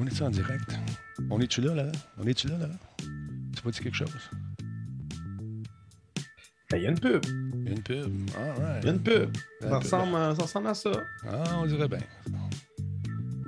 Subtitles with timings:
[0.00, 0.78] On est en direct?
[1.28, 1.92] On est-tu là, là?
[2.18, 2.68] On est-tu là, là?
[3.54, 4.30] Tu pas dit quelque chose?
[6.70, 7.22] Ben, il y a une pub.
[7.26, 8.10] Il y a une pub.
[8.38, 8.82] All right.
[8.82, 9.36] Il y a une pub.
[9.60, 9.82] Ça une pub.
[9.82, 10.90] ressemble, à- ça ressemble à ça.
[11.28, 11.98] Ah, on dirait bien.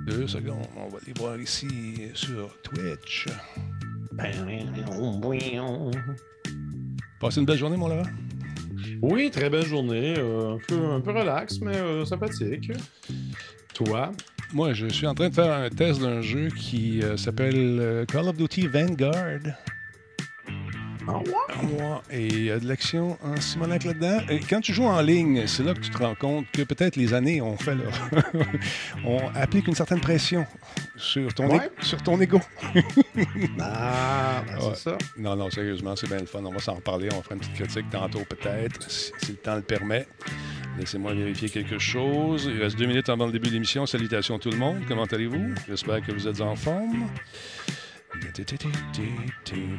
[0.05, 0.67] Deux secondes.
[0.77, 3.27] On va les voir ici sur Twitch.
[7.19, 8.03] Passez une belle journée, mon Laurent.
[9.01, 10.13] Oui, très belle journée.
[10.19, 12.71] euh, un, peu, un peu relax, mais euh, sympathique.
[13.73, 14.11] Toi?
[14.53, 18.05] Moi, je suis en train de faire un test d'un jeu qui euh, s'appelle euh,
[18.05, 19.39] Call of Duty Vanguard.
[21.07, 21.23] Ah ouais?
[21.81, 24.19] Ouais, Et il y a de l'action en Simonac là-dedans.
[24.29, 26.95] Et quand tu joues en ligne, c'est là que tu te rends compte que peut-être
[26.95, 27.91] les années ont fait leur...
[29.05, 30.45] on applique une certaine pression
[30.95, 31.69] sur ton, Ouais.
[31.81, 32.39] sur ton ego.
[33.59, 34.71] Ah, ben, Ouais.
[34.75, 34.97] c'est ça.
[35.17, 36.43] Non, non, sérieusement, c'est bien le fun.
[36.45, 37.09] On va s'en reparler.
[37.13, 40.07] On fera une petite critique tantôt, peut-être, si, si le temps le permet.
[40.79, 42.49] Laissez-moi vérifier quelque chose.
[42.51, 43.85] Il reste deux minutes avant le début de l'émission.
[43.85, 44.79] Salutations à tout le monde.
[44.87, 45.53] Comment allez-vous?
[45.67, 47.09] J'espère que vous êtes en forme.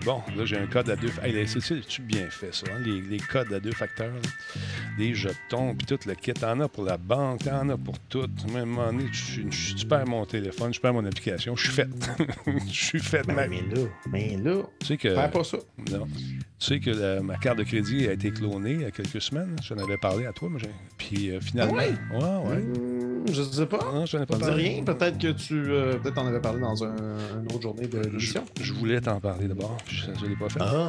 [0.05, 1.11] Bon, là, j'ai un code à deux...
[1.23, 4.13] Hey, là, c'est c'est bien fait, ça, hein, les, les codes à deux facteurs.
[4.13, 4.61] là.
[4.99, 6.33] Des jetons, puis tout le kit.
[6.35, 8.27] T'en as pour la banque, t'en as pour tout.
[8.53, 8.79] Même
[9.13, 11.57] tu- tu perds mon téléphone, je perds mon application.
[11.57, 11.89] Je suis fait.
[12.69, 13.27] Je suis fait.
[13.27, 15.29] Ben, ma- mais là, mais là, Tu sais que...
[15.29, 15.59] pas ça.
[15.91, 16.07] Non.
[16.07, 19.21] Tu sais que la- ma carte de crédit a été clonée il y a quelques
[19.21, 19.57] semaines.
[19.63, 20.61] J'en avais parlé à toi, mais
[20.99, 21.77] Puis euh, finalement.
[22.13, 22.63] Ah ouais, ouais.
[22.63, 23.79] Hmm, je sais pas.
[23.93, 24.63] Non, j'en ai pas parlé.
[24.69, 24.85] rien.
[24.85, 26.95] Peut-être que tu euh, peut-être en avais parlé dans un,
[27.41, 30.49] une autre journée de Je, je voulais t'en parler d'abord, puis je ne l'ai pas
[30.49, 30.61] fait.
[30.61, 30.89] Ah.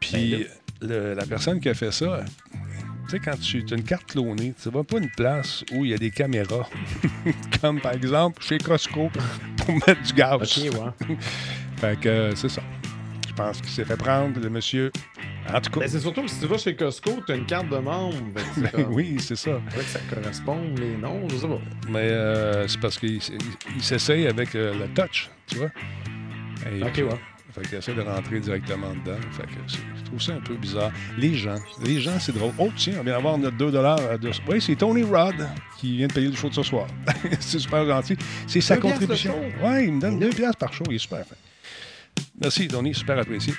[0.00, 0.46] Puis
[0.80, 2.24] le- la personne qui a fait ça,
[3.04, 5.90] tu sais, quand tu as une carte clonée, tu vas pas une place où il
[5.92, 6.68] y a des caméras,
[7.60, 9.10] comme par exemple chez Costco,
[9.58, 10.34] pour mettre du gaz.
[10.58, 11.16] Ok, ouais.
[11.76, 12.62] Fait que euh, c'est ça.
[13.28, 14.90] Je pense qu'il s'est fait prendre, le monsieur.
[15.52, 17.44] En tout cas, Ben, c'est surtout que si tu vas chez Costco, tu as une
[17.46, 18.16] carte de membre.
[18.34, 19.60] Ben, c'est ben comme- oui, c'est ça.
[19.68, 21.60] faudrait que ça corresponde, les noms, je sais pas.
[21.90, 23.20] Mais euh, c'est parce qu'il
[23.80, 25.70] s'essaye avec euh, le touch, tu vois.
[26.72, 27.20] Et Ok, puis, ouais.
[27.52, 29.18] Fait qu'il essaie de rentrer directement dedans.
[29.32, 30.90] Fait que je trouve ça un peu bizarre.
[31.16, 32.52] Les gens, les gens, c'est drôle.
[32.58, 34.30] Oh, tiens, on vient d'avoir notre 2 de...
[34.48, 36.86] Oui, c'est Tony Rod qui vient de payer le show de ce soir.
[37.40, 38.16] c'est super gentil.
[38.46, 39.34] C'est sa contribution.
[39.62, 40.58] Oui, il me donne 2 piastres?
[40.58, 40.84] par show.
[40.90, 41.36] Il est super fin.
[42.40, 43.54] Merci, Tony, super apprécié.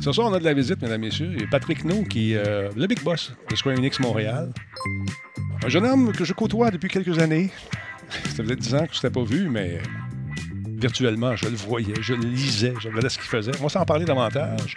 [0.00, 1.30] Ce soir, on a de la visite, mesdames et messieurs.
[1.34, 4.52] Il y a Patrick No, qui est euh, le big boss de Square Enix Montréal.
[5.64, 7.50] Un jeune homme que je côtoie depuis quelques années.
[8.24, 9.80] Ça faisait 10 ans que je ne t'ai pas vu, mais
[10.76, 13.52] virtuellement, je le voyais, je le lisais, je regardais ce qu'il faisait.
[13.60, 14.76] On va s'en parler davantage.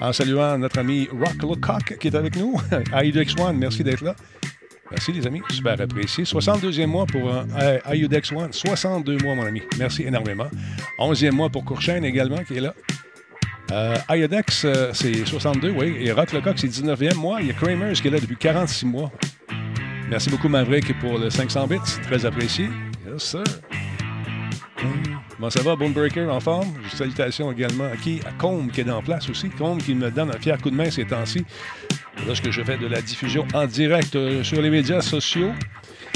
[0.00, 2.60] En saluant notre ami Rock Lecoq qui est avec nous.
[2.92, 4.14] IUDX One, merci d'être là.
[4.90, 6.24] Merci les amis, super apprécié.
[6.24, 9.62] 62e mois pour un IUDX One, 62 mois mon ami.
[9.78, 10.48] Merci énormément.
[10.98, 12.74] 11e mois pour Courchaine également qui est là.
[13.70, 15.96] Euh, euh, c'est 62, oui.
[16.00, 17.40] Et Rock Lecoq, c'est 19e mois.
[17.40, 19.10] Il y a Kramers qui est là depuis 46 mois.
[20.10, 22.68] Merci beaucoup Maverick pour le 500 bits, très apprécié.
[23.10, 23.44] Yes sir.
[24.76, 26.68] Comment ça va, Bonebreaker, en forme?
[26.94, 28.20] Salutations également à qui?
[28.26, 29.50] À Combe, qui est en place aussi.
[29.50, 31.44] Combe qui me donne un fier coup de main ces temps-ci.
[32.26, 35.50] Lorsque je fais de la diffusion en direct euh, sur les médias sociaux.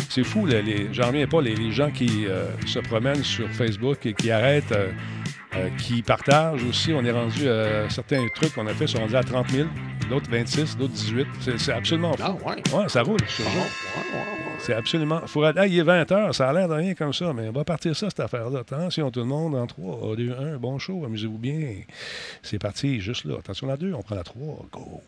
[0.08, 0.46] C'est fou,
[0.92, 4.72] j'en reviens pas, les, les gens qui euh, se promènent sur Facebook et qui arrêtent,
[4.72, 4.92] euh,
[5.54, 6.92] euh, qui partagent aussi.
[6.92, 9.68] On est rendu à certains trucs qu'on a fait, sont rendus à 30 000,
[10.10, 11.26] d'autres 26, d'autres 18.
[11.58, 12.22] C'est, absolument fou.
[12.24, 12.62] Ah, ouais.
[12.74, 14.46] Ouais, ça roule, ouais, ouais, ouais.
[14.58, 15.20] C'est absolument.
[15.26, 15.44] Faut...
[15.44, 17.64] Ah, il est 20 h, ça a l'air de rien comme ça, mais on va
[17.64, 18.60] partir ça, cette affaire-là.
[18.60, 21.76] Attention, tout le monde, en 3, 2, 1, bon show, amusez-vous bien.
[22.42, 23.36] C'est parti, juste là.
[23.38, 25.00] Attention, la 2, on prend la 3, go.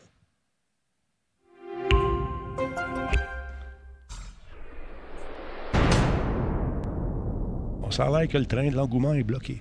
[7.90, 9.60] Ça a l'air que le train de l'engouement est bloqué.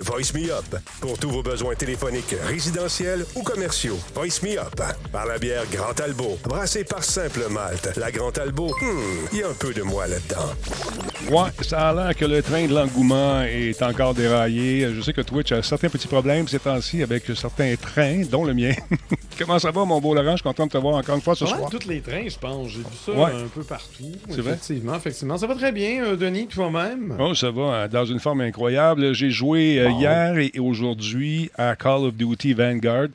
[0.00, 3.98] Voice Me Up pour tous vos besoins téléphoniques résidentiels ou commerciaux.
[4.14, 4.80] Voice Me Up
[5.12, 7.96] par la bière Grand Talbot, brassée par Simple Malte.
[7.96, 10.54] La Grand Talbot, hmm, il y a un peu de moi là-dedans.
[11.30, 14.88] Ouais, ça a l'air que le train de l'engouement est encore déraillé.
[14.94, 18.54] Je sais que Twitch a certains petits problèmes ces temps-ci avec certains trains, dont le
[18.54, 18.72] mien.
[19.38, 20.30] Comment ça va, mon beau Laurent?
[20.32, 21.70] Je suis content de te voir encore une fois ce Ouais, soir.
[21.70, 22.68] tous les trains, je pense.
[22.68, 23.32] J'ai vu ça Ouais.
[23.44, 24.04] un peu partout.
[24.30, 24.52] C'est vrai?
[24.52, 25.36] Effectivement, effectivement.
[25.36, 27.14] Ça va très bien, euh, Denis, toi-même?
[27.20, 29.12] Oh, ça va, hein, dans une forme incroyable.
[29.12, 33.08] J'ai joué euh, euh, hier et aujourd'hui à Call of Duty Vanguard.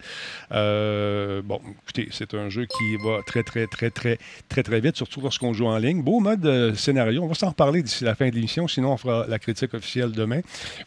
[0.51, 4.17] Euh, bon, écoutez, c'est un jeu qui va très, très, très, très,
[4.49, 6.03] très, très vite, surtout lorsqu'on joue en ligne.
[6.03, 7.23] Beau mode euh, scénario.
[7.23, 10.11] On va s'en reparler d'ici la fin de l'émission, sinon on fera la critique officielle
[10.11, 10.41] demain.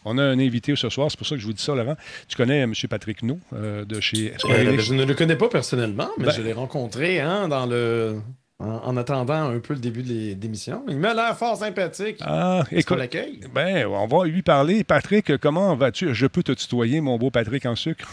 [0.05, 1.97] On a un invité ce soir, c'est pour ça que je vous dis ça, Laurent.
[2.29, 2.73] Tu connais M.
[2.89, 4.85] Patrick No de chez Square Euh, Enix?
[4.85, 8.21] je ne le connais pas personnellement, mais Ben- je l'ai rencontré hein, dans le...
[8.59, 10.83] en, en attendant un peu le début de l'é- d'émission.
[10.89, 12.17] Il m'a l'air fort sympathique.
[12.23, 12.97] Ah, écoute.
[12.97, 13.41] l'accueille?
[13.55, 14.83] Ben, on va lui parler.
[14.83, 16.15] Patrick, comment vas-tu?
[16.15, 18.09] Je peux te tutoyer, mon beau Patrick en sucre?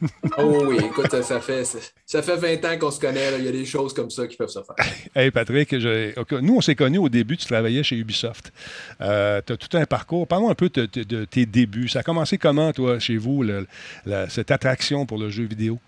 [0.40, 3.30] Oh oui, écoute, ça, ça fait, ça, ça fait 20 ans qu'on se connaît.
[3.32, 3.38] là.
[3.38, 4.76] Il y a des choses comme ça qui peuvent se faire.
[5.16, 8.52] Hey Patrick, je- nous on s'est connus au début, tu travaillais chez Ubisoft.
[9.00, 10.28] tu as tout un parcours.
[10.28, 11.88] Parle-moi un peu de, de- de tes débuts.
[11.88, 13.66] Ça a commencé comment, toi, chez vous, le-
[14.06, 15.78] la- cette attraction pour le jeu vidéo?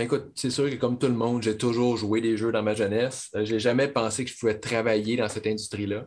[0.00, 2.74] Écoute, c'est sûr que comme tout le monde, j'ai toujours joué des jeux dans ma
[2.74, 3.30] jeunesse.
[3.34, 6.06] Euh, J'ai jamais pensé que je pouvais travailler dans cette industrie-là.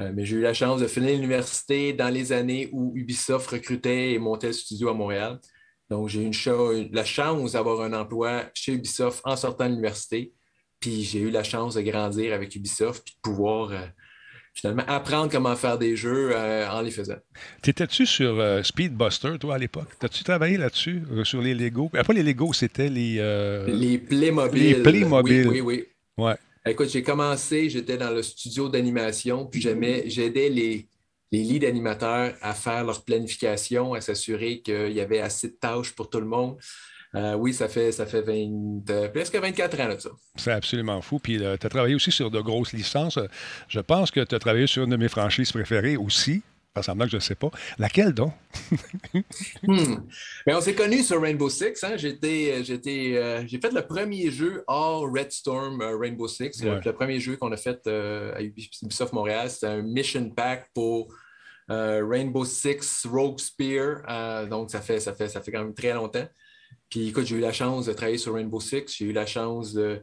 [0.00, 4.12] Euh, mais j'ai eu la chance de finir l'université dans les années où Ubisoft recrutait
[4.12, 5.40] et montait le studio à Montréal.
[5.90, 10.32] Donc, j'ai eu la chance d'avoir un emploi chez Ubisoft en sortant de l'université.
[10.80, 13.86] Puis j'ai eu la chance de grandir avec Ubisoft puis de pouvoir euh,
[14.58, 17.18] finalement apprendre comment faire des jeux euh, en les faisant.
[17.62, 19.88] T'étais-tu sur euh, Speedbuster, toi, à l'époque?
[20.00, 21.88] T'as-tu travaillé là-dessus, euh, sur les Lego?
[21.88, 23.16] Pas les Lego, c'était les...
[23.68, 24.62] Les Playmobil.
[24.62, 25.46] Les Playmobil.
[25.48, 25.84] Oui, oui,
[26.18, 26.24] oui.
[26.24, 26.34] Ouais.
[26.66, 30.86] Écoute, j'ai commencé, j'étais dans le studio d'animation, puis j'aimais- j'aidais les,
[31.30, 35.92] les leads animateurs à faire leur planification, à s'assurer qu'il y avait assez de tâches
[35.92, 36.56] pour tout le monde.
[37.14, 40.10] Euh, oui, ça fait, ça fait 20, euh, presque 24 ans là, ça.
[40.36, 41.18] C'est absolument fou.
[41.18, 43.16] Puis tu as travaillé aussi sur de grosses licences.
[43.16, 43.26] Euh,
[43.68, 46.42] Je pense que tu as travaillé sur une de mes franchises préférées aussi.
[46.74, 47.50] Pas semblant que je ne sais pas.
[47.78, 48.32] Laquelle donc?
[49.62, 49.96] Hmm.
[50.46, 51.82] Mais on s'est connus sur Rainbow Six.
[51.82, 51.96] hein.
[51.96, 56.62] J'étais, j'étais, euh, j'ai fait le premier jeu hors Red Storm euh, Rainbow Six.
[56.62, 56.80] Ouais.
[56.84, 59.50] le premier jeu qu'on a fait euh, à Ubisoft Montréal.
[59.50, 61.08] C'était un mission pack pour
[61.70, 64.02] euh, Rainbow Six Rogue Spear.
[64.08, 66.26] Euh, donc, ça fait, ça, fait, ça fait quand même très longtemps.
[66.88, 68.84] Puis, écoute, j'ai eu la chance de travailler sur Rainbow Six.
[68.96, 70.02] J'ai eu la chance de,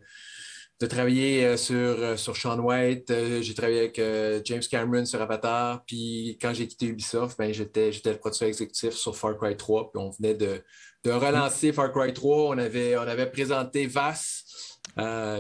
[0.79, 3.09] de travailler euh, sur, euh, sur Sean White.
[3.11, 4.01] Euh, j'ai travaillé avec
[4.45, 5.83] James Cameron sur Avatar.
[5.85, 9.91] Puis quand j'ai quitté Ubisoft, ben, j'étais, le producteur exécutif sur Far Cry 3.
[9.91, 10.61] Puis on venait de,
[11.03, 12.49] de relancer Far Cry 3.
[12.49, 14.43] On avait, on avait présenté VAS.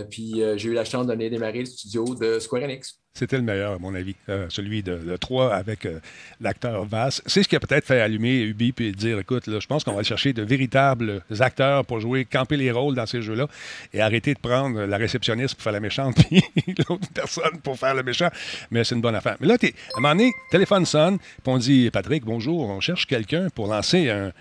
[0.09, 3.01] Puis j'ai eu la chance d'aller démarrer le studio de Square Enix.
[3.17, 5.99] C'était le meilleur, à mon avis, euh, celui de, de 3 avec euh,
[6.41, 7.21] l'acteur Vass.
[7.25, 10.03] C'est ce qui a peut-être fait allumer Ubi et dire écoute, je pense qu'on va
[10.03, 13.47] chercher de véritables acteurs pour jouer, camper les rôles dans ces jeux-là
[13.93, 16.43] et arrêter de prendre la réceptionniste pour faire la méchante puis
[16.89, 18.27] l'autre personne pour faire le méchant.
[18.69, 19.37] Mais c'est une bonne affaire.
[19.39, 23.07] Mais là, à un moment donné, téléphone sonne, puis on dit Patrick, bonjour, on cherche
[23.07, 24.33] quelqu'un pour lancer un-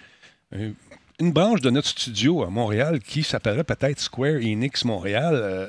[0.53, 0.73] un-
[1.21, 5.35] une branche de notre studio à Montréal qui s'appellerait peut-être Square Enix Montréal.
[5.37, 5.69] Euh,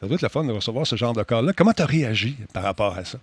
[0.00, 1.52] ça doit être le fun de recevoir ce genre de cas-là.
[1.52, 3.18] Comment tu as réagi par rapport à ça?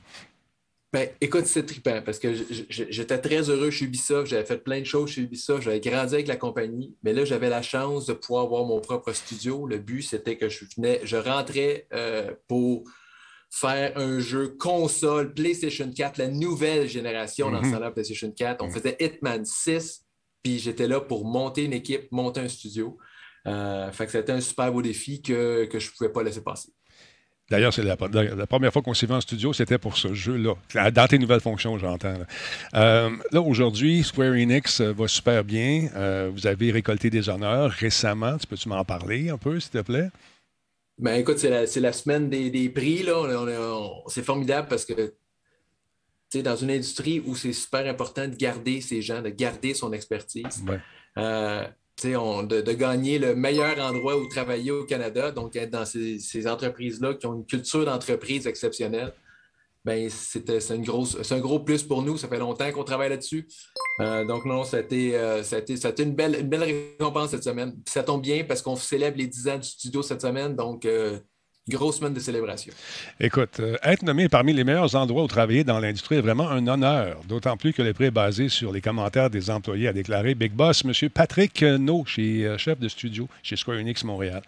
[0.94, 2.34] Ben, écoute, c'est trippant parce que
[2.70, 4.28] j'étais très heureux chez Ubisoft.
[4.30, 5.64] J'avais fait plein de choses chez Ubisoft.
[5.64, 6.96] J'avais grandi avec la compagnie.
[7.04, 9.68] Mais là, j'avais la chance de pouvoir avoir mon propre studio.
[9.68, 12.84] Le but, c'était que je venais, je rentrais euh, pour
[13.50, 17.74] faire un jeu console PlayStation 4, la nouvelle génération dans ce Mhm.
[17.74, 18.64] temps-là, PlayStation 4.
[18.64, 20.06] On faisait Hitman 6,
[20.42, 22.98] puis j'étais là pour monter une équipe, monter un studio.
[23.48, 26.42] Euh, fait que c'était un super beau défi que, que je ne pouvais pas laisser
[26.44, 26.70] passer.
[27.50, 30.14] D'ailleurs, c'est la, la- la première fois qu'on s'est vu en studio, c'était pour ce
[30.14, 30.56] jeu-là.
[30.92, 32.12] Dans tes nouvelles fonctions, j'entends.
[32.18, 32.26] Là,
[32.76, 35.88] Euh, là, aujourd'hui, Square Enix euh, va super bien.
[35.96, 38.38] Euh, vous avez récolté des honneurs récemment.
[38.38, 40.10] Tu peux-tu m'en parler un peu, s'il te plaît?
[40.98, 43.04] Ben écoute, c'est la, c'est la semaine des, des prix.
[43.04, 43.94] Là.
[44.08, 45.14] C'est formidable parce que
[46.42, 50.64] dans une industrie où c'est super important de garder ces gens, de garder son expertise,
[50.68, 50.80] Ouais.
[51.18, 51.66] euh,
[52.04, 57.26] de, gagner le meilleur endroit où travailler au Canada, donc être dans ces, entreprises-là qui
[57.26, 59.14] ont une culture d'entreprise exceptionnelle,
[59.84, 62.18] ben, c'est, un gros plus pour nous.
[62.18, 63.48] Ça fait longtemps qu'on travaille là-dessus.
[64.02, 67.30] Euh, donc, non, ça a été, euh, ça a été- une, belle, une belle récompense
[67.32, 67.74] cette semaine.
[67.88, 70.56] Ça tombe bien parce qu'on célèbre les 10 ans du studio cette semaine.
[70.56, 71.20] Donc, euh,
[71.70, 72.74] grosse semaine de célébration.
[73.20, 76.66] Écoute, euh, être nommé parmi les meilleurs endroits où travailler dans l'industrie est vraiment un
[76.68, 80.36] honneur, d'autant plus que le prix est basé sur les commentaires des employés, a déclaré
[80.36, 81.10] Big Boss, M.
[81.10, 84.42] Patrick No, chez, euh, chef de studio chez Square Enix Montréal.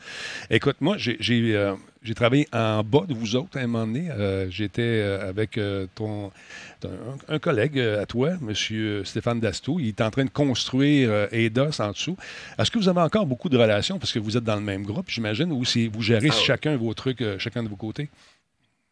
[0.49, 1.17] Écoute, moi, j'ai
[1.55, 4.09] euh, j'ai travaillé en bas de vous autres à un moment donné.
[4.11, 6.31] Euh, J'étais euh, avec euh, ton,
[6.79, 6.89] ton-
[7.27, 9.03] un, collègue à toi, M.
[9.03, 9.79] Stéphane Dastou.
[9.79, 12.15] Il est en train de construire EDOS en dessous.
[12.57, 13.99] Est-ce que vous avez encore beaucoup de relations?
[13.99, 16.41] Parce que vous êtes dans le même groupe, j'imagine, ou si vous gérez Ah ouais.
[16.41, 18.09] chacun vos trucs, chacun de vos côtés?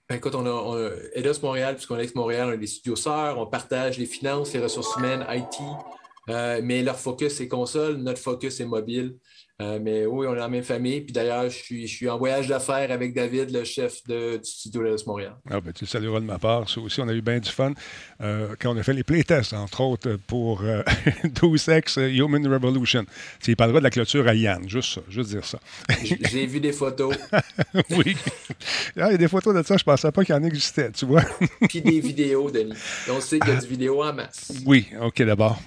[0.09, 2.95] Ben, écoute, on a, on a Eidos Montréal, puisqu'on est Montréal, on a des studios
[2.95, 5.57] sœurs, on partage les finances, les ressources humaines, IT.
[6.29, 9.15] Euh, mais leur focus est console, notre focus est mobile.
[9.59, 11.01] Euh, mais oui, on est dans la même famille.
[11.01, 14.43] Puis d'ailleurs, je suis, je suis en voyage d'affaires avec David, le chef de, du
[14.49, 15.35] studio de Montréal.
[15.49, 16.69] Ah, ben, tu le salueras de ma part.
[16.69, 17.73] Ça aussi, on a eu bien du fun
[18.21, 20.83] euh, quand on a fait les playtests, entre autres, pour euh,
[21.23, 23.03] 12X Human Revolution.
[23.41, 25.59] Tu parleras de la clôture à Yann, juste ça, juste dire ça.
[26.03, 27.15] J'ai vu des photos,
[27.89, 28.15] oui.
[28.95, 30.43] Ah, il y a des photos de ça, je ne pensais pas qu'il y en
[30.43, 31.23] existait, tu vois.
[31.67, 32.73] puis des vidéos, Denis.
[33.09, 34.51] On sait qu'il y a du vidéo en masse.
[34.67, 35.59] Oui, OK, d'abord.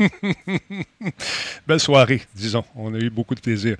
[1.66, 2.64] Belle soirée, disons.
[2.74, 3.76] On a eu beaucoup de plaisir.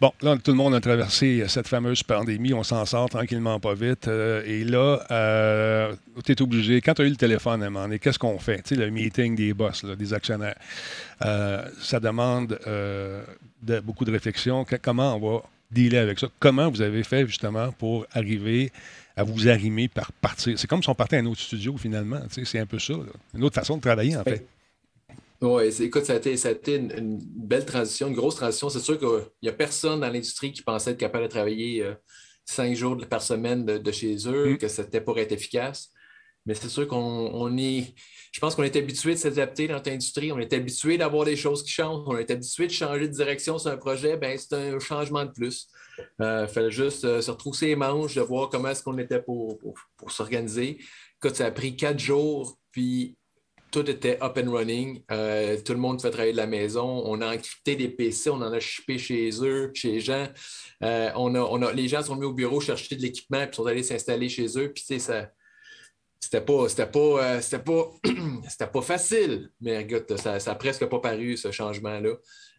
[0.00, 2.52] Bon, là, tout le monde a traversé cette fameuse pandémie.
[2.54, 4.08] On s'en sort tranquillement, pas vite.
[4.08, 7.70] Euh, et là, euh, tu es obligé, quand tu as eu le téléphone à un
[7.70, 8.62] moment donné, qu'est-ce qu'on fait?
[8.62, 10.56] Tu sais, le meeting des boss, là, des actionnaires.
[11.24, 14.64] Euh, ça demande de- beaucoup de réflexion.
[14.64, 16.28] Que- comment on va dealer avec ça?
[16.38, 18.72] Comment vous avez fait, justement, pour arriver
[19.16, 20.58] à vous arrimer par partir?
[20.58, 22.20] C'est comme si on partait à un autre studio, finalement.
[22.32, 22.94] Tu sais, c'est un peu ça.
[22.94, 23.00] là.
[23.34, 24.46] Une autre façon de travailler, en fait.
[25.42, 28.68] Oui, écoute, ça a été, ça a été une, une belle transition, une grosse transition.
[28.68, 29.08] C'est sûr qu'il
[29.42, 31.94] n'y a personne dans l'industrie qui pensait être capable de travailler euh,
[32.44, 34.58] cinq jours par semaine de, de chez eux, Mm.
[34.58, 35.90] que c'était pour être efficace.
[36.46, 37.94] Mais c'est sûr qu'on on est.
[38.32, 40.30] Je pense qu'on est habitué de s'adapter dans notre industrie.
[40.32, 42.02] On est habitué d'avoir des choses qui changent.
[42.06, 44.16] On est habitué de changer de direction sur un projet.
[44.16, 45.68] Ben, c'est un changement de plus.
[46.18, 49.58] Il fallait juste euh, se retrousser les manches, de voir comment est-ce qu'on était pour,
[49.58, 50.78] pour, pour s'organiser.
[51.22, 53.16] Écoute, ça a pris quatre jours, puis
[53.70, 55.02] tout était up and running.
[55.10, 57.02] Euh, tout le monde fait travailler de la maison.
[57.06, 60.26] On a encrypté des PC, on en a shippé chez eux, chez les gens.
[60.82, 63.56] Euh, on a, on a, les gens sont venus au bureau chercher de l'équipement puis
[63.56, 64.72] sont allés s'installer chez eux.
[64.72, 65.30] Puis, ça.
[66.22, 67.90] C'était pas, c'était pas, euh, c'était pas,
[68.72, 72.10] pas facile, mais regarde, ça n'a presque pas paru, ce changement-là.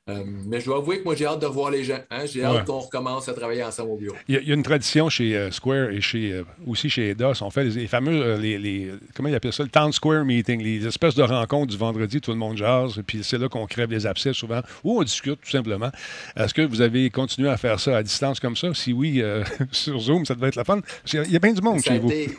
[0.09, 1.99] Euh, mais je dois avouer que moi, j'ai hâte de revoir les gens.
[2.09, 2.25] hein.
[2.25, 4.15] J'ai hâte qu'on recommence à travailler ensemble au bureau.
[4.27, 6.89] Il y, a, il y a une tradition chez euh, Square et chez, euh, aussi
[6.89, 7.41] chez EDOS.
[7.43, 10.59] On fait les, les fameux, les, les- comment ils appellent ça, le Town Square Meeting,
[10.61, 13.67] les espèces de rencontres du vendredi, tout le monde jase, et puis c'est là qu'on
[13.67, 15.91] crève les abcès souvent, ou on discute tout simplement.
[16.35, 18.73] Est-ce que vous avez continué à faire ça à distance comme ça?
[18.73, 19.21] Si oui,
[19.71, 20.81] sur Zoom, ça devait être la fun.
[21.13, 22.09] Il y a bien du monde Ça a, chez vous.
[22.11, 22.31] été,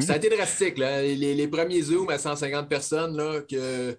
[0.00, 0.78] ça a été drastique.
[0.78, 1.02] là.
[1.02, 3.94] Les, les premiers Zooms à 150 personnes, là, que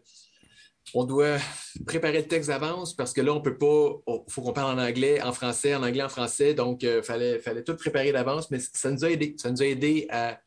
[0.94, 1.38] on doit
[1.86, 4.02] préparer le texte d'avance parce que là, on peut pas.
[4.08, 6.54] Il faut qu'on parle en anglais, en français, en anglais, en français.
[6.54, 9.36] Donc, il fallait, fallait tout préparer d'avance, mais ça nous a aidé.
[9.38, 10.40] Ça nous a aidé à,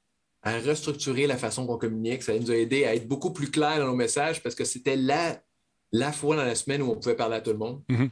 [0.42, 2.22] à restructurer la façon qu'on communique.
[2.22, 4.96] Ça nous a aidé à être beaucoup plus clair dans nos messages parce que c'était
[4.96, 5.40] la,
[5.92, 7.82] la fois dans la semaine où on pouvait parler à tout le monde.
[7.88, 8.10] Mhm.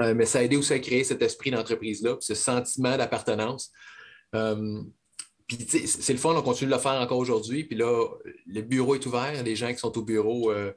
[0.00, 3.72] Euh, mais ça a aidé aussi à créer cet esprit d'entreprise-là, ce sentiment d'appartenance.
[4.34, 4.82] Euh,
[5.46, 7.64] puis, tu sais, c'est le fun, on continue de le faire encore aujourd'hui.
[7.64, 8.06] Puis là,
[8.46, 9.42] le bureau est ouvert.
[9.44, 10.72] Des gens qui sont au bureau euh,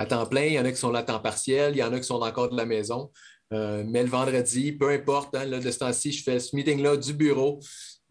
[0.00, 0.44] à temps plein.
[0.44, 1.74] Il y en a qui sont là à temps partiel.
[1.74, 3.10] Il y en a qui sont encore de la maison.
[3.52, 6.96] Euh, mais le vendredi, peu importe, hein, là, de ce temps-ci, je fais ce meeting-là
[6.96, 7.60] du bureau.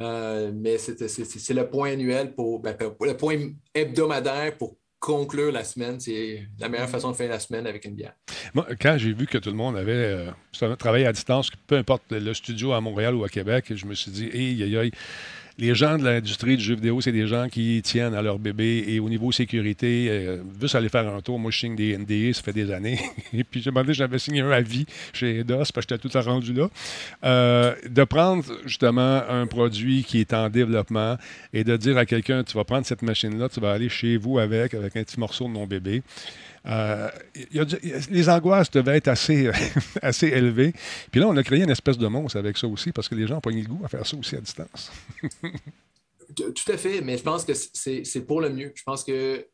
[0.02, 3.38] Euh, mais c'est c'est- c'est- c'est le point annuel pour, ben, pour- le point
[3.74, 6.00] hebdomadaire pour conclure la semaine.
[6.00, 8.14] C'est la meilleure façon de faire la semaine avec une bière.
[8.54, 9.94] Moi, quand j'ai vu que tout le monde avait
[10.62, 13.94] euh, travaillé à distance, peu importe le studio à Montréal ou à Québec, je me
[13.96, 14.92] suis dit, hey, aïe, aïe,
[15.60, 18.86] les gens de l'industrie du jeu vidéo, c'est des gens qui tiennent à leur bébé
[18.88, 21.38] et au niveau sécurité, euh, juste aller faire un tour.
[21.38, 22.98] Moi, je signe des NDA, ça fait des années.
[23.34, 26.54] et puis, j'ai demandé, j'avais signé un avis chez EDOS parce que j'étais tout rendu
[26.54, 26.70] là.
[27.26, 31.18] Euh, de prendre justement un produit qui est en développement
[31.52, 34.40] et de dire à quelqu'un, tu vas prendre cette machine-là, tu vas aller chez vous
[34.40, 36.02] avec, avec un petit morceau de mon bébé.
[36.70, 37.10] Euh,
[37.52, 37.66] y a
[38.12, 39.54] les angoisses devaient être assez, euh,
[40.02, 40.74] assez élevées.
[41.12, 43.26] Puis là, on a créé une espèce de monstre avec ça aussi, parce que les
[43.28, 44.92] gens ont pogné le goût à faire ça aussi à distance.
[46.36, 48.72] Tout à fait, mais je pense que c'est pour le mieux.
[48.76, 49.48] Je pense que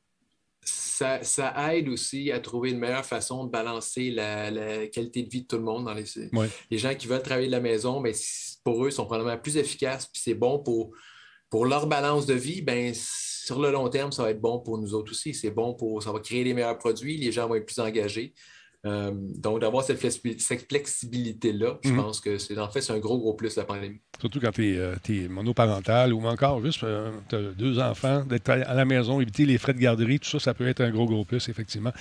[0.61, 5.29] ça, ça aide aussi à trouver une meilleure façon de balancer la, la qualité de
[5.29, 6.49] vie de tout le monde dans les, Ouais.
[6.69, 8.03] les gens qui veulent travailler de la maison.
[8.13, 10.91] C- pour eux, ils sont probablement plus efficaces, puis c'est bon pour,
[11.49, 12.61] pour leur balance de vie.
[12.61, 12.93] Ben,
[13.45, 15.35] sur le long terme, ça va être bon pour nous autres aussi.
[15.35, 18.33] C'est bon pour, ça va créer les meilleurs produits, les gens vont être plus engagés.
[18.85, 21.95] Euh, donc, d'avoir cette, flexi- cette flexibilité-là, je Mhm.
[21.97, 23.99] pense que c'est en fait c'est un gros, gros plus la pandémie.
[24.19, 26.85] Surtout quand tu es, monoparental ou encore juste
[27.29, 30.39] tu as deux enfants, d'être à la maison, éviter les frais de garderie, tout ça,
[30.39, 31.91] ça peut être un gros, gros plus, effectivement.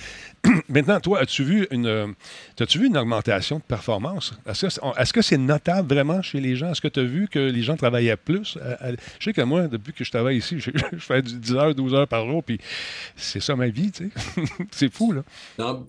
[0.69, 2.07] Maintenant, toi, as-tu vu une euh,
[2.59, 4.33] as-tu vu une augmentation de performance?
[4.45, 6.71] Est-ce que c'est est-ce que c'est notable vraiment chez les gens?
[6.71, 8.57] Est-ce que tu as vu que les gens travaillaient plus?
[8.61, 11.35] À- à- je sais que moi, depuis que je travaille ici, je, je fais du
[11.39, 12.59] 10 heures, 12 heures par jour, puis
[13.15, 14.43] c'est ça ma vie, tu sais.
[14.71, 15.23] c'est fou, là.
[15.59, 15.87] Non,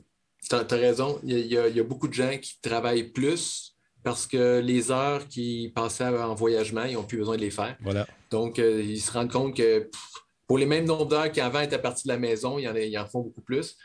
[0.48, 1.20] tu as, raison.
[1.24, 3.74] Il y, a, il y a- il y a beaucoup de gens qui travaillent plus
[4.02, 7.76] parce que les heures qu'ils passaient en voyagement, ils n'ont plus besoin de les faire.
[7.82, 8.06] Voilà.
[8.30, 10.00] Donc, euh, ils se rendent compte que pff,
[10.46, 13.06] pour les mêmes nombres d'heures qu'avant étaient partis de la maison, ils en, ils en
[13.06, 13.76] font beaucoup plus.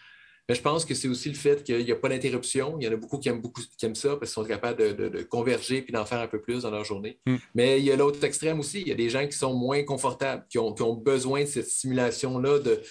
[0.50, 2.76] Mais je pense que c'est aussi le fait qu'il n'y a pas d'interruption.
[2.80, 4.80] Il y en a beaucoup qui aiment, beaucoup, qui aiment ça parce qu'ils sont capables
[4.80, 7.20] de, de- de converger puis d'en faire un peu plus dans leur journée.
[7.26, 7.36] Mm.
[7.56, 8.82] Mais il y a l'autre extrême aussi.
[8.82, 11.46] Il y a des gens qui sont moins confortables, qui ont, qui ont besoin de
[11.46, 12.82] cette stimulation-là de,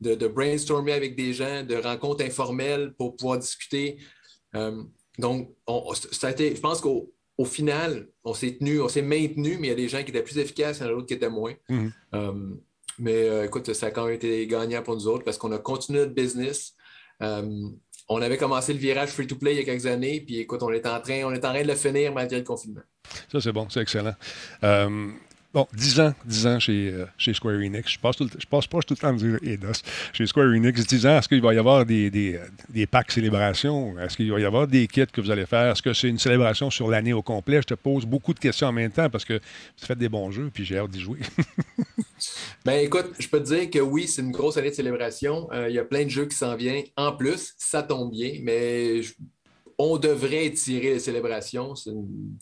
[0.00, 3.98] de, de brainstormer avec des gens, de rencontres informelles pour pouvoir discuter.
[4.54, 4.82] Euh,
[5.18, 9.02] donc, on, ça a été, je pense qu'au au final, on s'est tenu, on s'est
[9.02, 10.92] maintenu, mais il y a des gens qui étaient plus efficaces, il y en a
[10.92, 11.54] d'autres qui étaient moins.
[11.68, 11.92] Mhm.
[12.14, 12.54] Euh,
[12.98, 15.58] mais euh, écoute, ça a quand même été gagnant pour nous autres parce qu'on a
[15.58, 16.74] continué notre business.
[17.22, 17.68] Euh,
[18.08, 20.86] on avait commencé le virage free-to-play il y a quelques années, puis écoute, on est
[20.86, 22.82] en train, on est en train de le finir malgré le confinement.
[23.30, 24.14] Ça, c'est bon, c'est excellent.
[25.56, 27.90] Euh, bon, 10 ans, 10 ans chez, euh, chez Square Enix.
[27.90, 29.82] Je passe, tout je tout le temps me dire Eidos.
[30.12, 33.98] Chez Square Enix, 10 ans, est-ce qu'il va y avoir des, des, des packs célébrations?
[33.98, 35.72] Est-ce qu'il va y avoir des kits que vous allez faire?
[35.72, 37.62] Est-ce que c'est une célébration sur l'année au complet?
[37.62, 40.30] Je te pose beaucoup de questions en même temps parce que vous faites des bons
[40.30, 41.20] jeux, puis j'ai hâte d'y jouer.
[42.64, 45.48] Ben écoute, je peux te dire que oui, c'est une grosse année de célébration.
[45.52, 46.84] Euh, Il y a plein de jeux qui s'en viennent.
[46.96, 49.02] En plus, ça tombe bien, mais
[49.76, 51.74] on devrait étirer les célébrations.
[51.74, 52.38] C'est une,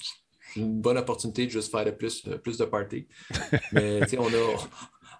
[0.56, 3.06] une bonne opportunité de juste faire de plus, plus de parties.
[3.72, 4.56] Mais tu sais, on a,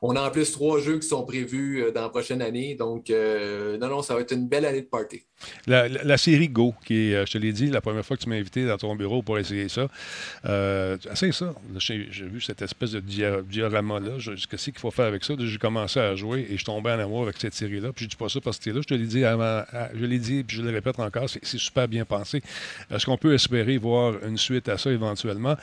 [0.06, 2.74] on a en plus trois jeux qui sont prévus euh, dans la prochaine année.
[2.74, 5.22] Donc, euh, non, non, ça va être une belle année de party.
[5.66, 8.36] La, série Go, qui euh, je te l'ai dit, la première fois que tu m'as
[8.36, 9.88] invité dans ton bureau pour essayer ça,
[10.44, 11.54] euh, ça.
[11.78, 14.18] J'ai vu cette espèce de diorama-là.
[14.50, 15.34] Qu'est-ce qu'il faut faire avec ça?
[15.38, 17.94] J'ai commencé à jouer et je tombais en amour avec cette série-là.
[17.94, 18.82] Puis je dis pas ça parce que c'était là.
[18.82, 19.62] Je te l'ai dit avant,
[19.94, 22.42] je le répète encore, c'est super bien pensé.
[22.90, 25.56] Est-ce qu'on peut espérer voir une suite à ça éventuellement?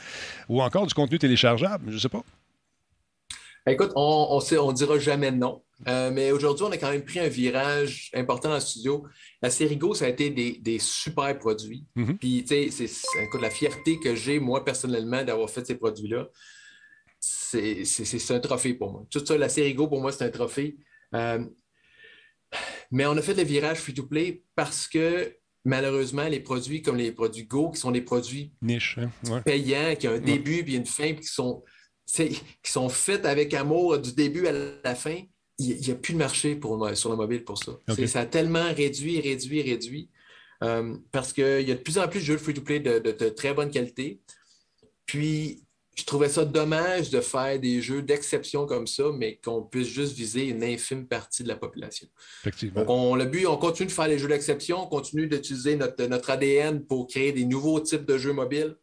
[0.48, 1.92] Ou encore du contenu téléchargeable?
[1.92, 2.24] Je sais pas.
[3.66, 5.62] Écoute, on ne dira jamais non.
[5.88, 9.04] Euh, mais aujourd'hui, on a quand même pris un virage important dans le studio.
[9.40, 11.84] La série Go, ça a été des, des super produits.
[11.96, 12.18] Mhm.
[12.18, 13.06] Puis, tu sais, c'est-
[13.40, 16.28] la fierté que j'ai, moi, personnellement, d'avoir fait ces produits-là,
[17.20, 19.06] c'est un trophée pour moi.
[19.10, 20.76] Tout ça, la série Go, pour moi, c'est un trophée.
[21.14, 21.44] Euh,
[22.90, 27.44] mais on a fait le virage free-to-play parce que, malheureusement, les produits comme les produits
[27.44, 29.10] Go, qui sont des produits Niche, hein?
[29.30, 29.40] Ouais.
[29.42, 31.62] payants, qui ont un début puis une fin, puis qui sont,
[32.06, 34.52] qui sont faits avec amour du début à
[34.84, 35.18] la fin,
[35.58, 37.72] il n'y a plus de marché pour, sur le mobile pour ça.
[38.06, 40.10] Ça a tellement réduit, réduit, réduit.
[40.64, 43.28] euh, parce qu'il y a de plus en plus de jeux free-to-play de, de- de
[43.28, 44.20] très bonne qualité.
[45.06, 49.88] Puis, je trouvais ça dommage de faire des jeux d'exception comme ça, mais qu'on puisse
[49.88, 52.08] juste viser une infime partie de la population.
[52.42, 52.80] Effectivement.
[52.80, 56.02] Donc, on, le but, on continue de faire les jeux d'exception, on continue d'utiliser notre,
[56.06, 58.76] notre ADN pour créer des nouveaux types de jeux mobiles.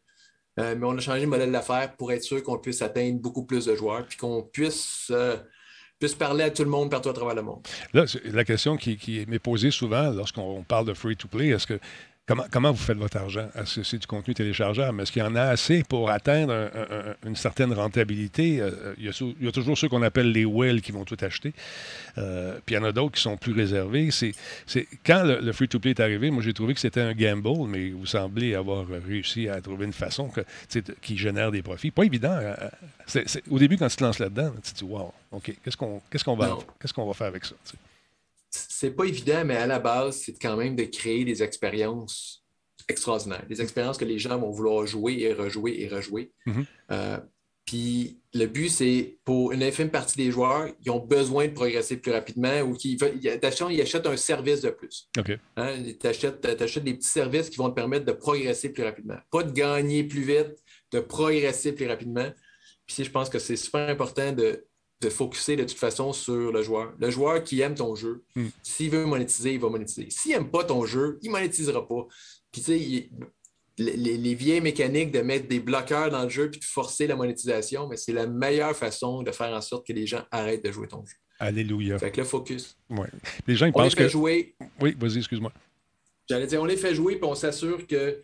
[0.58, 3.44] Euh, mais on a changé le modèle d'affaires pour être sûr qu'on puisse atteindre beaucoup
[3.44, 5.36] plus de joueurs puis qu'on puisse, euh,
[5.98, 7.66] puisse parler à tout le monde partout à travers le monde.
[7.92, 11.78] Là, la question qui, qui m'est posée souvent lorsqu'on parle de free-to-play, est-ce que
[12.30, 13.48] comment, comment vous faites votre argent?
[13.56, 15.00] Est-ce que c'est du contenu téléchargeable?
[15.02, 18.60] Est-ce qu'il y en a assez pour atteindre un- un- un- une certaine rentabilité?
[18.60, 20.92] Euh, il, y a, sou- il y a toujours ceux qu'on appelle les whales qui
[20.92, 21.52] vont tout acheter.
[22.18, 24.10] Euh, puis il y en a d'autres qui sont plus réservés.
[24.12, 24.32] C'est,
[25.04, 28.06] quand le, le free-to-play est arrivé, moi j'ai trouvé que c'était un gamble, mais vous
[28.06, 30.42] semblez avoir réussi à trouver une façon que,
[31.02, 31.90] qui génère des profits.
[31.90, 32.38] Pas évident.
[33.06, 35.76] c'est- c'est- au début, quand tu te lances là-dedans, tu te dis, wow, OK, qu'est-ce
[35.76, 36.58] qu'on, qu'est-ce qu'on va, Non.
[36.80, 37.54] qu'est-ce qu'on va faire avec ça?
[38.50, 42.44] C'est pas évident, mais à la base, c'est quand même de créer des expériences
[42.88, 43.44] extraordinaires.
[43.48, 46.32] Des expériences que les gens vont vouloir jouer et rejouer et rejouer.
[46.46, 46.66] Mhm.
[46.90, 47.18] Euh,
[47.64, 51.98] puis le but, c'est pour une infime partie des joueurs, ils ont besoin de progresser
[51.98, 55.08] plus rapidement ou qui veulent, ils achètent, un service de plus.
[55.16, 55.38] OK.
[55.56, 59.18] Hein, tu achètes, des petits services qui vont te permettre de progresser plus rapidement.
[59.30, 60.56] Pas de gagner plus vite,
[60.90, 62.28] de progresser plus rapidement.
[62.86, 64.66] Puis je pense que c'est super important de,
[65.00, 66.92] de focuser de toute façon sur le joueur.
[66.98, 68.46] Le joueur qui aime ton jeu, Mm.
[68.62, 70.08] s'il veut monétiser, il va monétiser.
[70.10, 72.06] S'il n'aime pas ton jeu, il ne monétisera pas.
[72.52, 73.10] Puis tu sais, il-
[73.78, 77.06] les, les- les vieilles mécaniques de mettre des bloqueurs dans le jeu puis de forcer
[77.06, 80.62] la monétisation, mais c'est la meilleure façon de faire en sorte que les gens arrêtent
[80.64, 81.14] de jouer ton jeu.
[81.38, 81.98] Alléluia.
[81.98, 82.76] Fait que le focus.
[82.90, 83.06] Ouais.
[83.46, 84.08] Les gens ils On les pensent fait que.
[84.10, 85.50] jouer, Oui, vas-y, excuse-moi.
[86.28, 88.18] J'allais dire, on les fait jouer, puis on s'assure qu'il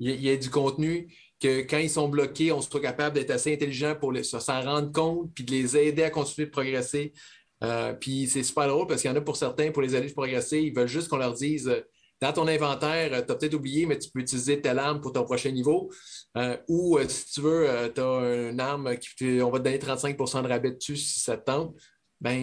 [0.00, 1.08] y, y ait du contenu,
[1.40, 5.32] que quand ils sont bloqués, on soit capable d'être assez intelligent pour s'en rendre compte,
[5.34, 7.12] puis de les aider à continuer de progresser.
[7.64, 10.08] Euh, puis c'est super drôle parce qu'il y en a pour certains, pour les aider
[10.08, 11.80] à progresser, ils veulent juste qu'on leur dise euh,
[12.20, 15.24] dans ton inventaire, tu as peut-être oublié, mais tu peux utiliser telle arme pour ton
[15.24, 15.90] prochain niveau.
[16.36, 19.78] Euh, ou euh, si tu veux, tu as une arme qui on va te donner
[19.78, 21.76] 35% de rabais dessus si ça te tente.
[22.20, 22.36] Ben,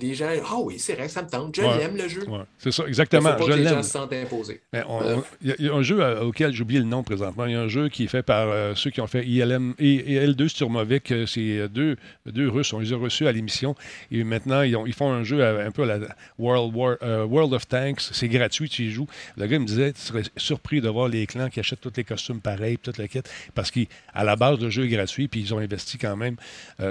[0.00, 1.76] des gens, ah oui, c'est vrai, ça me tente, je Ouais.
[1.78, 2.26] l'aime le jeu.
[2.26, 3.34] Ouais, c'est ça, ne faut exactement.
[3.34, 4.62] pas Je que les gens se sentent imposés.
[4.74, 7.02] Euh, Il y, a- il y a un jeu euh, auquel j'ai oublié le nom
[7.02, 7.44] présentement.
[7.44, 9.74] Il y a un jeu qui est fait par euh, ceux qui ont fait ILM
[9.78, 11.12] et, et L2 sur Movic.
[11.12, 12.72] euh, C'est euh, deux, deux Russes.
[12.72, 13.74] On les a reçus à l'émission.
[14.10, 16.96] Et maintenant, ils, ont- ils font un jeu à- un peu à la World, War-
[17.02, 18.00] euh, World of Tanks.
[18.12, 19.06] C'est gratuit, tu y joues.
[19.36, 22.04] Le gars me disait Tu serais surpris de voir les clans qui achètent tous les
[22.04, 23.30] costumes pareils, toute la quête.
[23.54, 23.84] Parce qu'à
[24.24, 25.28] la base, le jeu est gratuit.
[25.28, 26.36] Puis ils ont investi quand même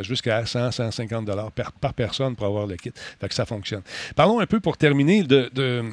[0.04, 2.92] jusqu'à 100, 150 dollars par, par personne pour avoir le kit.
[3.20, 3.82] Fait que ça fonctionne.
[4.16, 5.84] Parlons un peu pour terminer de,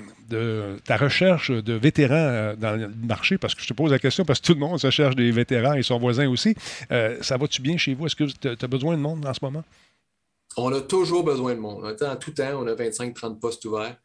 [0.84, 4.24] ta recherche de vétérans euh, dans le marché, parce que je te pose la question,
[4.24, 6.54] parce que tout le monde se cherche des vétérans et son voisin aussi.
[6.90, 8.06] Euh, ça va-tu bien chez vous?
[8.06, 9.64] Est-ce que tu as besoin de monde en ce moment?
[10.56, 11.84] on a toujours besoin de monde.
[11.84, 13.96] En tout temps, on a 25-30 postes ouverts.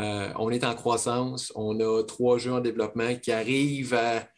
[0.00, 1.52] Euh, on est en croissance.
[1.54, 4.28] On a trois jeux en développement qui arrivent à.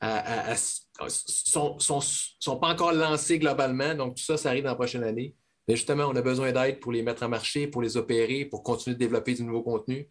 [0.00, 3.94] à, sont, sont, pas encore lancés globalement.
[3.94, 5.34] Donc, tout ça, ça arrive dans la prochaine année.
[5.68, 8.62] Mais justement, on a besoin d'aide pour les mettre en marché, pour les opérer, pour
[8.62, 10.08] continuer de développer du nouveau contenu.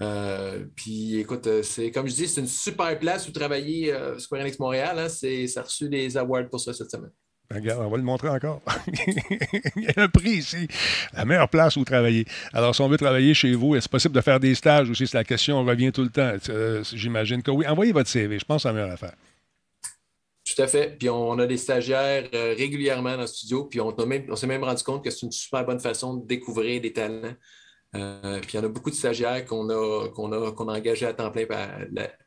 [0.00, 4.18] Euh, puis écoute, euh, c'est comme je dis, c'est une super place où travailler euh,
[4.18, 4.98] Square Enix Montréal.
[4.98, 7.12] Hein, ça a reçu des awards pour ça cette semaine.
[7.50, 8.62] Ben, regarde, on va le montrer encore.
[9.76, 10.66] Il y a un prix ici.
[11.12, 12.24] La meilleure place où travailler.
[12.54, 15.06] Alors, si on veut travailler chez vous, est-ce possible de faire des stages aussi?
[15.06, 16.32] C'est la question, on revient tout le temps.
[16.94, 17.66] J'imagine que oui.
[17.66, 18.38] Envoyez votre CV.
[18.38, 19.14] Je pense que c'est la meilleure affaire.
[20.54, 20.96] Tout à fait.
[20.98, 23.64] Puis on a des stagiaires régulièrement dans le studio.
[23.64, 26.92] Puis on, s'est même rendu compte que c'est une super bonne façon de découvrir des
[26.92, 27.34] talents.
[27.96, 30.76] Euh, puis il y en a beaucoup de stagiaires qu'on a, qu'on a, qu'on a
[30.76, 31.46] engagés à temps plein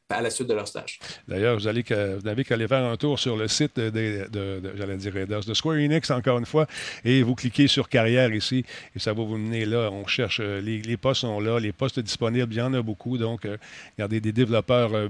[0.10, 1.00] à la suite de leur stage.
[1.28, 4.30] D'ailleurs, vous, vous n'avez qu'à aller faire un tour sur le site de,
[4.78, 6.66] j'allais dire de Square Enix, encore une fois,
[7.04, 8.64] et vous cliquez sur carrière ici,
[8.96, 9.90] et ça va vous mener là.
[9.92, 13.18] On cherche, euh, les, postes sont là, les postes disponibles, il y en a beaucoup.
[13.18, 13.58] Donc, euh,
[13.98, 15.10] regardez, des développeurs euh,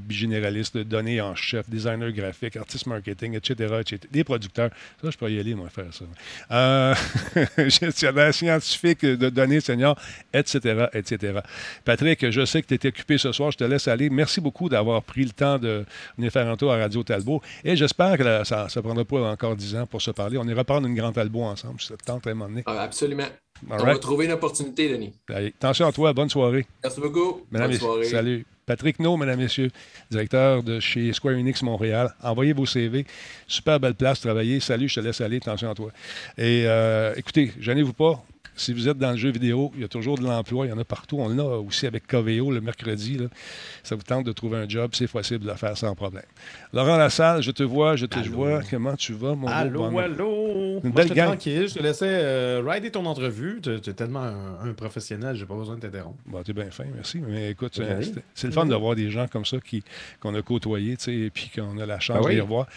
[0.84, 3.82] données en chef, designer graphique, artiste marketing, etc.,
[4.12, 4.72] Des producteurs.
[5.02, 6.06] Ça, je peux y aller, moi, faire ça.
[6.52, 6.96] Euh,
[7.70, 9.96] gestionnaire scientifique de données senior,
[10.34, 11.40] etc., etc.
[11.86, 14.10] Patrick, je sais que tu es occupé ce soir, je te laisse aller.
[14.10, 15.86] Merci beaucoup d'avoir avoir pris le temps de
[16.18, 17.42] venir faire un tour à Radio Talbot.
[17.64, 20.38] Et j'espère que ça ne prendra pas encore dix ans pour se parler.
[20.38, 22.64] On ira prendre une grande Talbot ensemble, si ça te tente à un moment donné.
[22.66, 23.28] Ah, absolument.
[23.70, 25.14] On va trouver une opportunité, Denis.
[25.30, 26.14] attention à toi.
[26.14, 26.66] Bonne soirée.
[26.84, 27.42] Merci beaucoup.
[27.52, 28.06] bonne soirée.
[28.06, 28.46] Salut.
[28.68, 29.72] Patrick No, mesdames, messieurs,
[30.12, 32.14] directeur de chez Square Enix Montréal.
[32.22, 33.06] Envoyez vos CV.
[33.48, 34.60] Super belle place, travailler.
[34.60, 35.38] Salut, je te laisse aller.
[35.38, 35.90] Attention à toi.
[36.38, 38.22] Et euh, écoutez, gênez-vous pas.
[38.58, 40.72] Si vous êtes dans le jeu vidéo, il y a toujours de l'emploi, il y
[40.72, 41.18] en a partout.
[41.20, 43.20] On l'a aussi avec Coveo le mercredi.
[43.84, 46.24] Ça vous tente de trouver un job, c'est possible de le faire sans problème.
[46.74, 48.62] Laurent Lassalle, je te vois, je te vois.
[48.70, 50.82] Comment tu vas, mon Allô, beau allô?
[50.84, 51.28] Une belle gang.
[51.28, 53.62] tranquille, je te laissais euh, rider ton entrevue.
[53.62, 54.24] Tu es, tellement
[54.62, 56.18] un, professionnel, j'ai pas besoin de t'interrompre.
[56.26, 57.20] Bon, tu es bien fin, merci.
[57.20, 57.80] Mais écoute,
[58.34, 59.58] c'est le fun de voir des gens comme ça
[60.20, 62.68] qu'on a côtoyés et puis qu'on a la chance ben de les revoir.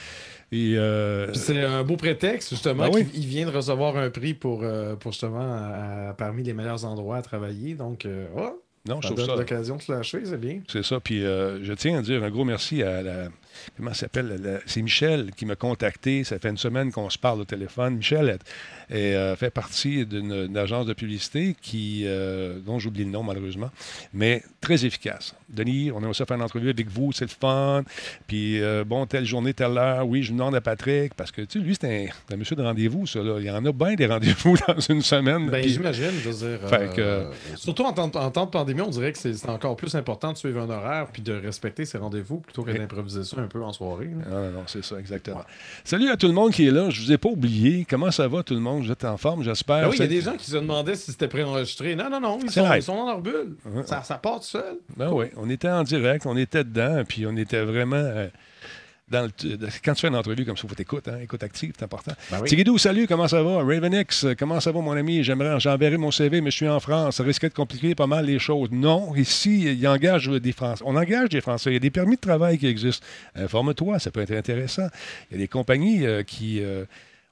[0.53, 2.91] Euh, c'est un beau prétexte, justement.
[2.91, 7.19] Ben il vient de recevoir un prix pour, euh, pour justement parmi les meilleurs endroits
[7.19, 7.75] à travailler.
[7.75, 10.61] Donc, euh, oh, non, ça donne l'occasion de se lâcher, c'est bien.
[10.69, 10.99] C'est ça.
[11.01, 13.29] Puis je tiens à dire un gros merci à la,
[13.77, 14.61] comment s'appelle?
[14.67, 16.25] C'est Michel qui m'a contacté.
[16.25, 17.97] Ça fait une semaine qu'on se parle au téléphone.
[17.97, 18.39] Michel
[18.93, 23.71] euh, fait partie d'une agence de publicité qui, euh, dont j'oublie le nom malheureusement,
[24.13, 25.35] mais très efficace.
[25.49, 27.85] Denis, on a aussi fait une entrevue avec vous, c'est le fun.
[28.27, 31.59] Puis, euh, bon, telle journée, telle heure, oui, je demande à Patrick, parce que, tu
[31.59, 33.21] sais, lui, c'est un, monsieur de rendez-vous, ça.
[33.21, 33.39] Là.
[33.39, 35.49] Il y en a bien des rendez-vous dans une semaine.
[35.51, 37.31] Ben, j'imagine, je veux dire.
[37.57, 40.37] surtout en temps, en temps, de pandémie, on dirait que c'est encore plus important de
[40.37, 43.73] suivre un horaire puis de respecter ses rendez-vous plutôt que d'improviser ça un peu en
[43.73, 44.09] soirée.
[44.09, 45.43] Non, non, c'est ça, exactement.
[45.85, 46.89] Salut à tout le monde qui est là.
[46.89, 47.87] Je vous ai pas oublié.
[47.89, 48.85] Comment ça va, tout le monde?
[48.85, 49.83] Vous êtes en forme, j'espère.
[49.83, 51.95] Ben oui, il y a des gens qui se demandaient si c'était préenregistré.
[51.95, 53.57] Non, non, non, ils, sont, ils sont, dans leur bulle.
[53.85, 54.79] ça, ça part tout seul.
[54.97, 57.97] Ben oui, on était en direct, on était dedans, puis on était vraiment.
[57.97, 58.29] Euh,
[59.11, 61.19] quand tu fais une entrevue comme ça, il faut t'écouter, hein?
[61.23, 62.13] écoute active, c'est important.
[62.31, 63.63] Ben salut, comment ça va?
[63.63, 65.25] Ravenix, comment ça va, mon ami?
[65.25, 67.17] J'aimerais, j'enverrai mon CV, mais je suis en France.
[67.17, 68.69] Ça risquerait de compliquer pas mal les choses.
[68.71, 70.85] Non, ici, il engage des Français.
[70.87, 71.71] On engage des Français.
[71.71, 73.05] Il y a des permis de travail qui existent.
[73.35, 74.89] Informe-toi, ça peut être intéressant.
[75.31, 76.63] Il y a des compagnies euh, qui.
[76.63, 76.85] Euh,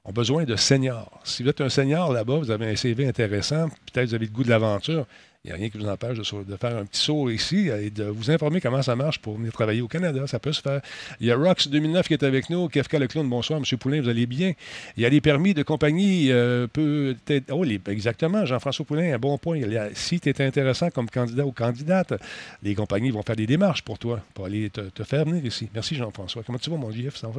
[0.05, 1.19] ont besoin de seniors.
[1.23, 4.31] Si vous êtes un senior là-bas, vous avez un CV intéressant, peut-être vous avez le
[4.31, 5.05] goût de l'aventure,
[5.45, 8.03] il n'y a rien qui vous empêche de, faire un petit saut ici et de
[8.03, 10.27] vous informer comment ça marche pour venir travailler au Canada.
[10.27, 10.81] Ça peut se faire.
[11.21, 12.67] Il y a Rox 2009 qui est avec nous.
[12.67, 13.57] Kefka Le Clown, bonsoir.
[13.57, 13.63] M.
[13.77, 14.51] Poulain, vous allez bien.
[14.97, 16.29] Il y a les permis de compagnie.
[16.29, 17.53] Euh, peut-être.
[17.53, 18.45] Oh, exactement.
[18.45, 19.61] Jean-François Poulain, un bon point.
[19.93, 22.15] si tu es intéressant comme candidat ou candidate,
[22.61, 25.69] les compagnies vont faire des démarches pour toi, pour aller te, faire venir ici.
[25.73, 26.43] Merci, Jean-François.
[26.45, 27.29] Comment tu vas, mon JF, ça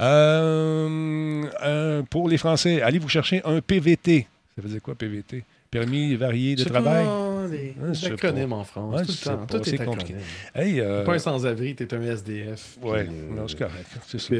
[0.00, 4.26] euh, pour les Français, allez vous chercher un PVT.
[4.56, 5.42] Ça veut dire quoi, PVT?
[5.70, 7.04] permis varié de travail?
[7.04, 8.94] Pas, des, ah, acronymes en France.
[8.94, 10.14] Ouais, tout, le temps, tout est, compliqué.
[10.54, 11.04] Hey, euh...
[11.04, 12.78] Pas un sans-abri, tu es un SDF.
[12.82, 13.46] Oui, euh...
[13.48, 13.86] c'est correct.
[14.06, 14.34] C'est ça.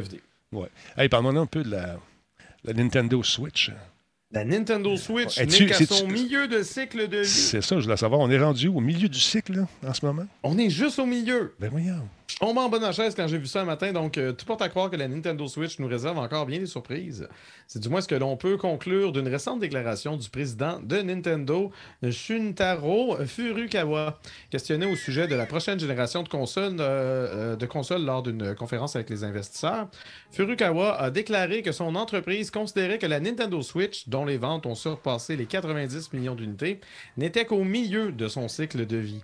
[0.51, 0.67] Ouais.
[0.97, 1.97] Hey, parle-moi un peu de la,
[2.63, 3.71] la Nintendo Switch.
[4.33, 7.27] La Nintendo Switch n'est qu'à son milieu de cycle de vie.
[7.27, 8.21] C'est ça, je voulais savoir.
[8.21, 10.25] On est rendu au milieu du cycle là, en ce moment?
[10.43, 11.53] On est juste au milieu.
[11.59, 12.07] Ben voyons.
[12.31, 14.61] Je tombe en bonne chaise quand j'ai vu ça un matin, donc euh, tout porte
[14.61, 17.27] à croire que la Nintendo Switch nous réserve encore bien des surprises.
[17.67, 21.71] C'est du moins ce que l'on peut conclure d'une récente déclaration du président de Nintendo,
[22.09, 24.17] Shuntaro Furukawa,
[24.49, 28.55] questionné au sujet de la prochaine génération de consoles, euh, euh, de consoles lors d'une
[28.55, 29.89] conférence avec les investisseurs.
[30.31, 34.75] Furukawa a déclaré que son entreprise considérait que la Nintendo Switch, dont les ventes ont
[34.75, 36.79] surpassé les 90 millions d'unités,
[37.17, 39.21] n'était qu'au milieu de son cycle de vie.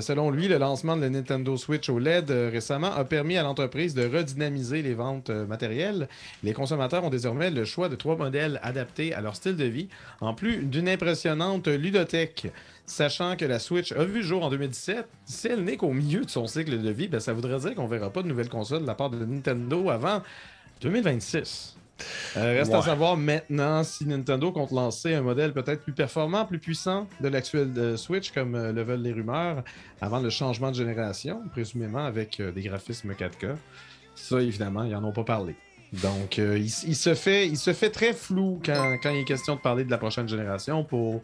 [0.00, 4.06] selon lui, le lancement de la Nintendo Switch OLED récemment a permis à l'entreprise de
[4.06, 6.08] redynamiser les ventes euh, matérielles.
[6.42, 9.88] Les consommateurs ont désormais le choix de trois modèles adaptés à leur style de vie,
[10.20, 12.48] en plus d'une impressionnante ludothèque.
[12.86, 16.24] Sachant que la Switch a vu le jour en 2017, si elle n'est qu'au milieu
[16.24, 18.82] de son cycle de vie, ben, ça voudrait dire qu'on verra pas de nouvelles consoles
[18.82, 20.22] de la part de Nintendo avant
[20.82, 21.76] 2026.
[22.36, 26.58] Euh, reste à savoir maintenant si Nintendo compte lancer un modèle peut-être plus performant, plus
[26.58, 29.64] puissant de l'actuel euh, Switch, comme euh, le veulent les rumeurs,
[30.00, 33.54] avant le changement de génération, présumément avec euh, des graphismes 4K.
[34.14, 35.54] Ça, évidemment, ils n'en ont pas parlé.
[36.02, 39.54] Donc, il, il se fait, il se fait très flou quand, quand il est question
[39.54, 40.84] de parler de la prochaine génération.
[40.84, 41.22] Pour...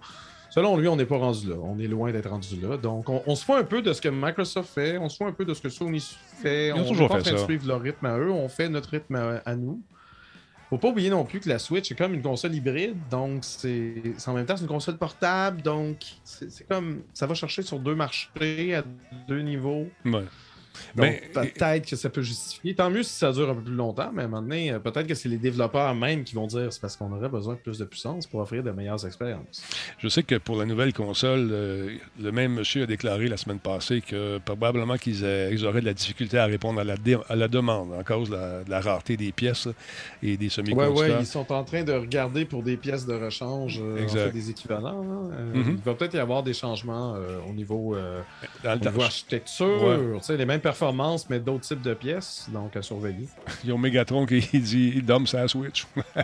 [0.50, 1.56] Selon lui, on n'est pas rendu là.
[1.62, 2.76] On est loin d'être rendu là.
[2.76, 4.98] Donc, on, on se fout un peu de ce que Microsoft fait.
[4.98, 6.00] On se fout un peu de ce que Sony
[6.42, 6.68] fait.
[6.68, 8.30] Ils ont on toujours est pas en train de suivre leur rythme à eux.
[8.30, 9.82] On fait notre rythme à, à nous.
[10.72, 14.14] Faut pas oublier non plus que la Switch est comme une console hybride, donc c'est
[14.26, 18.74] en même temps une console portable, donc c'est comme ça va chercher sur deux marchés
[18.74, 18.82] à
[19.28, 19.90] deux niveaux.
[20.96, 22.74] Donc Mais- peut-être que ça peut justifier.
[22.74, 24.78] Tant mieux si ça dure un peu plus longtemps, mais à un moment donné, euh,
[24.78, 27.58] peut-être que c'est les développeurs même qui vont dire c'est parce qu'on aurait besoin de
[27.58, 29.62] plus de puissance pour offrir de meilleures expériences.
[29.98, 33.58] Je sais que pour la nouvelle console, euh, le même monsieur a déclaré la semaine
[33.58, 37.36] passée que probablement qu'ils ils auraient de la difficulté à répondre à la, dé- à
[37.36, 39.68] la demande en cause de la, de la rareté des pièces
[40.22, 41.16] et des semi-conducteurs.
[41.16, 44.30] ouais, ils sont en train de regarder pour des pièces de rechange, euh, en fait,
[44.30, 45.02] des équivalents.
[45.02, 45.30] hein.
[45.32, 45.76] Euh, Mhm.
[45.78, 47.14] Il va peut-être y avoir des changements
[47.48, 47.94] au niveau,
[48.64, 50.36] Dans au niveau architecture, Ouais.
[50.36, 53.28] les mêmes performances, mais d'autres types de pièces, donc à surveiller.
[53.64, 55.86] Ils ont Megatron qui dit il dorme sa Switch.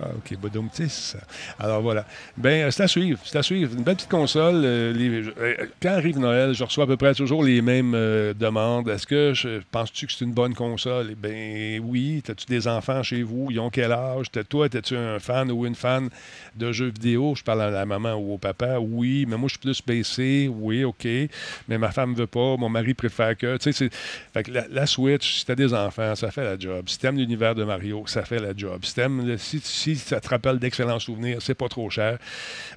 [0.00, 1.16] ah, ok, Bodum 10.
[1.58, 2.04] Alors voilà.
[2.36, 3.18] Ben, euh, c'est à suivre.
[3.24, 3.74] C'est à suivre.
[3.76, 4.62] Une belle petite console.
[4.64, 8.88] euh, euh, quand arrive Noël, je reçois à peu près toujours les mêmes demandes.
[8.88, 9.32] Est-ce que
[9.70, 11.08] penses-tu que c'est une bonne console?
[11.12, 12.22] Eh ben oui.
[12.28, 13.48] As-tu des enfants chez vous?
[13.50, 14.30] Ils ont quel âge?
[14.30, 16.08] T'es- toi, es-tu un fan ou une fan
[16.56, 17.34] de jeux vidéo?
[17.34, 18.78] Je parle à la maman ou au papa.
[18.78, 20.50] Oui, mais moi, je suis plus PC.
[20.52, 21.06] Oui, OK.
[21.68, 22.56] Mais ma femme veut pas.
[22.56, 23.90] Mon mari préfère Tu sais,
[24.70, 26.88] la, Switch, si t'as des enfants, ça fait la job.
[26.88, 28.84] Si t'aimes l'univers de Mario, ça fait la job.
[28.84, 32.18] Si, le- si, si ça te rappelle d'excellents souvenirs, c'est pas trop cher.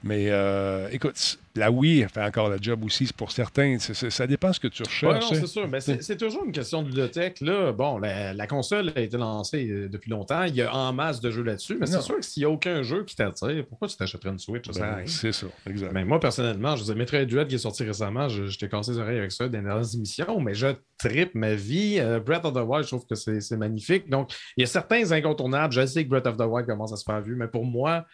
[0.03, 3.77] Mais euh, écoute, la Wii fait encore la job aussi pour certains.
[3.79, 5.31] Ça dépend ce que tu Ouais, recherches.
[5.31, 5.39] non, hein.
[5.41, 5.67] c'est sûr.
[5.67, 7.41] Ben, c'est toujours une question de bibliothèque.
[7.41, 10.43] Là, bon, la, la console a été lancée euh, depuis longtemps.
[10.43, 11.77] Il y a en masse de jeux là-dessus.
[11.79, 14.39] Mais c'est sûr que s'il n'y a aucun jeu qui t'attire, pourquoi tu t'achèterais une
[14.39, 14.67] Switch?
[14.79, 15.93] Ben, c'est ça, exact.
[15.93, 18.91] Ben, moi, personnellement, je dire, Metroid Dread qui est sorti récemment, je, je t'ai cassé
[18.91, 21.97] les oreilles avec ça dans les dernières émissions, mais je tripe ma vie.
[21.99, 24.09] Euh, Breath of the Wild, je trouve que c'est magnifique.
[24.09, 25.73] Donc, il y a certains incontournables.
[25.73, 28.05] Je sais que Breath of the Wild commence à se faire vu, mais pour moi,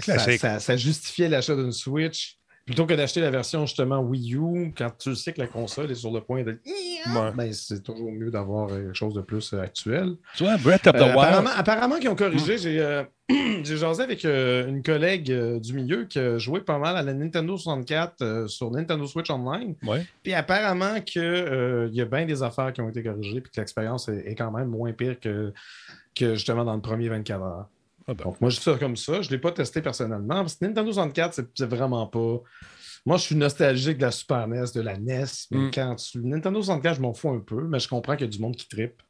[0.00, 5.14] ça justifiait l'achat d'une Switch plutôt que d'acheter la version justement Wii U quand tu
[5.14, 6.52] sais que la console est sur le point de.
[7.14, 7.32] Ouais.
[7.36, 10.14] Ben, c'est toujours mieux d'avoir euh, quelque chose de plus euh, actuel.
[10.36, 11.18] Tu vois, Breath of the Euh, Wild.
[11.18, 12.56] apparemment, apparemment qu'ils ont corrigé.
[12.56, 13.02] J'ai euh,
[13.64, 17.56] jasé avec euh, une collègue du milieu qui a joué pas mal à la Nintendo
[17.58, 19.74] 64 euh, sur Nintendo Switch Online.
[19.86, 20.06] Ouais.
[20.22, 24.08] Puis apparemment qu'il y a bien des affaires qui ont été corrigées puis que l'expérience
[24.08, 25.52] est, est quand même moins pire que,
[26.14, 27.66] que justement dans le premier 24 heures.
[28.06, 28.24] Ah ben.
[28.24, 29.22] Donc moi, je dis ça comme ça.
[29.22, 30.36] Je ne l'ai pas testé personnellement.
[30.36, 32.40] Parce que Nintendo 64, c'est- vraiment pas.
[33.06, 35.24] Moi, je suis nostalgique de la Super NES, de la NES.
[35.50, 35.70] Mais Mm.
[35.72, 36.18] quand tu...
[36.18, 38.56] Nintendo 64, je m'en fous un peu, mais je comprends qu'il y a du monde
[38.56, 39.02] qui tripe.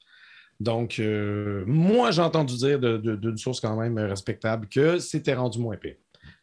[0.61, 5.35] Donc, euh, moi, j'ai entendu dire de- de- d'une source quand même respectable que c'était
[5.35, 5.97] rendu moins pire.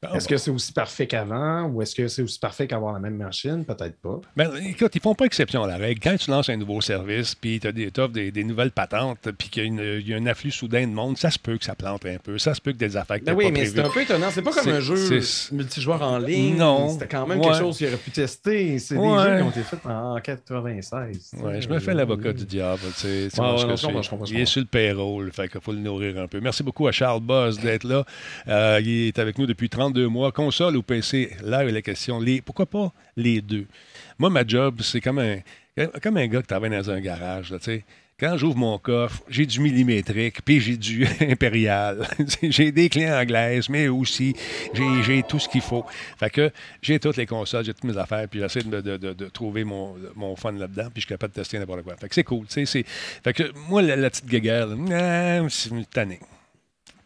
[0.04, 3.00] Ah, est-ce que c'est aussi parfait qu'avant ou est-ce que c'est aussi parfait qu'avoir la
[3.00, 3.64] même machine?
[3.66, 4.20] Peut-être pas.
[4.36, 6.00] Ben, écoute, ils font pas exception à la règle.
[6.02, 9.50] Quand tu lances un nouveau service, puis tu des, t'offres des, des nouvelles patentes, puis
[9.50, 12.04] qu'il y, a y un afflux soudain de monde, ça se peut que ça plante
[12.08, 12.40] un peu.
[12.40, 14.28] Ça se peut que des affaires que Ben oui, pas mais c'est un peu étonnant.
[14.32, 16.56] C'est pas comme un jeu multijoueur en ligne.
[16.58, 16.90] Non.
[16.90, 17.46] C'était quand même Ouais.
[17.48, 18.80] quelque chose qu'il aurait pu tester.
[18.80, 19.24] C'est Ouais.
[19.24, 21.32] des jeux qui ont été faits en 96.
[21.44, 22.82] Ouais, je me fais l'avocat du diable.
[22.96, 23.30] tu sais,
[24.28, 26.40] il est sur le payroll, fait qu'il faut le nourrir un peu.
[26.40, 28.04] Merci beaucoup à Charles Buzz d'être là.
[28.48, 30.32] Euh, il est avec nous depuis 32 mois.
[30.32, 32.20] Console ou PC, là est la question.
[32.20, 33.66] Les, pourquoi pas les deux?
[34.20, 35.38] Moi, ma job, c'est comme un,
[36.04, 37.52] comme un gars qui travaille dans un garage.
[38.20, 42.08] Quand j'ouvre mon coffre, j'ai du millimétrique, puis j'ai du impérial.
[42.44, 44.36] j'ai des clés anglaises, mais aussi
[45.04, 45.84] j'ai, tout ce qu'il faut.
[46.20, 46.52] Fait que
[46.84, 49.96] j'ai toutes les consoles, j'ai toutes mes affaires, puis j'essaie de, de- de- trouver mon,
[50.16, 51.96] mon fun là-dedans, puis je suis capable de tester n'importe quoi.
[51.96, 52.46] Fait que c'est cool.
[52.48, 55.72] fait que moi, la, petite guéguerre, nah, c'est.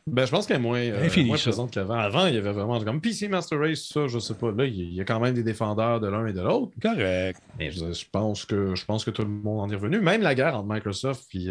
[0.08, 1.98] Ben, je pense qu'elle est moins, euh, moins présente qu'avant.
[1.98, 4.52] Avant, il y avait vraiment comme PC Master Race, ça, je sais pas.
[4.52, 6.74] Là, il y a quand même des défendeurs de l'un et de l'autre.
[6.80, 7.42] Correct.
[7.58, 10.00] Mais je, je pense que, je pense que tout le monde en est revenu.
[10.00, 11.48] Même la guerre entre Microsoft et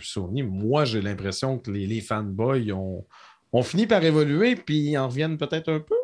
[0.00, 3.04] Sony, moi, j'ai l'impression que les, les fanboys ont,
[3.52, 5.94] ont fini par évoluer, puis ils en reviennent peut-être un peu.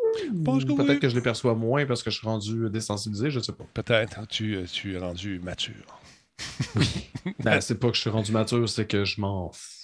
[0.44, 0.98] Peut-être oui.
[0.98, 3.64] que je les perçois moins parce que je suis rendu désensibilisé, je sais pas.
[3.74, 6.00] Peut-être tu, euh, tu es rendu mature.
[7.40, 9.75] Ben, c'est pas que je suis rendu mature, c'est que je m'en fous.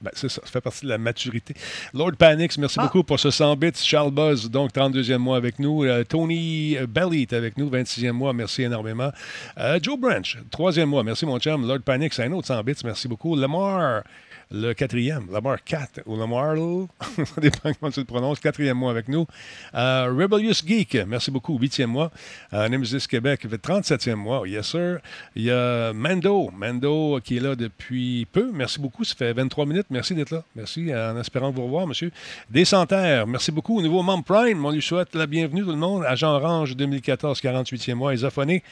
[0.00, 1.54] Ben, c'est ça, ça fait partie de la maturité.
[1.92, 2.84] Lord Panix, merci Ah.
[2.84, 3.72] beaucoup pour ce 100 bits.
[3.74, 5.84] Charles Buzz, donc 32e mois avec nous.
[5.84, 9.10] Euh, Tony Belly est avec nous, 26e mois, merci énormément.
[9.58, 11.66] Euh, Joe Branch, 3e mois, merci mon chum.
[11.66, 13.36] Lord Panix, un autre 100 bits, merci beaucoup.
[13.36, 14.02] Lamar,
[14.50, 16.56] le quatrième, Lamar 4 ou Lamar,
[17.16, 19.26] ça dépend comment tu le prononces, quatrième mois avec nous.
[19.74, 22.10] Euh, Rebellious Geek, merci beaucoup, huitième mois.
[22.52, 24.98] Euh, Nemesis Québec, fait 37e mois, yes sir.
[25.36, 29.66] Il y a Mando, Mando qui est là depuis peu, merci beaucoup, ça fait 23
[29.66, 30.42] minutes, merci d'être là.
[30.56, 32.10] Merci, en espérant vous revoir, monsieur.
[32.50, 33.78] Descentaire, merci beaucoup.
[33.78, 36.04] Au nouveau membre Prime, on lui souhaite la bienvenue tout le monde.
[36.04, 38.14] Agent Orange 2014, 48e mois.
[38.14, 38.62] Isaphoné,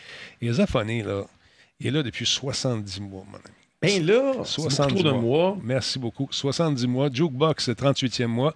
[0.43, 1.25] Isaphoné, là,
[1.81, 3.58] il est là depuis 70 mois, mon ami.
[3.81, 5.21] Ben là, c'est beaucoup 70 trop de mois.
[5.21, 5.59] mois.
[5.63, 6.27] Merci beaucoup.
[6.33, 7.11] 70 mois.
[7.13, 8.53] Jukebox, 38e mois.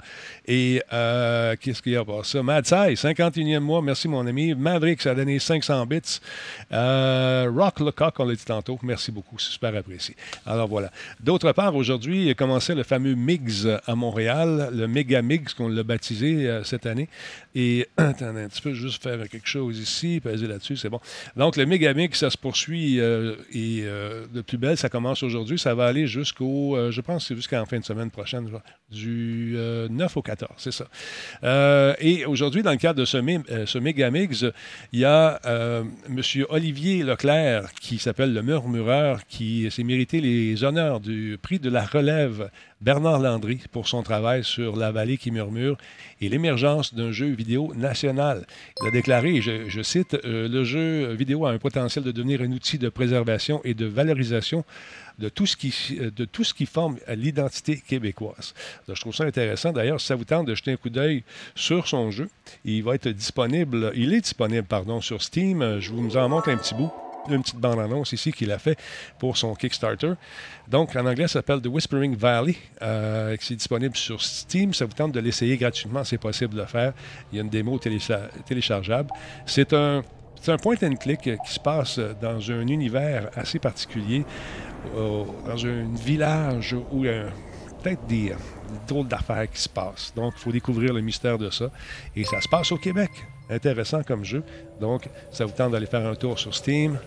[0.48, 2.42] Et euh, qu'est-ce qu'il y a à part ça?
[2.42, 3.82] Mad Sai, 51e mois.
[3.82, 4.52] Merci, mon ami.
[4.52, 6.18] Maverick, ça a donné 500 bits.
[6.72, 8.76] Euh, Rock Lecoq, on l'a dit tantôt.
[8.82, 9.38] Merci beaucoup.
[9.38, 10.16] C'est super apprécié.
[10.44, 10.90] Alors voilà.
[11.20, 15.68] D'autre part, aujourd'hui, il a commencé le fameux MIGS à Montréal, le Mega MIGS qu'on
[15.68, 17.08] l'a baptisé euh, cette année.
[17.54, 20.98] Et attendez un petit peu, juste faire quelque chose ici, peser là-dessus, c'est bon.
[21.36, 25.58] Donc, le Mega MIGS, ça se poursuit et de plus belle, ça commence aujourd'hui.
[25.58, 28.48] Ça va aller jusqu'au, euh, je pense, que c'est jusqu'en fin de semaine prochaine,
[28.90, 30.86] du euh, 9 au 14, c'est ça.
[31.44, 34.44] Euh, et aujourd'hui, dans le cadre de ce, euh, ce Mega Mix,
[34.92, 36.22] il y a euh, M.
[36.50, 41.84] Olivier Leclerc, qui s'appelle le Murmureur, qui s'est mérité les honneurs du prix de la
[41.84, 42.50] relève
[42.82, 45.78] Bernard Landry pour son travail sur La vallée qui murmure
[46.20, 48.44] et l'émergence d'un jeu vidéo national.
[48.82, 52.42] Il a déclaré, je, je cite, euh, Le jeu vidéo a un potentiel de devenir
[52.42, 54.64] un outil de préservation et de valorisation
[55.18, 58.54] de tout ce qui, euh, de tout ce qui forme l'identité québécoise.
[58.86, 59.72] Alors, je trouve ça intéressant.
[59.72, 62.28] D'ailleurs, si ça vous tente de jeter un coup d'œil sur son jeu,
[62.64, 65.62] il va être disponible, il est disponible, pardon, sur Steam.
[65.62, 66.90] Euh, Je vous en montre un petit bout
[67.28, 68.76] une petite bande-annonce ici qu'il a fait
[69.20, 70.14] pour son Kickstarter.
[70.66, 72.56] Donc, en anglais, ça s'appelle The Whispering Valley.
[72.82, 74.74] Euh, c'est disponible sur Steam.
[74.74, 76.92] Ça vous tente de l'essayer gratuitement, c'est possible de le faire.
[77.30, 79.10] Il y a une démo télécha- téléchargeable.
[79.46, 80.02] C'est un,
[80.48, 84.24] un point and click euh, qui se passe euh, dans un univers assez particulier,
[84.96, 87.24] euh, dans un village où il y a
[87.82, 88.32] peut-être des,
[88.86, 90.12] drôles d'affaires qui se passent.
[90.14, 91.70] Donc, il faut découvrir le mystère de ça.
[92.16, 93.10] Et ça se passe au Québec.
[93.50, 94.42] Intéressant comme jeu.
[94.80, 96.98] Donc, ça vous tente d'aller faire un tour sur Steam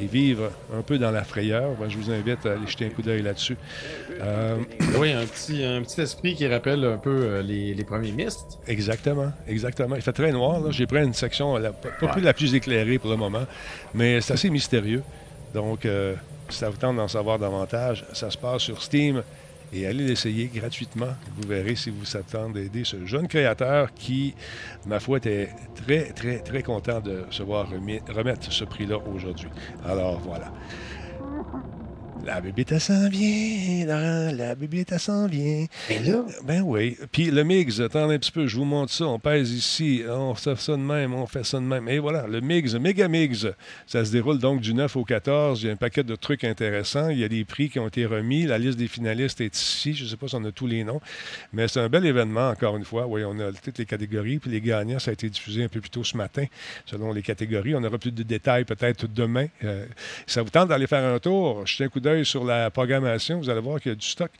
[0.00, 1.72] et vivre un peu dans la frayeur.
[1.78, 3.56] Ben, je vous invite à aller jeter un coup d'œil là-dessus.
[4.20, 4.58] Euh,
[4.96, 8.58] Oui, un petit, un petit esprit qui rappelle un peu euh, les, les premiers Mysts.
[8.68, 9.96] Exactement, exactement.
[9.96, 10.70] Il fait très noir.
[10.70, 13.46] J'ai pris une section, la, pas plus la plus éclairée pour le moment,
[13.92, 15.02] mais c'est assez mystérieux.
[15.52, 16.14] Donc, euh,
[16.48, 19.22] si ça vous tente d'en savoir davantage, ça se passe sur Steam
[19.72, 21.14] et allez l'essayer gratuitement.
[21.36, 24.34] Vous verrez si vous s'attendez d'aider ce jeune créateur qui,
[24.86, 29.48] ma foi, était très, très, très content de se voir remettre ce prix-là aujourd'hui.
[29.84, 30.50] Alors, voilà.
[32.28, 35.64] La bébête s'en vient, Laurent, la bébête s'en vient.
[35.88, 36.94] Mais là, Ben oui.
[37.10, 39.06] Puis le mix, attendez un petit peu, je vous montre ça.
[39.06, 41.88] On pèse ici, on fait ça de même, on fait ça de même.
[41.88, 43.46] Et voilà, le mix, méga mix,
[43.86, 45.62] ça se déroule donc du 9 au 14.
[45.62, 47.08] Il y a un paquet de trucs intéressants.
[47.08, 48.44] Il y a des prix qui ont été remis.
[48.44, 49.94] La liste des finalistes est ici.
[49.94, 51.00] Je ne sais pas si on a tous les noms,
[51.54, 53.06] mais c'est un bel événement, encore une fois.
[53.06, 54.38] Oui, on a toutes les catégories.
[54.38, 56.44] Puis les gagnants, ça a été diffusé un peu plus tôt ce matin,
[56.84, 57.74] selon les catégories.
[57.74, 59.46] On aura plus de détails peut-être demain.
[59.64, 59.86] Euh,
[60.26, 63.38] ça vous tente d'aller faire un tour, jetez un coup d'œil sur la programmation.
[63.38, 64.30] Vous allez voir qu'il y a du stock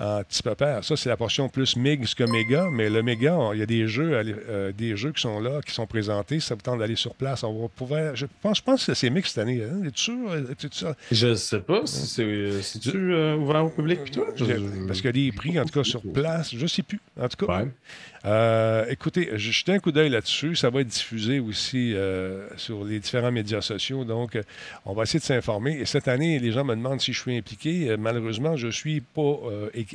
[0.00, 0.82] en petit pépère.
[0.82, 3.86] Ça, c'est la portion plus MIGS que méga, mais le méga, il y a des
[3.86, 6.40] jeux, euh, des jeux qui sont là, qui sont présentés.
[6.40, 8.16] Ça vous tente d'aller sur place, on va pouvoir.
[8.16, 9.62] Je pense, je pense que c'est MIGS cette année.
[9.62, 9.84] Hein?
[9.86, 10.00] Es-tu
[10.72, 10.94] sûr?
[11.12, 14.24] Je sais pas si c'est euh, c'est-tu, euh, ouvert au public puis tout.
[14.36, 16.54] Je- Je- Parce qu'il y a des prix, en tout cas, sur place.
[16.54, 17.00] Je ne sais plus.
[17.20, 17.68] En tout cas, Ouais.
[18.26, 19.30] Euh, écoutez,
[19.68, 20.54] un coup d'œil là-dessus.
[20.54, 21.94] Ça va être diffusé aussi
[22.56, 24.04] sur les différents médias sociaux.
[24.04, 24.38] Donc,
[24.84, 25.78] on va essayer de s'informer.
[25.80, 27.96] Et cette année, les gens me demandent si je suis impliqué.
[27.98, 29.38] Malheureusement, je ne suis pas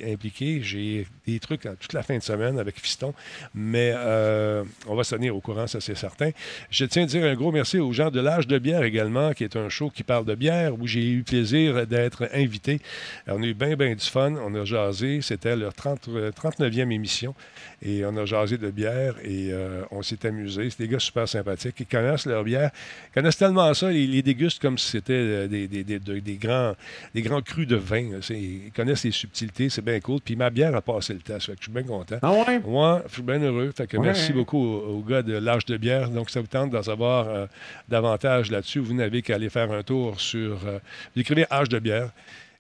[0.03, 0.61] impliqué.
[0.61, 3.13] J'ai des trucs euh, toute la fin de semaine avec Fiston.
[3.53, 6.31] Mais euh, on va se tenir au courant, ça c'est certain.
[6.69, 9.43] Je tiens à dire un gros merci aux gens de l'âge de bière également, qui
[9.43, 12.79] est un show qui parle de bière, où j'ai eu plaisir d'être invité.
[13.27, 14.33] On a eu bien, bien du fun.
[14.35, 15.19] On a jasé.
[15.21, 17.35] C'était leur 30, euh, 39e émission.
[17.81, 20.69] Et on a jasé de bière et euh, on s'est amusé.
[20.69, 21.75] C'est des gars super sympathiques.
[21.79, 22.71] Ils connaissent leur bière.
[23.09, 26.19] Ils connaissent tellement ça, ils les dégustent comme si c'était euh, des, des- des- de-
[26.19, 26.73] des grands,
[27.13, 28.19] des grands crus de vin.
[28.29, 30.19] Ils connaissent les subtilités, c'est bien cool.
[30.21, 31.47] Puis ma bière a passé le test.
[31.47, 32.17] Fait que je suis bien content.
[32.21, 32.59] Ah ouais?
[32.59, 33.71] Moi, je suis bien heureux.
[33.75, 34.03] Fait que Ouais.
[34.05, 36.09] merci beaucoup aux, aux gars de l'âge de bière.
[36.09, 37.45] Donc, ça vous tente d'en savoir euh,
[37.89, 38.79] davantage là-dessus.
[38.79, 40.59] Vous n'avez qu'à aller faire un tour sur.
[40.65, 40.79] euh,
[41.13, 42.09] vous écrivez âge de bière.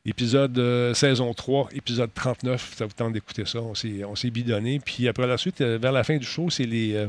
[0.07, 3.59] Épisode euh, saison 3, épisode 39, ça vous tente d'écouter ça.
[3.59, 4.79] On s'est, on s'est bidonné.
[4.79, 7.07] Puis après la suite, euh, vers la fin du show, c'est les, euh,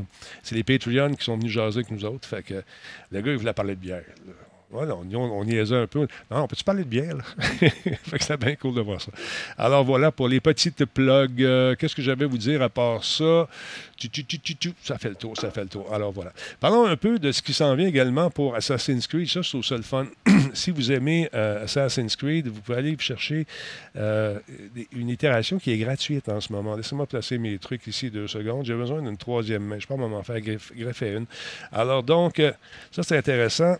[0.51, 2.27] les Patreons qui sont venus jaser avec nous autres.
[2.27, 2.63] Fait que
[3.11, 4.03] le gars, il voulait parler de bière.
[4.69, 6.01] Ouais, on, on, niaisait un peu.
[6.29, 9.11] Non, on peut-tu parler de bière, fait que c'est bien cool de voir ça.
[9.57, 11.41] Alors voilà pour les petites plugs.
[11.41, 13.47] Euh, Qu'est-ce que j'avais à vous dire à part ça?
[14.83, 15.91] Ça fait le tour, ça fait le tour.
[15.93, 16.33] Alors voilà.
[16.59, 19.27] Parlons un peu de ce qui s'en vient également pour Assassin's Creed.
[19.29, 20.05] Ça, trouve ça le fun.
[20.53, 23.47] si vous aimez euh, Assassin's Creed, vous pouvez aller chercher
[23.95, 24.37] euh,
[24.91, 26.75] une itération qui est gratuite en ce moment.
[26.75, 28.65] Laissez-moi placer mes trucs ici deux secondes.
[28.65, 29.79] J'ai besoin d'une troisième main.
[29.79, 31.25] Je peux pas m'en faire greffe- greffer une.
[31.71, 32.41] Alors donc,
[32.91, 33.77] ça c'est intéressant.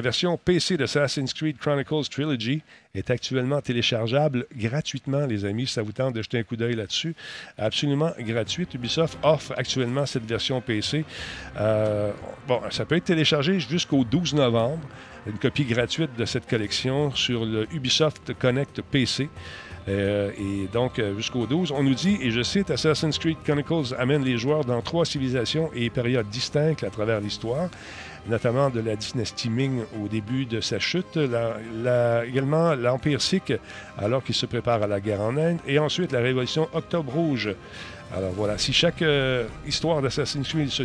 [0.00, 2.62] La version PC de Assassin's Creed Chronicles Trilogy
[2.94, 7.14] est actuellement téléchargeable gratuitement, les amis, ça vous tente de jeter un coup d'œil là-dessus?
[7.58, 8.72] Absolument gratuite.
[8.72, 11.04] Ubisoft offre actuellement cette version PC.
[11.58, 12.12] Euh,
[12.48, 14.80] bon, ça peut être téléchargé jusqu'au 12 novembre.
[15.26, 19.28] Une copie gratuite de cette collection sur le Ubisoft Connect PC.
[19.88, 23.94] Euh, et donc, euh, jusqu'au 12, on nous dit, et je cite, Assassin's Creed Chronicles
[23.98, 27.68] amène les joueurs dans trois civilisations et périodes distinctes à travers l'histoire,
[28.28, 31.18] notamment de la dynastie Ming au début de sa chute,
[32.26, 33.52] également l'Empire Sikh
[33.98, 37.54] alors qu'il se prépare à la guerre en Inde, et ensuite la révolution Octobre Rouge.
[38.12, 40.84] Alors voilà, si chaque euh, histoire d'Assassin's Creed se,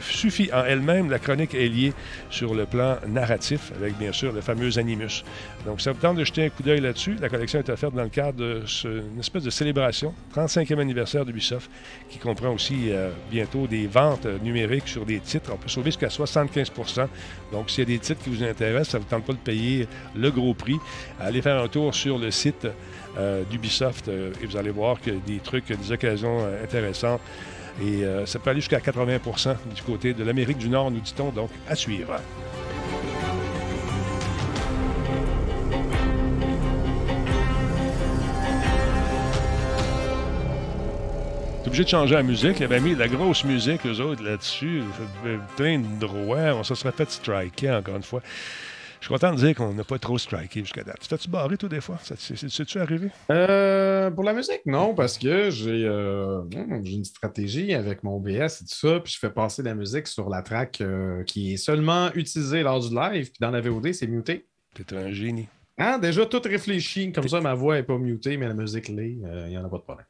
[0.00, 1.94] suffit en elle-même, la chronique est liée
[2.28, 5.24] sur le plan narratif, avec bien sûr le fameux Animus.
[5.64, 7.16] Donc ça vous tente de jeter un coup d'œil là-dessus.
[7.22, 11.70] La collection est offerte dans le cadre d'une espèce de célébration, 35e anniversaire d'Ubisoft,
[12.10, 15.52] qui comprend aussi euh, bientôt des ventes numériques sur des titres.
[15.54, 17.06] On peut sauver jusqu'à 75%
[17.50, 19.38] Donc s'il y a des titres qui vous intéressent, ça ne vous tente pas de
[19.38, 20.76] payer le gros prix,
[21.18, 22.66] allez faire un tour sur le site
[23.50, 27.20] d'Ubisoft euh, et vous allez voir que des trucs, des occasions euh, intéressantes.
[27.82, 31.30] Et euh, ça peut aller jusqu'à 80% du côté de l'Amérique du Nord, nous dit-on,
[31.30, 32.20] donc à suivre.
[41.66, 42.60] Obligé de changer la musique.
[42.60, 44.82] Ils avaient mis de la grosse musique, eux autres, là-dessus.
[45.26, 46.54] Euh, Plein de droits.
[46.54, 48.22] On se serait fait striker, encore une fois.
[49.04, 50.96] Je suis content de dire qu'on n'a pas trop striké jusqu'à date.
[51.02, 51.98] Tu t'es-tu barré, toi, des fois?
[52.16, 53.10] C'est-tu arrivé?
[53.30, 58.30] Euh, pour la musique, non, parce que j'ai euh, hmm, une stratégie avec mon OBS
[58.30, 61.56] et tout ça, puis je fais passer la musique sur la track euh, qui est
[61.58, 64.46] seulement utilisée lors du live, puis dans la VOD, c'est muté.
[64.74, 65.48] T'es un génie.
[65.76, 69.10] Hein, déjà tout réfléchi, comme ça ma voix n'est pas mutée, mais la musique l'est,
[69.20, 70.06] il n'y en a pas de problème.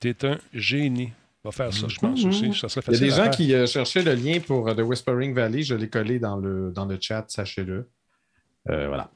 [0.00, 1.12] T'es un génie.
[1.44, 2.28] Va faire ça, je pense Mhm.
[2.30, 2.54] aussi.
[2.54, 3.30] Ça serait Il y a des gens faire.
[3.30, 6.72] qui euh, cherchaient le lien pour euh, The Whispering Valley, je l'ai collé dans le,
[6.74, 7.88] dans le chat, sachez-le.
[8.70, 9.08] Euh, voilà.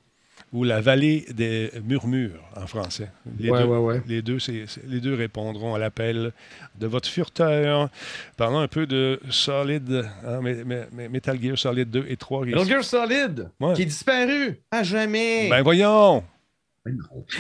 [0.53, 3.11] Ou la vallée des murmures en français.
[3.39, 4.03] Les ouais, deux, ouais, ouais.
[4.07, 6.33] Les deux, c'est- c'est- les deux répondront à l'appel
[6.79, 7.89] de votre furteur.
[8.37, 12.45] Parlons un peu de Solid, hein, mais- mais- mais Metal Gear Solid 2 et 3.
[12.47, 13.75] Metal Gear Solid, Ouais.
[13.75, 15.49] qui est disparu à jamais.
[15.51, 16.23] Ben voyons!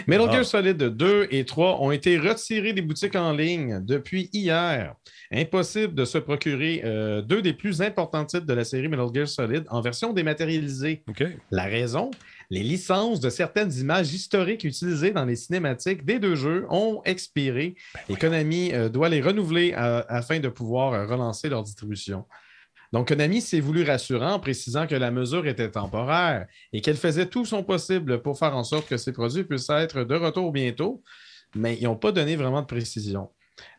[0.07, 0.32] Metal Ah.
[0.32, 4.94] Gear Solid 2 et 3 ont été retirés des boutiques en ligne depuis hier.
[5.32, 9.28] Impossible de se procurer euh, deux des plus importants titres de la série Metal Gear
[9.28, 11.03] Solid en version dématérialisée.
[11.51, 12.11] La raison?
[12.51, 17.74] Les licences de certaines images historiques utilisées dans les cinématiques des deux jeux ont expiré
[18.09, 22.24] et Konami euh, doit les renouveler euh, afin de pouvoir euh, relancer leur distribution.
[22.97, 27.26] Donc, Konami s'est voulu rassurant en précisant que la mesure était temporaire et qu'elle faisait
[27.26, 31.03] tout son possible pour faire en sorte que ces produits puissent être de retour bientôt,
[31.55, 33.28] mais ils n'ont pas donné vraiment de précision.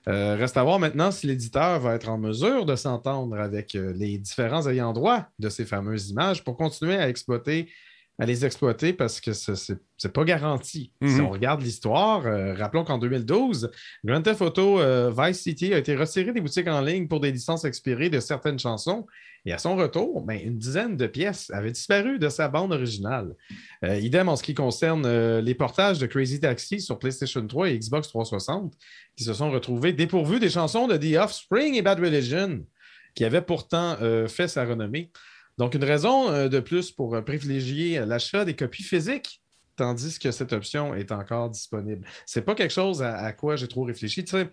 [0.07, 3.91] Euh, reste à voir maintenant si l'éditeur va être en mesure de s'entendre avec euh,
[3.95, 7.71] les différents ayants droit de ces fameuses images pour continuer à exploiter
[8.19, 10.91] à les exploiter parce que ce n'est pas garanti.
[11.01, 11.09] Mhm.
[11.09, 13.71] Si on regarde l'histoire, euh, rappelons qu'en 2012,
[14.03, 17.31] Grand Theft Auto euh, Vice City a été retiré des boutiques en ligne pour des
[17.31, 19.05] licences expirées de certaines chansons.
[19.45, 23.35] Et à son retour, ben, une dizaine de pièces avaient disparu de sa bande originale.
[23.85, 25.07] Euh, idem en ce qui concerne
[25.39, 28.73] les portages de Crazy Taxi sur PlayStation 3 et Xbox 360,
[29.15, 32.65] qui se sont retrouvés dépourvus des chansons de The Offspring et Bad Religion,
[33.15, 33.95] qui avaient pourtant
[34.27, 35.11] fait sa renommée.
[35.57, 39.41] Donc, une raison euh, de plus pour euh, privilégier l'achat des copies physiques,
[39.75, 42.05] tandis que cette option est encore disponible.
[42.25, 44.23] C'est pas quelque chose à, à quoi j'ai trop réfléchi.
[44.23, 44.49] Tu sais,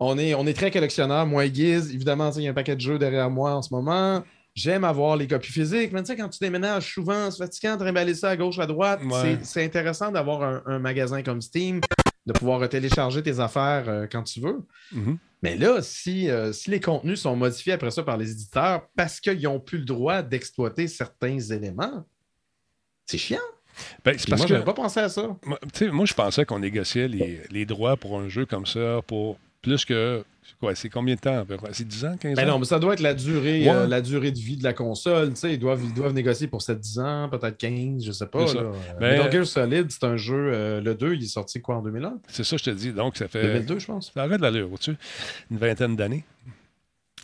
[0.00, 1.92] on est, on est très collectionneur, moi et Guiz.
[1.94, 4.22] Évidemment, tu sais, il y a un paquet de jeux derrière moi en ce moment.
[4.54, 7.80] J'aime avoir les copies physiques, mais tu sais, quand tu déménages souvent, c'est fatigant de
[7.80, 9.00] trimballer ça à gauche, à droite.
[9.04, 9.38] Ouais.
[9.40, 11.80] C'est- C'est intéressant d'avoir un, un magasin comme Steam,
[12.28, 14.60] de pouvoir télécharger tes affaires euh, quand tu veux.
[14.92, 15.18] Mhm.
[15.42, 19.20] Mais là, si, euh, si les contenus sont modifiés après ça par les éditeurs parce
[19.20, 22.04] qu'ils n'ont plus le droit d'exploiter certains éléments,
[23.06, 23.38] c'est chiant.
[24.04, 25.36] Ben, c'est parce moi, que je n'avais pas pensé à ça.
[25.92, 29.84] moi, je pensais qu'on négociait les, les droits pour un jeu comme ça pour plus
[29.84, 30.22] que.
[30.42, 30.74] C'est quoi?
[30.74, 31.68] C'est combien de temps à peu près?
[31.72, 32.34] C'est 10 ans, 15 ans?
[32.36, 33.68] Ben non, mais ça doit être la durée, Ouais.
[33.70, 35.30] euh, la durée de vie de la console.
[35.30, 38.46] Tu sais, ils, doivent, ils doivent négocier pour 7-10 ans, peut-être 15, je sais pas.
[38.54, 38.62] Là.
[38.98, 41.82] Ben, Metal Gear Solid, c'est un jeu, euh, le 2, il est sorti quoi en
[41.82, 42.14] 2001?
[42.28, 42.92] C'est ça, je te dis.
[42.92, 43.42] Donc, ça fait.
[43.42, 44.10] 2002, je pense.
[44.14, 44.96] Ça arrête de l'allure, au-dessus.
[45.50, 46.24] Une vingtaine d'années.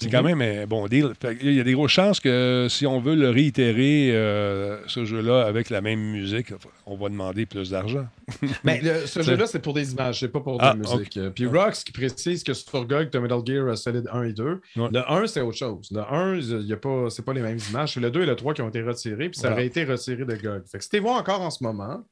[0.01, 1.13] C'est quand même un bon deal.
[1.41, 5.43] Il y a des grosses chances que si on veut le réitérer, euh, ce jeu-là,
[5.47, 6.49] avec la même musique,
[6.85, 8.05] on va demander plus d'argent.
[8.65, 11.17] Mais le- ce jeu-là, c'est pour des images, c'est pas pour de Ah, la musique.
[11.17, 14.23] Euh, Puis Rox qui précise que sur GOG, tu as Metal Gear euh, Solid 1
[14.25, 14.45] et 2.
[14.77, 14.89] Ouais.
[14.93, 15.89] Le 1, c'est autre chose.
[15.91, 17.95] Le 1, il y a pas, c'est pas les mêmes images.
[17.95, 20.25] C'est le 2 et le 3 qui ont été retirés, puis ça aurait été retiré
[20.25, 20.63] de GOG.
[20.67, 22.05] Fait que si tu vois encore en ce moment,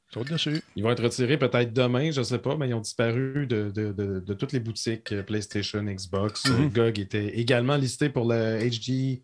[0.75, 3.91] ils vont être retirés peut-être demain, je sais pas, mais ils ont disparu de, de-
[3.91, 6.45] de- de toutes les boutiques euh, PlayStation, Xbox.
[6.47, 6.65] Mhm.
[6.65, 9.23] Euh, GOG était également listé pour le HD.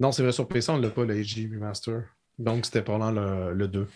[0.00, 2.02] Non, c'est vrai, sur PC, on l'a pas, le HD Remaster.
[2.38, 3.86] Donc, c'était pendant le, le 2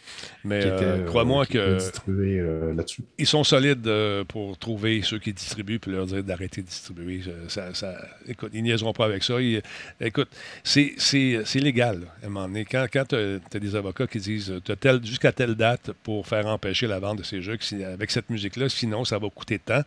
[0.44, 1.78] Mais euh, euh, crois-moi que
[2.08, 3.02] euh, là-dessus.
[3.18, 7.22] ils sont solides euh, pour trouver ceux qui distribuent puis leur dire d'arrêter de distribuer.
[7.26, 7.96] Euh, Ça, ça-
[8.28, 9.40] écoute, ils niaiseront pas avec ça.
[9.40, 9.62] Ils-
[10.00, 10.28] écoute,
[10.62, 12.00] c'est, c'est, c'est légal.
[12.00, 12.64] là, à un moment donné.
[12.66, 16.46] Quand, quand tu as des avocats qui disent tu as jusqu'à telle date pour faire
[16.46, 19.80] empêcher la vente de ces jeux que avec cette musique-là, sinon ça va coûter tant,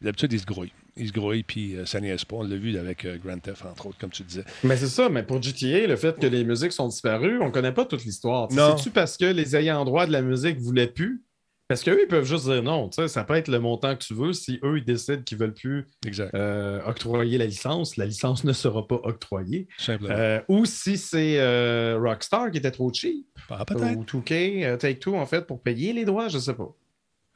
[0.00, 0.72] d'habitude, ils se grouillent.
[1.00, 2.36] Ils se grouillent, puis euh, ça niaise pas.
[2.36, 4.44] On l'a vu avec euh, Grand Theft, entre autres, comme tu disais.
[4.62, 7.72] Mais c'est ça, mais pour GTA, le fait que les musiques sont disparues, on connaît
[7.72, 8.48] pas toute l'histoire.
[8.50, 11.24] C'est-tu parce que les ayants droit de la musique voulaient plus?
[11.68, 12.88] Parce qu'eux, ils peuvent juste dire non.
[12.88, 14.32] tu sais, Ça peut être le montant que tu veux.
[14.32, 15.86] Si eux, ils décident qu'ils veulent plus
[16.34, 19.68] euh, octroyer la licence, la licence ne sera pas octroyée.
[20.10, 25.14] Euh, ou si c'est euh, Rockstar qui était trop cheap, Ah, ou 2K, euh, Take-Two,
[25.14, 26.74] en fait, pour payer les droits, je sais pas.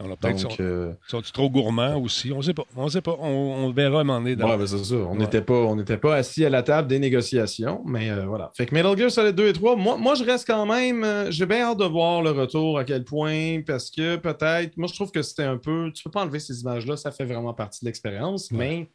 [0.00, 2.32] On a peut-être sont, euh, sont trop gourmands aussi?
[2.32, 2.64] On sait pas.
[2.76, 3.16] On sait pas.
[3.20, 4.34] On, on verra à un moment donné.
[4.34, 4.96] dans- Ouais, ben, c'est ça.
[4.96, 5.18] On Ouais.
[5.18, 5.72] n'était pas,
[6.02, 8.50] pas assis à la table des négociations, mais euh, voilà.
[8.56, 11.04] Fait que Metal Gear Solid 2 et 3, moi, moi je reste quand même.
[11.04, 14.76] euh, J'ai bien hâte de voir le retour, à quel point, parce que peut-être.
[14.76, 15.92] Moi, je trouve que c'était un peu.
[15.94, 18.88] Tu peux pas enlever ces images-là, ça fait vraiment partie de l'expérience, mais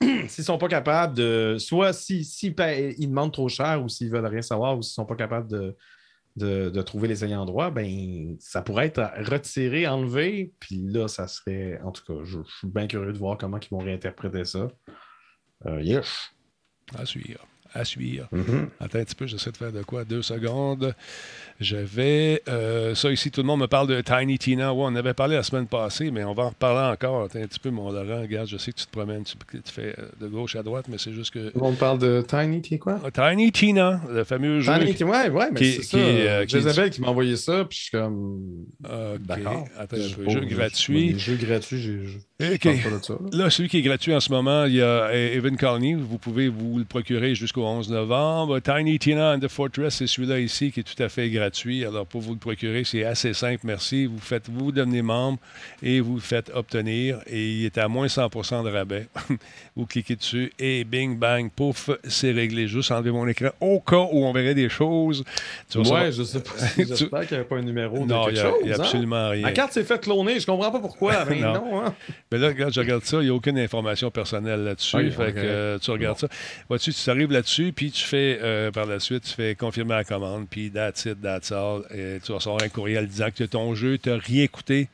[0.28, 1.56] s'ils sont pas capables de.
[1.58, 2.54] Soit s'ils si,
[2.98, 5.74] ils demandent trop cher ou s'ils veulent rien savoir ou s'ils sont pas capables de.
[6.38, 11.80] De, trouver les ayants droit, ben ça pourrait être retiré, enlevé, puis là, ça serait.
[11.82, 14.68] En tout cas, je, je suis bien curieux de voir comment ils vont réinterpréter ça.
[15.66, 16.30] Euh, yes.
[16.96, 17.44] À suivre.
[17.74, 18.26] À suivre.
[18.32, 18.68] Mhm.
[18.80, 20.04] Attends un petit peu, j'essaie de faire de quoi?
[20.04, 20.94] Deux secondes.
[21.60, 22.42] Je vais.
[22.48, 24.72] euh, ça ici, tout le monde me parle de Tiny Tina.
[24.72, 27.24] Ouais, on avait parlé la semaine passée, mais on va en reparler encore.
[27.24, 28.22] Attends un petit peu, mon Laurent.
[28.22, 30.86] Regarde, je sais que tu te promènes, tu, tu fais euh, de gauche à droite,
[30.88, 31.50] mais c'est juste que.
[31.60, 33.00] On parle de Tiny, es quoi?
[33.04, 34.72] Ah, Tiny Tina, le fameux jeu.
[34.78, 35.98] Tiny, ouais, ouais, mais qui- c'est ça.
[35.98, 38.40] euh, qui- Isabelle qui m'a envoyé ça, puis je suis comme.
[39.20, 39.66] D'accord.
[39.76, 40.28] Attends un peu.
[40.30, 41.12] Jeu je- gratuit.
[41.12, 43.50] Les jeux gratuits, j'ai- là.
[43.50, 45.94] Celui qui est gratuit en ce moment, il y a Evan Colony.
[45.94, 48.60] Vous pouvez vous le procurer jusqu'au 11 novembre.
[48.60, 51.84] Tiny Tina and the Fortress, c'est celui-là ici qui est tout à fait gratuit.
[51.84, 54.06] Alors, pour vous le procurer, c'est assez simple, merci.
[54.06, 55.38] Vous faites, vous devenez membre
[55.82, 57.18] et vous le faites obtenir.
[57.26, 59.08] Et il est à moins 100% de rabais.
[59.76, 62.68] vous cliquez dessus et bing, bang, pouf, c'est réglé.
[62.68, 65.24] Juste enlever mon écran au cas où on verrait des choses.
[65.68, 66.50] Tu vas savoir- Ouais, je sais pas.
[66.56, 68.58] si- J'espère qu'il n'y avait pas un numéro Non, il quelque n'y a, chose.
[68.62, 68.78] il y a hein?
[68.80, 69.42] absolument rien.
[69.42, 71.24] Ma carte s'est fait cloner, je comprends pas pourquoi.
[71.28, 71.52] Mais Non.
[71.54, 71.94] non, hein?
[72.30, 74.96] Mais là, regarde, je regarde ça, il n'y a aucune information personnelle là-dessus.
[74.96, 76.28] Ok, fait que euh, tu regardes ça.
[76.68, 80.04] Vois-tu, tu arrives là-dessus, puis tu fais euh, par la suite, tu fais confirmer la
[80.04, 81.82] commande, puis that's it, that's all.
[81.90, 84.88] Et tu vas recevoir un courriel disant que ton jeu, tu n'as rien écouté.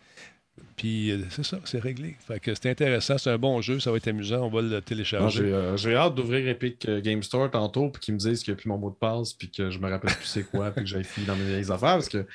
[0.77, 2.17] Puis euh, c'est ça, c'est réglé.
[2.27, 4.71] Fait que c'est intéressant, c'est un bon jeu, ça va être amusant, on va le
[4.71, 5.43] J'ai télécharger.
[5.43, 8.61] euh, j'ai hâte d'ouvrir Epic Game Store tantôt, puis qu'ils me disent qu'il n'y a
[8.61, 10.91] plus mon mot de passe, puis que je me rappelle plus c'est quoi, puis que
[10.91, 11.95] j'aille fini dans mes vieilles affaires.
[11.95, 12.27] Parce que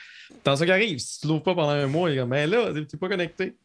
[0.43, 2.71] dans ce qui arrive, si tu l'ouvres pas pendant un mois, il comme, mais là,
[2.73, 3.55] t'es pas connecté.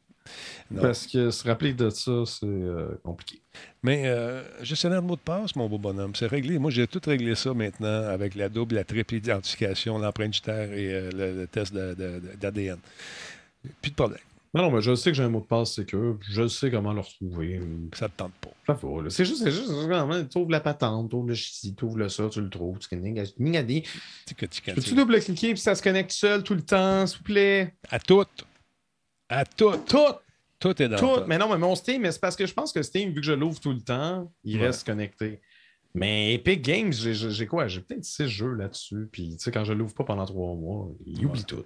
[0.70, 0.82] Non.
[0.82, 3.40] Parce que se rappeler de ça, c'est euh, compliqué.
[3.82, 6.58] Mais euh, gestionnaire de mot de passe, mon beau bonhomme, c'est réglé.
[6.58, 10.92] Moi, j'ai tout réglé ça maintenant avec la double, la triple identification, l'empreinte digitaire et
[10.92, 12.78] euh, le, le test d'ADN.
[13.82, 14.20] Plus de problème.
[14.54, 16.92] Non, non, mais je sais que j'ai un mot de passe sécure, je sais comment
[16.92, 17.60] le retrouver.
[17.92, 18.78] Ça ne te tente pas.
[19.10, 19.68] C'est juste, c'est juste,
[20.30, 22.78] tu ouvres la patente, tu ouvres le châssis, tu ouvres le ça, tu le trouves,
[22.78, 27.74] tu connais, Peux-tu double-cliquer, puis ça se connecte seul tout le temps, s'il vous plaît?
[27.90, 28.46] À toutes.
[29.28, 29.86] À toutes.
[29.86, 30.23] Tout!
[30.64, 32.72] Tout est dans Tout, mais non, mais mon Steam, mais c'est parce que je pense
[32.72, 34.66] que Steam, vu que je l'ouvre tout le temps, il Ouais.
[34.68, 35.40] reste connecté.
[35.94, 37.68] Mais Epic Games, j'ai- quoi?
[37.68, 39.06] J'ai peut-être six jeux là-dessus.
[39.12, 41.24] Puis, tu sais, quand je l'ouvre pas pendant trois mois, il Ouais.
[41.26, 41.64] oublie tout.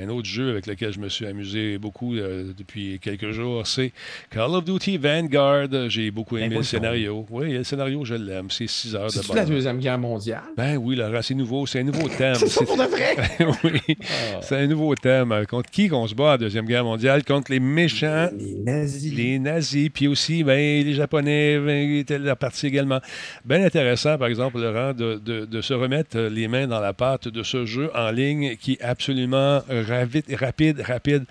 [0.00, 3.92] Un autre jeu avec lequel je me suis amusé beaucoup euh, depuis quelques jours, c'est
[4.30, 5.68] Call of Duty Vanguard.
[5.90, 7.26] J'ai beaucoup Ben, aimé le scénario.
[7.28, 8.46] Oui, le scénario, je l'aime.
[8.50, 9.44] C'est 6 heures de C'est-tu la.
[9.44, 10.40] Deuxième Guerre mondiale?
[10.56, 11.66] Ben oui, Laurent, c'est nouveau.
[11.66, 12.36] C'est un nouveau thème.
[12.36, 13.16] C'est ça pour de vrai?
[13.64, 13.96] oui,
[14.40, 15.30] c'est un nouveau thème.
[15.30, 17.22] Euh, Contre qui qu'on se bat à la Deuxième Guerre mondiale?
[17.22, 18.30] Contre les méchants.
[18.34, 19.12] Les nazis.
[19.12, 23.00] Les nazis, puis aussi ben, les Japonais ben, étaient la partie également.
[23.44, 26.94] Bien intéressant, par exemple, Laurent, de, de- de se remettre euh, les mains dans la
[26.94, 31.24] pâte de ce jeu en ligne qui est absolument ravi- rapide, rapide.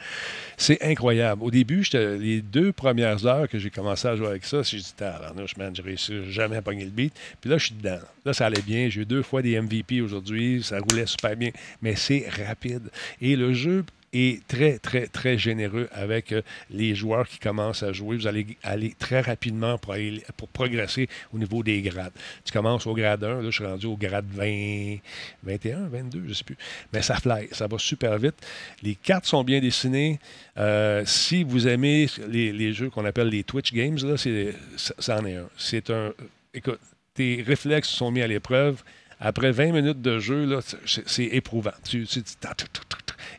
[0.58, 1.44] C'est incroyable.
[1.44, 4.94] Au début, les deux premières heures que j'ai commencé à jouer avec ça, j'ai dit,
[4.96, 7.14] tabarnouche, man, j'ai réussi jamais à pogner le beat.
[7.40, 8.00] Puis là, je suis dedans.
[8.26, 8.90] Là, ça allait bien.
[8.90, 10.62] J'ai eu deux fois des MVP aujourd'hui.
[10.64, 11.52] Ça roulait super bien.
[11.82, 12.90] Mais c'est rapide.
[13.22, 13.84] Et le jeu
[14.14, 18.18] est très, très, très généreux avec euh, les joueurs qui commencent à jouer.
[18.18, 19.96] Vous allez aller très rapidement pour,
[20.38, 22.12] pour progresser au niveau des grades.
[22.44, 24.98] Tu commences au grade 1, là, je suis rendu au grade 20,
[25.44, 26.58] 21, 22, je ne sais plus.
[26.94, 28.36] Mais ça fly, ça va super vite.
[28.84, 30.20] Les cartes sont bien dessinées.
[30.58, 35.20] Euh, si vous aimez les, les jeux qu'on appelle les Twitch Games, là, c'est, ça,
[35.20, 35.48] en est un.
[35.58, 36.14] C'est un.
[36.54, 36.80] Écoute,
[37.14, 38.84] tes réflexes sont mis à l'épreuve.
[39.20, 41.72] Après 20 minutes de jeu, là, c'est, c'est éprouvant.
[41.88, 42.34] Tu, tu- tu-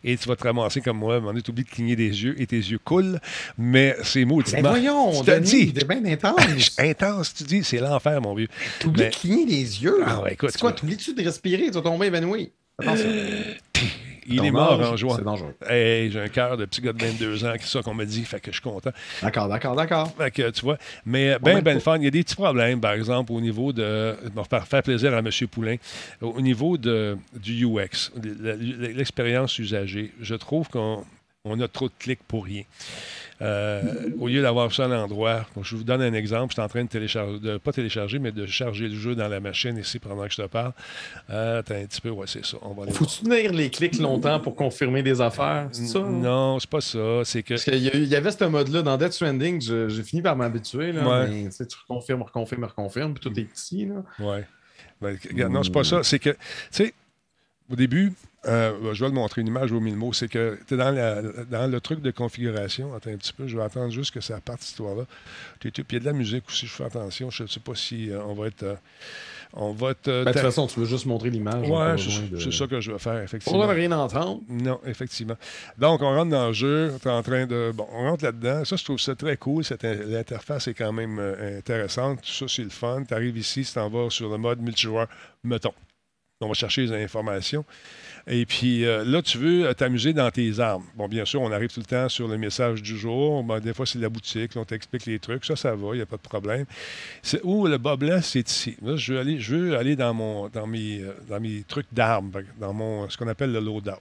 [0.04, 1.14] et tu vas te ramasser comme moi.
[1.14, 3.18] À un moment donné, tu oublies de cligner des yeux et tes yeux coulent.
[3.58, 4.62] Mais c'est mauditement.
[4.62, 5.84] Ben voyons, Je te Denis, dis.
[5.84, 6.76] bien intense.
[6.78, 8.48] Intense, tu dis, c'est l'enfer, mon vieux.
[8.80, 10.02] T'oublies Mais- de cligner les yeux.
[10.04, 11.64] Ah ouais, écoute, C'est quoi, tu- t'oublies-tu de respirer?
[11.66, 12.50] Tu vas tomber évanoui.
[12.78, 13.08] Attention.
[14.26, 15.16] Il est mort âge, en jouant.
[15.16, 15.54] C'est dangereux.
[15.68, 18.24] Hey, j'ai un cœur de petit gars de 22 ans, c'est ça qu'on m'a dit,
[18.24, 18.90] fait que je suis content.
[19.22, 20.12] D'accord, d'accord, d'accord.
[20.16, 21.96] Fait que, tu vois, mais ben, Ouais, ben mais- fun.
[21.98, 24.14] Il y a des petits problèmes, par exemple, au niveau de.
[24.34, 25.28] Pour faire, faire plaisir à M.
[25.50, 25.76] Poulain,
[26.20, 30.12] au niveau de, du UX, le- le- l'expérience usagée.
[30.20, 31.04] Je trouve qu'on
[31.44, 32.62] on a trop de clics pour rien.
[33.40, 36.50] Euh, au lieu d'avoir ça à l'endroit, je vous donne un exemple.
[36.50, 39.26] Je suis en train de télécharger, de, pas télécharger, mais de charger le jeu dans
[39.26, 40.72] la machine ici pendant que je te parle.
[41.30, 42.58] Euh, attends un petit peu, ouais, c'est ça.
[42.62, 43.10] On va aller voir.
[43.10, 45.68] Faut-tu tenir les clics longtemps pour confirmer des affaires?
[45.72, 45.98] C'est ça?
[45.98, 47.22] Non, c'est pas ça.
[47.24, 47.54] C'est que.
[47.54, 50.22] Parce qu'il y, a eu- il y avait ce mode-là dans Death Stranding, j'ai fini
[50.22, 50.92] par m'habituer.
[50.92, 51.28] Ouais.
[51.28, 53.86] mais, tu reconfirmes, reconfirmes, reconfirmes, puis tout est petit.
[53.86, 54.04] Là.
[54.20, 54.46] Ouais.
[55.00, 55.18] Ben,
[55.50, 56.04] non, c'est pas ça.
[56.04, 56.36] C'est que, tu
[56.70, 56.94] sais,
[57.68, 58.12] au début,
[58.46, 60.12] euh, je vais le montrer une image au mille mots.
[60.12, 62.94] C'est que tu es dans, la- dans le truc de configuration.
[62.94, 65.04] Attends un petit peu, je vais attendre juste que ça parte, cette histoire-là.
[65.60, 67.30] Puis il y a de la musique aussi, je fais attention.
[67.30, 68.62] Je ne sais pas si euh, on va être.
[68.64, 68.74] euh,
[69.54, 70.06] on va être.
[70.06, 71.68] Ben, de toute façon, tu veux juste montrer l'image.
[71.68, 73.58] on Ouais, c'est de- ça que je vais faire, effectivement.
[73.58, 74.40] besoin de rien entendre.
[74.48, 75.36] Non, effectivement.
[75.78, 77.70] Donc, on rentre dans le jeu, on est en train de...
[77.74, 78.64] Bon, on rentre là-dedans.
[78.64, 79.62] Ça, je trouve ça très cool.
[79.82, 81.18] L'interface est quand même
[81.58, 82.22] intéressante.
[82.22, 83.04] Tout ça, c'est le fun.
[83.06, 85.06] Tu arrives ici, tu t'en vas sur le mode multijoueur,
[85.44, 85.74] mettons.
[86.40, 87.64] On va chercher les informations.
[88.26, 90.84] Et puis euh, là, tu veux euh, t'amuser dans tes armes.
[90.96, 93.44] Bon, bien sûr, on arrive tout le temps sur le message du jour.
[93.60, 94.52] Des fois, c'est la boutique.
[94.56, 95.44] on t'explique les trucs.
[95.44, 95.88] Ça, ça va.
[95.94, 96.64] Il n'y a pas de problème.
[97.22, 98.76] C'est où le bas blanc, c'est ici.
[98.96, 99.14] Je
[99.54, 103.28] veux aller, dans, mon, dans, mes, euh, dans mes trucs d'armes, dans mon, ce qu'on
[103.28, 104.00] appelle le loadout.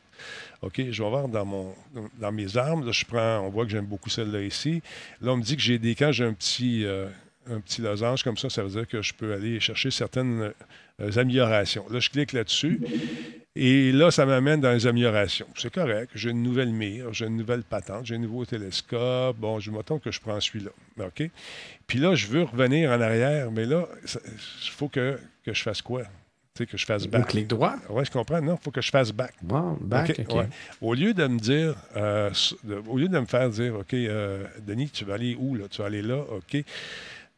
[0.62, 1.74] OK, je vais voir dans, mon,
[2.20, 2.86] dans mes armes.
[2.86, 4.84] Là, je prends, on voit que j'aime beaucoup celle-là ici.
[5.22, 5.96] Là, on me dit que j'ai des.
[5.96, 7.08] Quand j'ai un petit, euh,
[7.50, 10.54] un petit losange comme ça, ça veut dire que je peux aller chercher certaines
[11.16, 11.86] améliorations.
[11.90, 12.80] Là, je clique là-dessus.
[13.56, 15.48] Et là, ça m'amène dans les améliorations.
[15.58, 16.12] C'est correct.
[16.16, 19.36] J'ai une nouvelle mire, j'ai une nouvelle patente, j'ai un nouveau télescope.
[19.38, 20.72] Bon, je m'attends que je prends celui-là.
[21.06, 21.30] OK?
[21.86, 25.82] Puis là, je veux revenir en arrière, mais là, il faut que, que je fasse
[25.82, 26.04] quoi?
[26.54, 27.28] Tu sais, que je fasse back.
[27.28, 27.76] clic droit.
[27.90, 28.42] Oui, je comprends.
[28.42, 29.34] Non, il faut que je fasse back.
[29.42, 30.50] Bon, back, OK, ouais.
[30.82, 32.30] Au lieu de me dire, euh,
[32.64, 35.66] de- au lieu de me faire dire, OK, euh, Denis, tu vas aller où là?
[35.70, 36.64] Tu vas aller là, OK?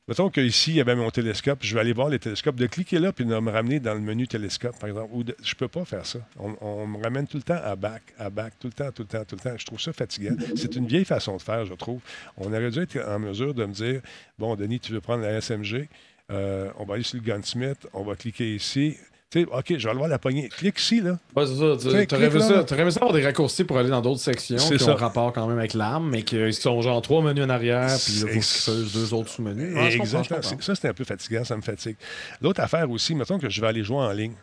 [0.10, 3.00] Mettons qu'ici, il y avait mon télescope, je vais aller voir les télescopes, de cliquer
[3.00, 5.10] là puis de me ramener dans le menu télescope, par exemple.
[5.14, 6.20] Ou de- je peux pas faire ça.
[6.38, 9.08] On, me ramène tout le temps à back, à back, tout le temps, tout le
[9.08, 9.58] temps, tout le temps.
[9.58, 10.36] Je trouve ça fatigant.
[10.58, 12.02] C'est une vieille façon de faire, je trouve.
[12.36, 14.02] On aurait dû être en mesure de me dire,
[14.38, 15.88] bon, Denis, tu veux prendre la SMG,
[16.32, 18.98] euh, on va aller sur le Gunsmith, on va cliquer ici.
[19.34, 20.48] Sais, OK, je vais aller voir la poignée.
[20.48, 21.18] Clique ici, là.
[21.36, 21.76] Ouais, c'est ça.
[21.76, 24.20] Tu Tiens, aurais aimé ça, t'aurais aimé ça avoir des raccourcis pour aller dans d'autres
[24.20, 24.92] sections qui ça.
[24.92, 28.14] ont rapport quand même avec l'arme, mais qui sont genre trois menus en arrière, puis
[28.20, 29.76] là, faut deux autres sous-menus.
[29.76, 30.40] Ouais, Exactement.
[30.60, 31.96] Ça, c'était un peu fatigant, ça me fatigue.
[32.44, 34.36] L'autre affaire aussi, mettons que je vais aller jouer en ligne.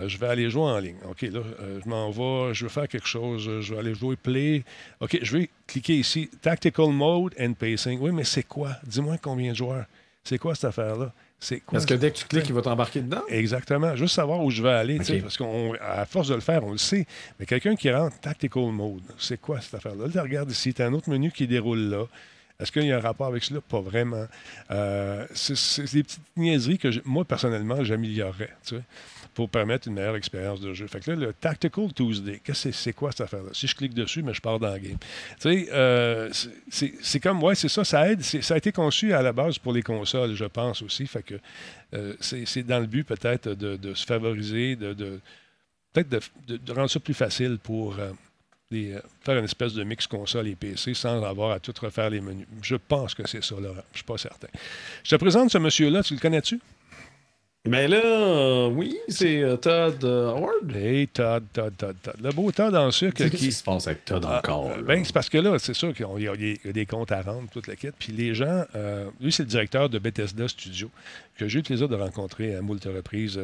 [0.00, 0.98] Euh, je vais aller jouer en ligne.
[1.10, 3.94] OK, là, euh, je m'en vais, je veux faire quelque chose, euh, je vais aller
[3.94, 4.62] jouer Play.
[5.00, 7.98] OK, je vais cliquer ici, Tactical Mode and Pacing.
[8.00, 8.76] Oui, mais c'est quoi?
[8.86, 9.86] Dis-moi combien de joueurs.
[10.22, 11.12] C'est quoi cette affaire-là?
[11.40, 11.78] C'est quoi?
[11.78, 13.22] Parce que dès que tu cliques, il va t'embarquer dedans.
[13.28, 13.94] Exactement.
[13.94, 14.96] Juste savoir où je vais aller.
[14.96, 17.06] Parce qu'à force de le faire, on le sait.
[17.38, 20.06] Mais quelqu'un qui rentre Tactical Mode, c'est quoi cette affaire-là?
[20.12, 22.04] Là, regarde ici, tu as un autre menu qui déroule là.
[22.60, 23.60] Est-ce qu'il y a un rapport avec cela?
[23.60, 24.26] Pas vraiment.
[24.72, 28.50] Euh, c'est des petites niaiseries que moi, personnellement, j'améliorerais
[29.38, 30.88] pour permettre une meilleure expérience de jeu.
[30.88, 33.50] Fait que là, le Tactical Tuesday, qu'est-ce que c'est quoi cette affaire-là?
[33.52, 34.98] Si je clique dessus, mais je pars dans le game.
[35.40, 36.28] Tu sais, euh,
[36.68, 38.20] c'est- comme, ouais, c'est ça, ça aide.
[38.20, 41.06] Ça a été conçu à la base pour les consoles, je pense aussi.
[41.06, 41.36] Fait que
[41.94, 45.20] euh, c'est dans le but peut-être de, de se favoriser, de,
[45.92, 46.08] peut-être
[46.48, 50.94] de, rendre ça plus facile pour euh, faire une espèce de mix console et PC
[50.94, 52.48] sans avoir à tout refaire les menus.
[52.60, 53.74] Je pense que c'est ça, Laurent.
[53.74, 54.48] Je ne suis pas certain.
[55.04, 56.02] Je te présente ce monsieur-là.
[56.02, 56.58] Tu le connais-tu?
[57.68, 60.74] Mais là, euh, oui, c'est euh, Todd euh, Howard.
[60.74, 62.14] Hey, Todd, Todd, Todd, Todd.
[62.22, 63.52] Le beau Todd en sucre Qu'est-ce qui...
[63.52, 64.66] se passe avec Todd Ah, encore?
[64.70, 64.82] euh, là?
[64.82, 66.86] ben, c'est parce que là, c'est sûr qu'il y, a des- il y a des
[66.86, 67.94] comptes à rendre, toute la quête.
[67.98, 70.90] Puis les gens, euh, lui, c'est le directeur de Bethesda Studio,
[71.36, 73.38] que j'ai eu le plaisir de rencontrer à moult reprises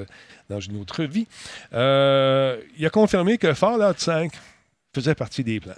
[0.48, 1.26] dans une autre vie.
[1.72, 1.76] Il
[2.86, 4.32] a confirmé que Fallout 5
[4.94, 5.72] faisait partie des plans.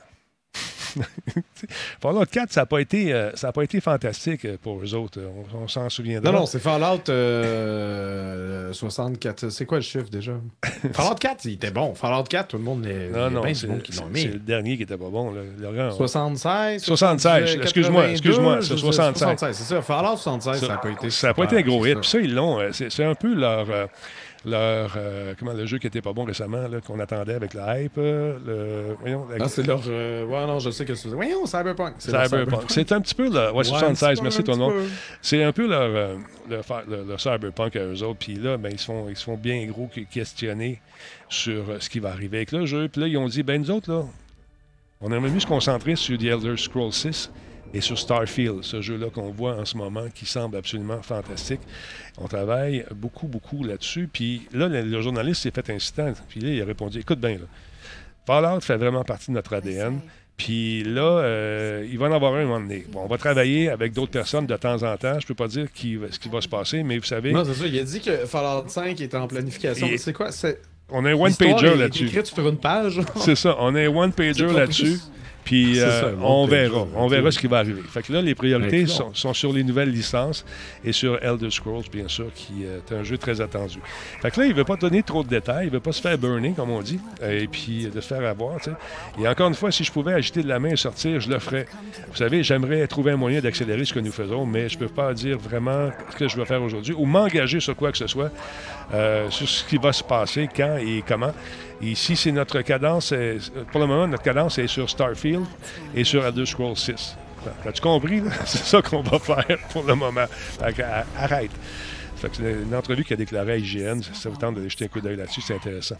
[2.00, 4.94] Fallout 4, ça n'a pas, été, euh, ça a pas été fantastique euh, pour eux
[4.94, 5.20] autres.
[5.54, 6.32] On, on s'en souviendra.
[6.32, 9.48] Non, non, c'est Fallout euh, 64.
[9.50, 10.32] C'est quoi le chiffre déjà?
[10.92, 11.94] Fallout 4, il était bon.
[11.94, 13.08] Fallout 4, tout le monde les.
[13.08, 15.32] non, non, c'est le dernier qui était pas bon.
[15.32, 15.40] Là.
[15.60, 16.82] Laurent, on- 76.
[16.82, 19.18] 76, excuse-moi, excuse-moi, c'est 76.
[19.18, 19.82] 76, c'est ça.
[19.82, 21.10] Fallout 76, ça n'a pas été.
[21.10, 21.94] Ça n'a pas été un gros hit.
[21.94, 22.00] ça.
[22.00, 22.60] Puis ça, ils l'ont.
[22.60, 23.66] euh, c'est un peu leur.
[24.46, 27.98] Leur euh, comment le jeu qui était pas bon récemment, qu'on attendait avec la hype.
[27.98, 29.82] euh, le, voyons, la- Ah, c'est leur.
[29.88, 31.08] euh, Ouais, non, je sais que c'est.
[31.08, 31.94] Voyons, Cyberpunk.
[31.98, 32.62] c'est Cyberpunk.
[32.68, 33.50] C'est un petit peu le.
[33.50, 34.72] Ouais, Ouais, 76, un petit peu, merci le monde.
[34.74, 34.84] peu.
[35.20, 36.16] C'est un peu leur, euh,
[36.48, 38.18] leur, fa- leur- leur cyberpunk à eux autres.
[38.20, 40.80] Puis là, ben, ils, se font, ils se font bien gros que- questionner
[41.28, 42.88] sur ce qui va arriver avec le jeu.
[42.88, 44.04] Puis là, ils ont dit, ben nous autres, là,
[45.00, 47.30] on aimerait mieux se concentrer sur The Elder Scrolls 6
[47.74, 51.60] et sur Starfield, ce jeu-là qu'on voit en ce moment qui semble absolument fantastique.
[52.18, 54.08] On travaille beaucoup, beaucoup là-dessus.
[54.12, 56.12] Puis là, le, le journaliste s'est fait incitant.
[56.28, 57.46] Puis là, il a répondu, écoute bien, là,
[58.26, 60.00] Fallout fait vraiment partie de notre ADN.
[60.36, 62.84] Puis là, euh, il va en avoir un, un moment donné.
[62.92, 65.18] Bon, on va travailler avec d'autres personnes de temps en temps.
[65.18, 67.54] Je peux pas dire qui ce qui va se passer, mais vous savez, Non, c'est
[67.54, 67.66] ça.
[67.66, 69.86] Il a dit que Fallout 5 était en planification.
[69.86, 70.30] Et- C'est quoi?
[70.32, 70.60] C'est.
[70.90, 72.10] on a un one-pager est là-dessus.
[72.24, 73.00] sur une page.
[73.16, 74.98] C'est ça, on a un one-pager là-dessus.
[75.46, 76.86] Puis euh, ça, on verra.
[76.96, 77.80] On verra ce qui va arriver.
[77.88, 80.44] Fait que là, les priorités Ben, sont, sont sur les nouvelles licences
[80.84, 83.78] et sur Elder Scrolls, bien sûr, qui est un jeu très attendu.
[84.20, 85.92] Fait que là, il ne veut pas donner trop de détails, il ne veut pas
[85.92, 88.56] se faire burner, comme on dit, euh, et puis de se faire avoir.
[88.56, 88.76] tu sais.
[89.22, 91.38] Et encore une fois, si je pouvais agiter de la main et sortir, je le
[91.38, 91.66] ferais.
[92.10, 94.88] Vous savez, j'aimerais trouver un moyen d'accélérer ce que nous faisons, mais je ne peux
[94.92, 98.08] pas dire vraiment ce que je vais faire aujourd'hui ou m'engager sur quoi que ce
[98.08, 98.32] soit,
[98.92, 101.32] euh, sur ce qui va se passer, quand et comment.
[101.82, 103.12] Ici, c'est notre cadence.
[103.12, 103.38] euh,
[103.70, 105.44] Pour le moment, notre cadence est sur Starfield
[105.94, 107.16] et sur Elder Scrolls 6.
[107.64, 108.22] As-tu compris?
[108.44, 110.24] C'est ça qu'on va faire pour le moment.
[110.60, 111.50] À- arrête.
[112.16, 114.00] C'est une entrevue qu'il a déclarée à IGN.
[114.14, 115.96] Ça vous tente de jeter un coup d'œil là-dessus, c'est intéressant.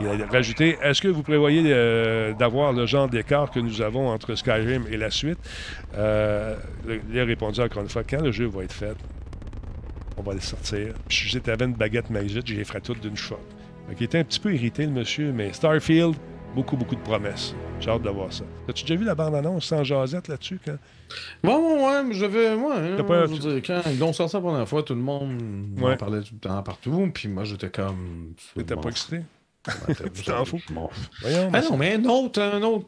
[0.00, 4.08] Il a rajouté Est-ce que vous prévoyez euh, d'avoir le genre d'écart que nous avons
[4.10, 5.38] entre Skyrim et la suite?
[5.96, 6.56] Euh,
[7.10, 8.96] Il a répondu encore une fois Quand le jeu va être fait,
[10.18, 10.94] on va le sortir.
[11.08, 13.38] J'étais avec une baguette magique, je les ferais toutes d'une shot.
[13.96, 16.14] Qu'il était un petit peu irrité, le monsieur, mais Starfield,
[16.54, 17.54] beaucoup, beaucoup de promesses.
[17.80, 18.44] J'ai hâte de voir ça.
[18.68, 20.60] As-tu déjà vu la bande-annonce sans jasette là-dessus?
[20.64, 20.76] Quand...
[21.44, 22.56] Ouais, ouais, j'avais.
[22.56, 25.00] Moi, hein, pas- je veux dire, quand ils l'ont sorti la première fois, tout le
[25.00, 25.38] monde
[25.78, 25.92] Ouais.
[25.94, 27.10] en parlait tout le temps partout.
[27.12, 28.34] Puis moi, j'étais comme.
[28.54, 29.16] T'étais pas excité?
[29.88, 30.60] ouais, Tu t'en fous?
[31.20, 31.50] Voyons.
[31.52, 32.86] Ah non, mais un autre, un autre,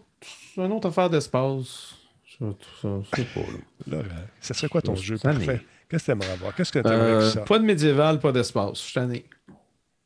[0.56, 1.96] une autre affaire d'espace.
[2.38, 2.46] Ça,
[2.82, 3.46] ça, c'est pas là.
[3.86, 4.02] là, euh,
[4.40, 5.60] ça serait quoi ton Ça, jeu ça parfait?
[5.88, 6.54] Qu'est-ce que t'aimerais avoir?
[6.54, 7.46] Qu'est-ce que t'aimerais Euh, sorte?
[7.46, 8.78] pas de médiéval, pas d'espace.
[8.78, 9.24] Je suis tanné.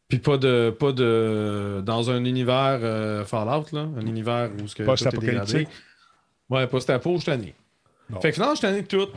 [0.08, 0.70] Puis pas de.
[0.78, 1.82] pas de.
[1.84, 3.86] Dans un univers euh, Fallout, là.
[3.96, 4.82] Un univers où ce que.
[4.82, 5.68] Post-apocalyptique?
[6.48, 7.54] Ouais, post-apo, je tanné.
[8.08, 8.20] Bon.
[8.20, 9.08] Fait que non, je suis tanné de tout.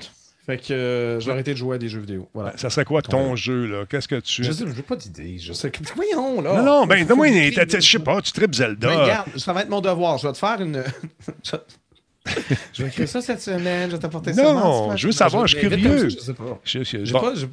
[0.46, 2.28] Fait que euh, je vais arrêter de jouer à des jeux vidéo.
[2.34, 2.58] Voilà.
[2.58, 3.86] Ça serait quoi ton jeu, là?
[3.88, 4.44] Qu'est-ce que tu...
[4.44, 5.38] Je sais, j'ai pas d'idée.
[5.38, 5.80] Je sais que.
[5.96, 6.58] Voyons, là.
[6.58, 7.52] Non, non, ben, donne-moi une...
[7.54, 8.88] Je sais pas, tu tripes Zelda.
[8.90, 10.18] Ben, regarde, ça va être mon devoir.
[10.18, 10.84] Je vais te faire une.
[12.74, 13.90] je vais écrire ça cette semaine.
[13.92, 14.44] Je vais t'apporter ça.
[14.44, 16.10] Non, je veux savoir, je suis Mais comme curieux.
[16.10, 16.60] Je sais pas.
[16.64, 17.20] Je- je- J'ai bon.
[17.22, 17.36] pas.
[17.36, 17.48] j'ai-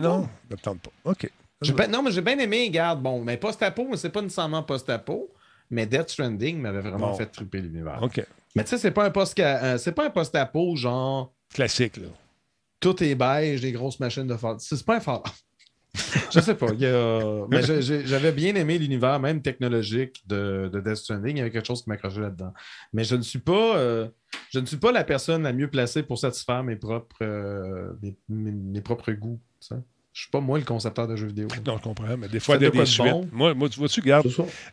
[0.00, 0.90] Non, ne me tente pas.
[1.10, 1.30] OK.
[1.70, 3.00] Ben- non, mais j'ai bien aimé, regarde.
[3.02, 5.32] Bon, mais post-apo, mais c'est pas nécessairement post-apo.
[5.70, 7.14] Mais Death Stranding m'avait vraiment Bon.
[7.14, 7.98] fait triper l'univers.
[8.02, 8.24] OK.
[8.54, 12.08] Mais tu sais, c'est pas un post euh, c'est pas un post-apo genre Classique, là.
[12.80, 14.58] tout est beige, des grosses machines de Fallout.
[14.58, 15.22] C'est pas un Fallout.
[16.32, 16.66] je sais pas.
[16.70, 21.36] a- Mais j'avais bien aimé l'univers, même technologique de, de Death Stranding.
[21.36, 22.52] Il y avait quelque chose qui m'accrochait là-dedans.
[22.92, 23.76] Mais je ne suis pas.
[23.76, 24.08] euh,
[24.50, 28.14] je ne suis pas la personne la mieux placée pour satisfaire mes propres, euh, mes,
[28.28, 29.40] mes- mes propres goûts.
[30.12, 31.48] Je suis pas moi le concepteur de jeux vidéo.
[31.66, 33.10] Non, je comprends, mais des fois, il y a des de suites.
[33.10, 33.28] bon?
[33.32, 34.26] Moi, moi, tu vois-tu, regarde.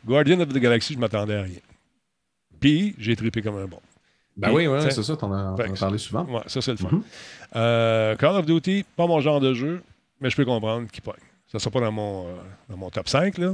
[0.05, 1.59] Guardian of the Galaxy, je m'attendais à rien.
[2.59, 3.79] Puis, j'ai trippé comme un bon.
[4.35, 6.23] Ben Puis, oui, oui, t'sais, c'est ça, t'en as, as parlé souvent.
[6.25, 6.89] Ouais, ça, c'est le fun.
[6.91, 7.03] Mhm.
[7.55, 9.81] Euh, Call of Duty, pas mon genre de jeu,
[10.21, 11.15] mais je peux comprendre qu'il pogne.
[11.47, 12.31] Ça ne sera pas dans mon, euh,
[12.69, 13.53] dans mon top 5, là,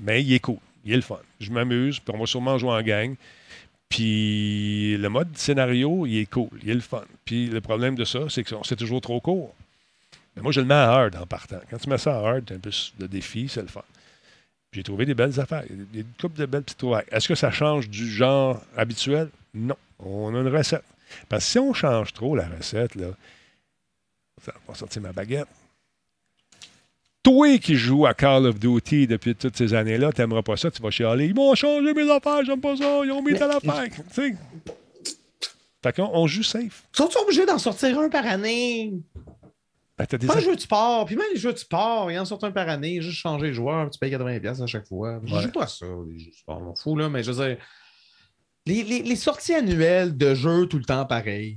[0.00, 0.58] mais il est cool.
[0.84, 1.18] Il est le fun.
[1.40, 3.14] Je m'amuse, puis on va sûrement jouer en gang.
[3.88, 7.02] Puis le mode scénario, il est cool, il est le fun.
[7.24, 9.54] Puis le problème de ça, c'est que c'est toujours trop court.
[10.36, 11.60] Mais moi, je le mets à hard en partant.
[11.70, 13.82] Quand tu mets ça à hard, tu un peu de défi, c'est le fun.
[14.72, 17.06] J'ai trouvé des belles affaires, des coupes de belles petites trouvailles.
[17.10, 19.30] Est-ce que ça change du genre habituel?
[19.54, 19.76] Non.
[19.98, 20.84] On a une recette.
[21.28, 23.06] Parce que si on change trop la recette, là,
[24.44, 25.46] ça va sortir ma baguette.
[27.22, 30.82] Toi qui joues à Call of Duty depuis toutes ces années-là, t'aimeras pas ça, tu
[30.82, 31.26] vas chialer.
[31.26, 33.84] Ils m'ont changé mes affaires, j'aime pas ça, ils ont mis telle affaire.
[33.84, 34.36] Tu sais.
[35.82, 36.84] Fait qu'on on joue safe.
[36.92, 38.92] Sont-ils obligés d'en sortir un par année?
[39.98, 42.18] Ben, t'as des Pas un jeu de sport, puis même les jeux de sport, ils
[42.18, 45.20] en sortent un par année, juste changer de joueur, tu payes 80$ à chaque fois.
[45.24, 45.42] Je Ouais.
[45.42, 47.56] joue pas ça, les jeux de sport, on m'en fout, là, mais je veux dire,
[48.66, 51.56] les, les- les sorties annuelles de jeux tout le temps pareil.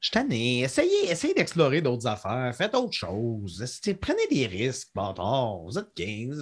[0.00, 0.62] Je suis tanné.
[0.62, 2.52] Essayez, essayez d'explorer d'autres affaires.
[2.56, 3.64] Faites autre chose.
[4.00, 5.58] Prenez des risques, bâtard.
[5.58, 6.32] Vous êtes game.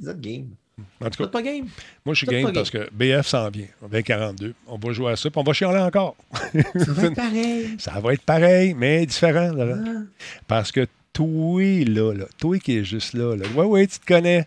[0.00, 0.48] Vous êtes game.
[1.00, 1.66] En tout cas, pas game?
[2.04, 3.66] moi, je suis game parce que BF s'en vient.
[3.82, 4.54] 2042.
[4.66, 6.16] On va jouer à ça, puis on va chialer encore.
[6.34, 7.76] Ça va être pareil.
[7.78, 9.52] Ça va être pareil, mais différent.
[9.58, 10.02] Ah.
[10.46, 14.06] Parce que toi, là, là, toi qui es juste là, là, ouais, ouais, tu te
[14.06, 14.46] connais.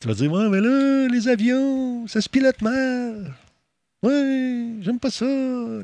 [0.00, 3.34] Tu vas dire, ouais, mais là, les avions, ça se pilote mal.
[4.02, 5.26] Ouais, j'aime pas ça.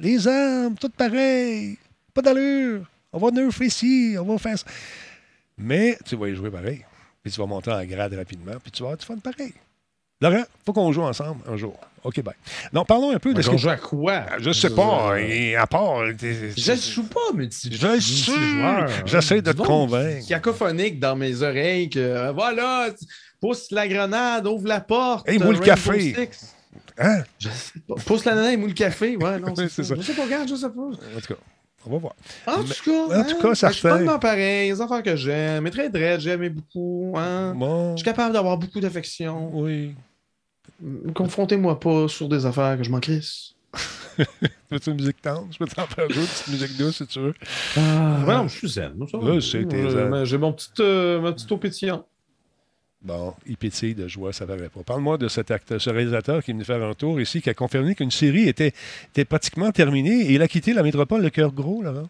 [0.01, 1.79] Les armes, tout pareil.
[2.13, 2.85] Pas d'allure.
[3.13, 4.67] On va nerf ici, on va faire ça.
[5.57, 6.85] Mais tu vas y jouer pareil.
[7.23, 9.53] Puis tu vas monter en grade rapidement, puis tu vas avoir du fun pareil.
[10.21, 11.79] Laurent, faut qu'on joue ensemble un jour.
[12.03, 12.35] OK, bye.
[12.73, 13.59] Non, parlons un peu de ce On que...
[13.59, 14.25] joue à quoi?
[14.41, 16.01] Je sais pas, Euh, et à part...
[16.19, 18.31] t'es- Je joue pas multi Je le sais.
[18.33, 18.89] multijoueur.
[19.07, 20.27] J'essaie de te convaincre.
[20.27, 23.05] Cacophonique dans mes oreilles que euh, voilà, tu-
[23.41, 25.29] pousse la grenade, ouvre la porte.
[25.29, 26.15] Hey, moule le Rainbow café.
[26.33, 26.55] Six.
[26.99, 27.23] Hein?
[27.39, 27.95] Je sais pas.
[28.05, 29.17] Pousse la nana et moule le café.
[29.17, 29.95] Ouais, non, c'est c'est ça.
[29.95, 30.01] ça.
[30.01, 30.81] Je sais pas, regarde, je sais pas.
[30.83, 30.91] En
[31.21, 31.41] tout cas,
[31.89, 32.15] on va voir.
[32.47, 34.71] En Mais- tout cas, en tout cas, hein, ça je suis pas fait- vraiment pareil.
[34.71, 35.65] Les affaires que j'aime.
[35.65, 37.15] Mais très dread, j'aime beaucoup.
[37.17, 37.55] Hein.
[37.57, 39.51] Bon, Je suis capable d'avoir beaucoup d'affection.
[39.55, 39.95] oui.
[41.15, 43.55] Confrontez-moi pas sur des affaires que je m'en crisse.
[44.71, 45.49] Veux-tu une musique tendre?
[45.51, 47.35] Je peux t'en faire une petite musique douce si tu veux.
[47.77, 48.95] Ah, ouais, non, je suis zen.
[49.41, 52.07] J'ai mon petit, euh, ma petite eau pétillante.
[53.01, 54.83] Bon, il pétille de joie, ça ne va pas.
[54.85, 57.55] Parle-moi de cet acteur, ce réalisateur qui est venu faire un tour ici, qui a
[57.55, 58.73] confirmé qu'une série était,
[59.11, 62.09] était pratiquement terminée et il a quitté la métropole le cœur gros, Laurent.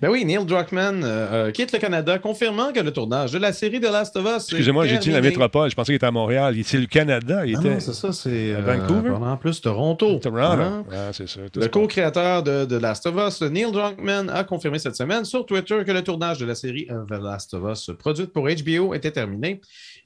[0.00, 3.52] Ben oui, Neil Druckmann euh, euh, quitte le Canada, confirmant que le tournage de la
[3.52, 4.44] série The Last of Us.
[4.44, 5.68] Excusez-moi, j'ai dit la métropole.
[5.70, 6.54] Je pensais qu'il était à Montréal.
[6.56, 7.44] Il était le Canada.
[7.44, 9.10] Il Ah était non, c'est ça, c'est à euh, Vancouver?
[9.10, 10.20] En plus, Toronto.
[10.20, 10.62] Toronto.
[10.62, 10.84] Hein?
[10.92, 11.40] Ah, c'est ça.
[11.52, 15.82] Le co-créateur de The Last of Us, Neil Druckmann, a confirmé cette semaine sur Twitter
[15.84, 19.60] que le tournage de la série The Last of Us, produite pour HBO, était terminé.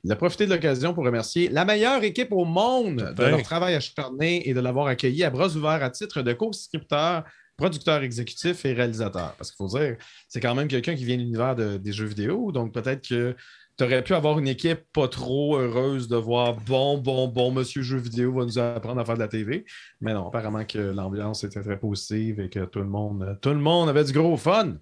[0.04, 3.74] Il a profité de l'occasion pour remercier la meilleure équipe au monde de leur travail
[3.74, 7.24] acharné et de l'avoir accueilli à bras ouverts à titre de co-scripteur,
[7.56, 9.34] producteur exécutif et réalisateur.
[9.36, 9.96] Parce qu'il faut dire,
[10.28, 13.36] c'est quand même quelqu'un qui vient de l'univers de- des jeux vidéo, donc peut-être que
[13.76, 17.82] tu aurais pu avoir une équipe pas trop heureuse de voir bon, bon, bon, monsieur
[17.82, 19.64] jeu vidéo va nous apprendre à faire de la TV.
[20.00, 23.56] Mais non, apparemment que l'ambiance était très positive et que tout le monde, tout le
[23.56, 24.74] monde avait du gros fun.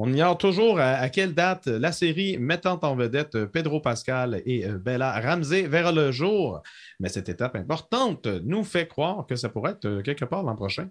[0.00, 4.64] On ignore toujours à, à quelle date la série mettant en vedette Pedro Pascal et
[4.64, 6.62] euh, Bella Ramsey verra le jour.
[7.00, 10.54] Mais cette étape importante nous fait croire que ça pourrait être euh, quelque part l'an
[10.54, 10.88] prochain.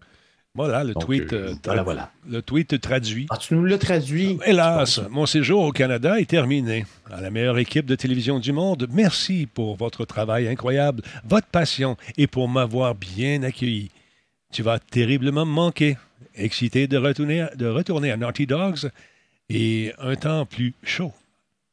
[0.55, 2.11] Voilà, le Donc, tweet, euh, euh, voilà, voilà.
[2.27, 3.27] le tweet traduit.
[3.29, 4.39] Ah, tu nous l'as traduit.
[4.43, 6.85] Hélas, mon séjour au Canada est terminé.
[7.11, 11.95] À la meilleure équipe de télévision du monde, merci pour votre travail incroyable, votre passion
[12.17, 13.91] et pour m'avoir bien accueilli.
[14.51, 15.97] Tu vas terriblement me manquer.
[16.35, 18.89] Excité de retourner, de retourner à Naughty Dogs
[19.49, 21.11] et un temps plus chaud.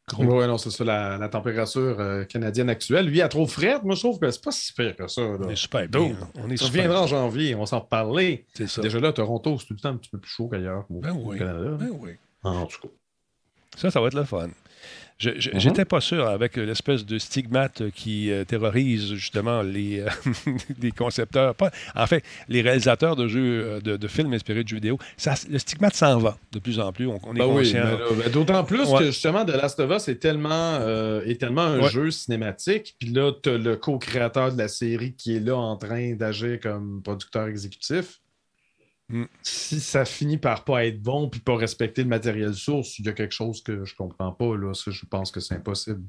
[0.09, 0.23] Gros.
[0.41, 3.07] Oui, non, c'est ça, la, la température euh, canadienne actuelle.
[3.07, 5.23] Lui, à trop frette, moi, je trouve que c'est pas si pire que ça.
[5.23, 5.39] là.
[5.41, 6.01] On est super bien.
[6.09, 8.45] Donc, On est reviendra en janvier, on va s'en reparler.
[8.53, 8.83] C'est ça.
[8.83, 11.13] Déjà là, Toronto, c'est tout le temps un petit peu plus chaud qu'ailleurs au, Ben
[11.13, 11.39] au oui.
[11.39, 11.71] Canada.
[11.81, 12.11] Ben oui.
[12.43, 12.89] En tout cas.
[13.79, 14.49] Ça, ça va être le fun.
[15.19, 15.61] Je Mhm.
[15.61, 20.09] J'étais pas sûr avec l'espèce de stigmate qui euh, terrorise justement les, euh,
[20.83, 24.69] les concepteurs, pas, en fait, les réalisateurs de jeux, euh, de, de films inspirés de
[24.69, 24.99] jeux vidéo.
[25.17, 27.07] Ça, le stigmate s'en va de plus en plus.
[27.07, 27.85] On, on est Ben oui, conscient.
[27.85, 28.99] là, ben D'autant plus Ouais.
[28.99, 31.91] que justement, The Last of Us est tellement, euh, est tellement un Ouais.
[31.91, 32.97] jeu cinématique.
[32.99, 36.59] Puis là, tu as le co-créateur de la série qui est là en train d'agir
[36.61, 38.21] comme producteur exécutif.
[39.15, 39.25] Mm.
[39.43, 43.09] Si ça finit par pas être bon puis pas respecter le matériel source, il y
[43.09, 44.57] a quelque chose que je comprends pas.
[44.57, 44.75] Là.
[44.75, 46.03] Ça, je pense que c'est impossible.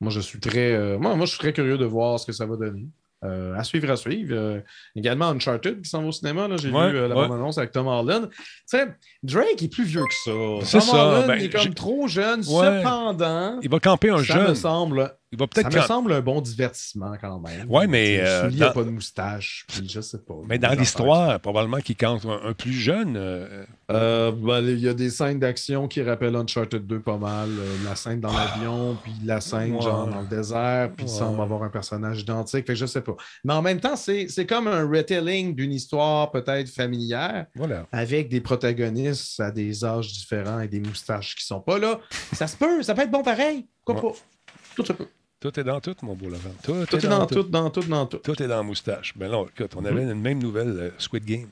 [0.00, 0.72] Moi, je suis très.
[0.72, 2.86] euh, moi, moi, je suis très curieux de voir ce que ça va donner.
[3.24, 4.34] Euh, à suivre, à suivre.
[4.34, 4.60] Euh,
[4.96, 6.48] également Uncharted qui s'en va au cinéma.
[6.48, 6.56] là.
[6.56, 7.28] J'ai Ouais, vu euh, la ouais.
[7.28, 8.28] bande-annonce avec Tom Holland.
[8.30, 8.88] Tu sais,
[9.22, 10.66] Drake est plus vieux que ça.
[10.66, 12.40] C'est Tom ça, Holland ben, il est comme trop jeune.
[12.40, 12.80] Ouais.
[12.80, 14.54] Cependant, Il va camper un ça me jeune.
[14.56, 17.68] semble, Il va ça me semble un bon divertissement quand même.
[17.70, 19.64] Ouais, mais, euh, Sully n'a dans- pas de moustache.
[19.66, 20.34] Puis je sais pas.
[20.46, 23.16] Mais dans l'histoire, probablement qu'il campe un, un plus jeune.
[23.16, 27.48] euh, Euh, ben, Il y a des scènes d'action qui rappellent Uncharted 2 pas mal.
[27.50, 29.82] Euh, la scène dans l'avion, puis la scène Ouais.
[29.82, 31.18] genre dans le désert, puis il Ouais.
[31.18, 32.66] semble avoir un personnage identique.
[32.66, 33.16] Fait que je sais pas.
[33.44, 37.86] Mais en même temps, c'est c'est comme un retelling d'une histoire peut-être familière voilà.
[37.92, 42.00] avec des protagonistes à des âges différents et des moustaches qui sont pas là.
[42.34, 43.66] Ça se peut, ça peut être bon pareil.
[43.84, 44.12] Pourquoi Ouais.
[44.12, 44.18] pas?
[44.76, 45.08] Tout se peut.
[45.42, 46.54] Tout est dans tout, mon beau Laurent.
[46.62, 48.18] Tout, Tout est dans tout, dans tout, dans tout.
[48.18, 49.12] Tout est dans la moustache.
[49.16, 51.50] Ben là, écoute, on avait une même nouvelle, euh, Squid Games.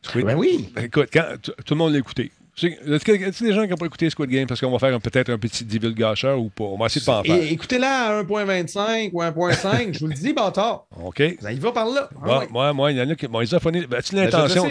[0.00, 0.70] Squid Ben oui.
[0.74, 2.32] Ben, écoute, quand, tout le monde l'a écouté.
[2.54, 4.78] Est-ce qu'il y a des gens qui n'ont pas écouté Squid Game parce qu'on va
[4.78, 6.64] faire peut-être un petit divulgacheur ou pas?
[6.64, 7.42] On va essayer de pas en faire.
[7.50, 10.84] Écoutez-la à 1.25 ou 1.5, je vous le dis, bâtard.
[11.02, 11.20] OK?
[11.20, 12.10] Y va par là.
[12.22, 12.92] Ah Moi, ouais.
[12.92, 13.26] il y en a qui.
[13.26, 13.86] Bon, ils ont phoné.
[13.86, 14.68] Ben, as-tu Ben, l'intention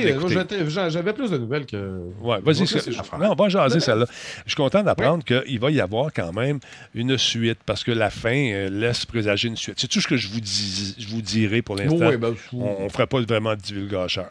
[0.90, 2.02] J'avais plus de nouvelles que.
[2.22, 2.66] Ouais, vas-y.
[3.20, 4.06] Non, on va jaser celle-là.
[4.46, 6.60] Je suis content d'apprendre qu'il va y avoir quand même
[6.94, 9.76] une suite parce que la fin euh, laisse présager une suite.
[9.78, 12.10] C'est tout ce que je vous, dis, je vous dirai pour l'instant.
[12.10, 14.30] Oui, ben, On ne fera pas vraiment de divulgacheur.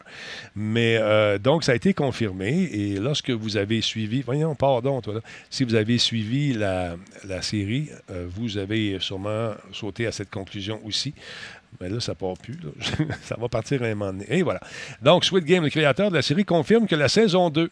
[0.55, 2.69] Mais euh, donc, ça a été confirmé.
[2.71, 6.95] Et lorsque vous avez suivi, voyons, pardon, toi, si vous avez suivi la,
[7.27, 11.13] la série, euh, vous avez sûrement sauté à cette conclusion aussi.
[11.79, 12.57] Mais là, ça part plus.
[13.23, 14.25] ça va partir à un moment donné.
[14.29, 14.59] Et voilà.
[15.01, 17.69] Donc, Squid Game, le créateur de la série, confirme que la saison 2,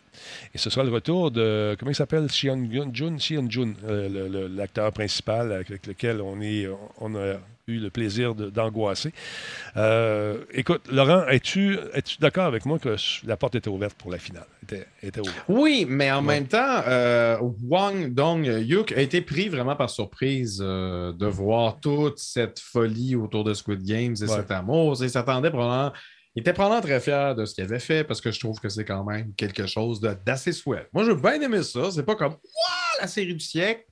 [0.53, 4.91] et ce sera le retour de, comment il s'appelle, Xion Jun, Xion Jun, euh, l'acteur
[4.93, 6.67] principal avec lequel on, est,
[6.99, 7.35] on a
[7.73, 9.11] eu le plaisir d'angoisser.
[9.77, 12.95] Euh, écoute, Laurent, es-tu es d'accord avec moi que
[13.25, 14.45] la porte était ouverte pour la finale?
[14.63, 15.37] Était, était ouverte.
[15.47, 21.13] Oui, mais en même temps, euh, Wang Dong-yuk a été pris vraiment par surprise euh,
[21.13, 24.35] de voir toute cette folie autour de Squid Games et Ouais.
[24.35, 24.97] cet amour.
[25.01, 25.93] Il s'attendait probablement.
[26.35, 28.69] Il était probablement très fier de ce qu'il avait fait parce que je trouve que
[28.69, 30.87] c'est quand même quelque chose d'assez souhait.
[30.93, 31.89] Moi, j'ai bien aimé ça.
[31.91, 32.35] C'est pas comme
[33.01, 33.83] la série du siècle.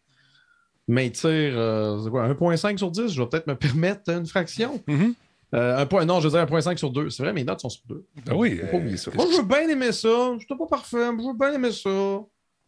[0.88, 4.26] Mais il tire euh, c'est quoi, 1.5 sur 10, je vais peut-être me permettre une
[4.26, 4.82] fraction.
[4.88, 5.14] Mhm.
[5.54, 7.10] Euh, un point, non, je veux dire 1.5 sur 2.
[7.10, 8.06] C'est vrai, mes notes sont sur 2.
[8.30, 10.36] Ah oui, Faut pas euh, Moi, je veux bien aimer ça.
[10.40, 11.90] C'était pas parfait, mais je veux bien aimer ça.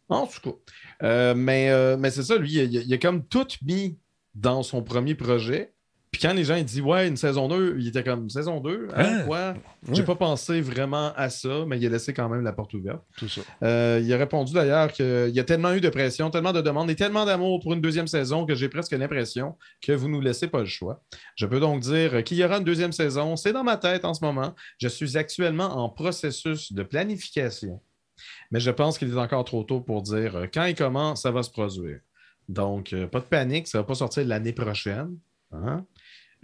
[0.08, 0.56] En tout cas.
[1.02, 3.96] Euh, mais euh, mais c'est ça, lui, il a, il a comme tout mis
[4.34, 5.72] dans son premier projet.
[6.20, 8.88] Puis quand les gens ils disent Ouais, une saison 2, il était comme saison 2,
[8.94, 9.22] hein, Hein?
[9.26, 9.54] quoi?
[9.86, 9.94] Ouais.
[9.94, 13.02] J'ai pas pensé vraiment à ça, mais il a laissé quand même la porte ouverte.
[13.16, 13.40] Tout ça.
[13.62, 16.90] Euh, il a répondu d'ailleurs qu'il y a tellement eu de pression, tellement de demandes
[16.90, 20.48] et tellement d'amour pour une deuxième saison que j'ai presque l'impression que vous nous laissez
[20.48, 21.02] pas le choix.
[21.36, 23.36] Je peux donc dire qu'il y aura une deuxième saison.
[23.36, 24.54] C'est dans ma tête en ce moment.
[24.76, 27.80] Je suis actuellement en processus de planification.
[28.50, 31.30] Mais je pense qu'il est encore trop tôt pour dire euh, quand il commence, ça
[31.30, 32.00] va se produire.
[32.50, 35.16] Donc, euh, pas de panique, ça ne va pas sortir l'année prochaine.
[35.52, 35.84] Hein?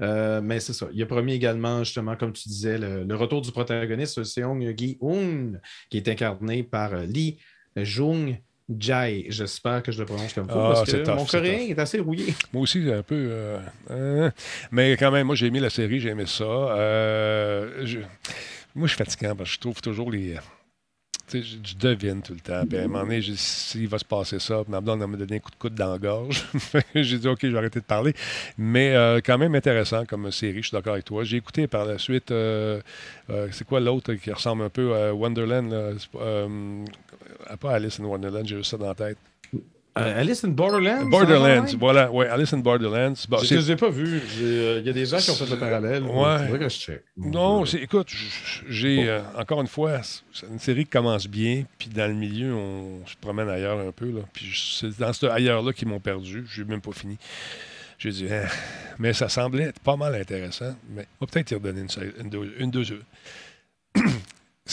[0.02, 0.88] Euh, mais c'est ça.
[0.92, 5.52] Il a promis également, justement, comme tu disais, le, le retour du protagoniste, Seong Gi-un,
[5.90, 7.38] qui est incarné par euh, Lee
[7.76, 8.36] Jung
[8.78, 9.24] Jae.
[9.28, 11.98] J'espère que je le prononce comme faut, Ah, parce que tough, mon coréen est assez
[12.00, 12.34] rouillé.
[12.52, 13.28] Moi aussi, un peu.
[13.30, 13.58] euh,
[13.90, 14.32] hein?
[14.70, 16.44] mais quand même, moi, j'ai aimé la série, j'ai aimé ça.
[17.84, 18.00] Je-
[18.74, 20.34] moi, je suis fatigant parce que je trouve toujours les.
[21.32, 22.64] Je, devine tout le temps.
[22.66, 25.38] Puis à un moment donné, s'il va se passer ça, ma blonde m'a donné un
[25.40, 26.44] coup de coude dans la gorge.
[26.94, 28.14] j'ai dit, OK, je vais arrêter de parler.
[28.56, 31.24] Mais euh, quand même intéressant comme série, je suis d'accord avec toi.
[31.24, 32.80] J'ai écouté par la suite, euh,
[33.30, 35.70] euh, c'est quoi l'autre qui ressemble un peu à Wonderland?
[35.70, 35.92] là?
[37.60, 39.18] Pas Alice in Wonderland, j'ai juste ça dans la tête.
[39.98, 41.06] Euh, Alice in Borderlands.
[41.06, 43.14] Borderlands, ça va, voilà, ouais, Alice in Borderlands.
[43.28, 44.20] Bon, Je ne l'ai pas vu.
[44.36, 46.02] J'ai, euh, Il y a des gens qui ont fait le parallèle.
[46.04, 46.58] Il Ouais.
[46.58, 47.02] que je check.
[47.16, 48.08] Non, écoute,
[48.68, 50.00] j'ai euh, encore une fois,
[50.32, 53.92] c'est une série qui commence bien, puis dans le milieu, on se promène ailleurs un
[53.92, 54.10] peu.
[54.10, 56.44] Là, puis c'est dans ce ailleurs-là qu'ils m'ont perdu.
[56.48, 57.16] Je n'ai même pas fini.
[57.98, 58.46] J'ai dit, Ah.
[58.98, 60.76] mais ça semblait être pas mal intéressant.
[60.90, 61.86] Mais on va peut-être y redonner
[62.20, 62.84] une, deux- une, deux-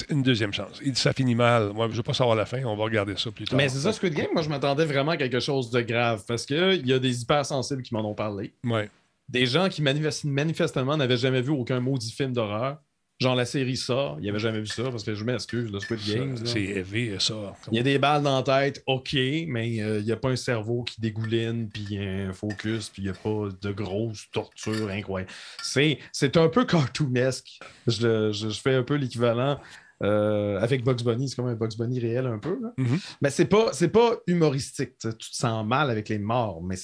[0.09, 0.79] une deuxième chance.
[0.83, 1.71] Il dit, ça finit mal.
[1.73, 2.63] Moi, je ne veux pas savoir la fin.
[2.65, 3.57] On va regarder ça plus tard.
[3.57, 6.45] Mais c'est ça, Squid Game, moi je m'attendais vraiment à quelque chose de grave parce
[6.45, 8.53] qu'il y a des hypersensibles qui m'en ont parlé.
[8.63, 8.89] Ouais.
[9.29, 12.77] Des gens qui manifest- manifestement n'avaient jamais vu aucun maudit film d'horreur.
[13.21, 15.99] Genre la série ça, ils n'avaient jamais vu ça parce que je m'excuse, le Squid
[16.05, 16.33] Games.
[16.35, 16.41] là.
[16.45, 17.55] C'est élevé, ça.
[17.71, 19.13] Il y a des balles dans la tête, ok,
[19.47, 23.05] mais euh, il n'y a pas un cerveau qui dégouline, puis un focus, puis il
[23.05, 25.31] n'y a pas de grosses tortures incroyables.
[25.61, 27.59] C'est, c'est un peu cartoonesque.
[27.87, 29.57] Je, je- je fais un peu l'équivalent
[30.03, 31.29] euh, avec Bugs Bunny.
[31.29, 32.59] C'est comme un Bugs Bunny réel un peu.
[32.77, 32.99] Mhm.
[33.21, 34.97] Mais c'est pas, c'est pas humoristique.
[34.99, 36.75] tu te sens mal avec les morts, mais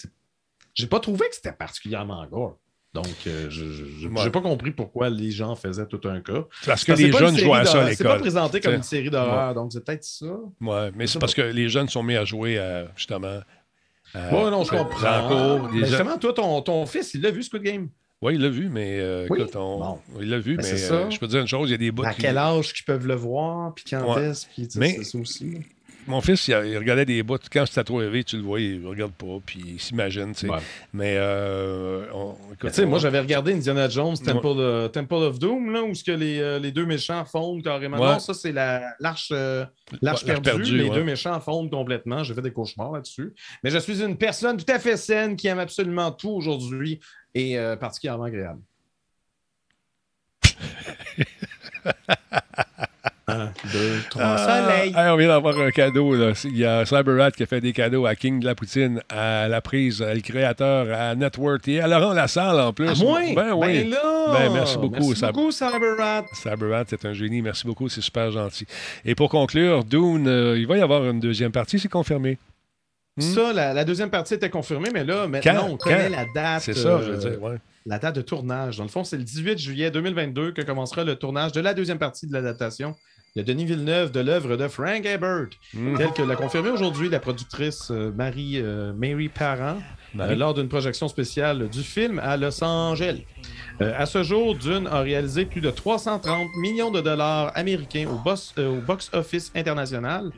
[0.73, 2.57] j'ai pas trouvé que c'était particulièrement gore.
[2.91, 4.31] Donc, euh, je n'ai Ouais.
[4.31, 6.45] pas compris pourquoi les gens faisaient tout un cas.
[6.65, 7.89] Parce que Parce les jeunes jouent à ça à d'horreur.
[7.95, 8.21] C'est pas l'école.
[8.21, 10.25] présenté comme une série d'horreur, donc c'est peut-être ça.
[10.59, 13.41] Ouais, mais c'est parce que les jeunes sont mis à jouer à, justement.
[14.15, 15.27] à- Oui, non, je comprends.
[15.27, 17.89] cours, Mais justement, toi, ton, ton fils, il l'a vu, Squid Game.
[18.21, 19.39] Oui, il l'a vu, mais euh, Oui?
[19.41, 19.99] écoute, on- Bon.
[20.19, 21.77] il l'a vu, Ben, mais euh, je peux te dire une chose, il y a
[21.77, 24.25] des bouts À qui- quel âge qu'ils peuvent le voir, puis quand Ouais.
[24.25, 25.59] est-ce, puis c'est ça aussi.
[26.07, 27.37] Mon fils, il, regardait des bouts.
[27.51, 30.49] Quand c'était trop élevé, tu le vois, il regarde pas, puis il s'imagine, tu sais.
[30.49, 30.57] Ouais.
[30.91, 35.13] Mais, euh, on- écoute, Mais tu sais, on- moi, j'avais regardé Indiana Jones, Temple, Temple
[35.13, 37.97] of Doom, là, où ce que les, euh, les deux méchants fondent carrément.
[37.97, 39.65] Non, ça, c'est la- l'arche euh,
[40.01, 40.77] l'arche L'arche perdue.
[40.77, 42.23] les deux méchants fondent complètement.
[42.23, 43.31] J'ai fait des cauchemars là-dessus.
[43.63, 46.99] Mais je suis une personne tout à fait saine qui aime absolument tout aujourd'hui
[47.35, 48.61] et euh, particulièrement agréable.
[53.31, 53.51] Hein?
[53.71, 54.23] deux, trois.
[54.23, 54.93] Ah, Soleil.
[54.95, 56.15] hey, on vient d'avoir un cadeau.
[56.15, 56.31] Là.
[56.45, 59.47] Il y a CyberRat qui a fait des cadeaux à King de la Poutine, à
[59.47, 63.01] La Prise, à le créateur, à Network et à Laurent Lassalle en plus.
[63.03, 63.19] Moi?
[63.35, 63.83] Ben oui.
[63.83, 64.33] Ben là!
[64.33, 66.25] Ben, merci beaucoup, Merci beaucoup, CyberRat.
[66.33, 67.41] CyberRat, c'est un génie.
[67.41, 68.65] Merci beaucoup, c'est super gentil.
[69.05, 72.37] Et pour conclure, Dune, euh, il va y avoir une deuxième partie, c'est confirmé.
[73.19, 73.33] Hmm?
[73.33, 75.69] Ça, la, la deuxième partie était confirmée, mais là, maintenant, Quand?
[75.73, 76.15] on connaît Quand?
[76.15, 76.61] la date.
[76.63, 77.41] C'est ça, je euh, veux dire.
[77.43, 77.57] Ouais.
[77.85, 78.77] La date de tournage.
[78.77, 81.97] Dans le fond, c'est le 18 juillet 2022 que commencera le tournage de la deuxième
[81.99, 82.95] partie de l'adaptation
[83.35, 85.97] de Denis Villeneuve de l'œuvre de Frank Herbert, Mm.
[85.97, 89.77] tel que l'a confirmé aujourd'hui la productrice euh, Marie, euh, Mary Parent
[90.19, 93.23] euh, lors d'une projection spéciale du film à Los Angeles.
[93.81, 98.17] Euh, à ce jour, Dune a réalisé plus de 330 millions de dollars américains au,
[98.17, 100.31] box- euh, au box-office international.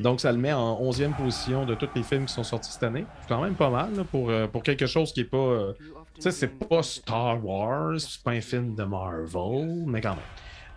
[0.00, 2.82] Donc, ça le met en 11e position de tous les films qui sont sortis cette
[2.82, 3.06] année.
[3.22, 5.36] C'est quand même pas mal pour, euh, pour quelque chose qui est pas.
[5.36, 5.72] euh,
[6.14, 10.18] tu sais, c'est pas Star Wars, c'est pas un film de Marvel, mais quand même.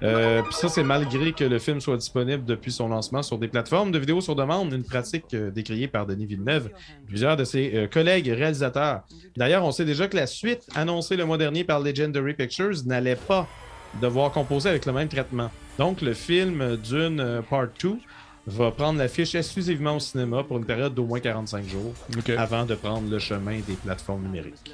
[0.01, 3.49] Euh, Puis ça, c'est malgré que le film soit disponible depuis son lancement sur des
[3.49, 6.69] plateformes de vidéos sur demande, une pratique euh, décriée par Denis Villeneuve
[7.05, 9.01] plusieurs de ses euh, collègues réalisateurs.
[9.35, 13.17] D'ailleurs, on sait déjà que la suite, annoncée le mois dernier par Legendary Pictures, n'allait
[13.17, 13.45] pas
[14.01, 15.51] devoir composer avec le même traitement.
[15.77, 17.97] Donc, le film Dune Part 2
[18.49, 21.93] va prendre l'affiche exclusivement au cinéma pour une période d'au moins 45 jours
[22.37, 24.73] avant de prendre le chemin des plateformes numériques.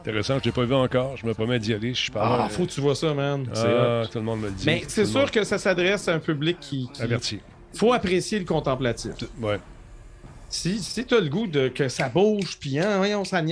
[0.00, 1.16] Intéressant, je l'ai pas vu encore.
[1.16, 1.92] Je me promets d'y aller.
[1.92, 2.50] Je suis pas Ah, mal.
[2.50, 3.46] faut que tu vois ça, man.
[3.54, 4.64] Ah, tout le monde me le dit.
[4.66, 7.40] Mais c'est sûr monde- que ça s'adresse à un public qui, qui- Averti.
[7.74, 9.12] faut apprécier le contemplatif.
[9.42, 9.58] Ouais.
[10.48, 13.02] Si, si tu as le goût de que ça bouge, puis hein,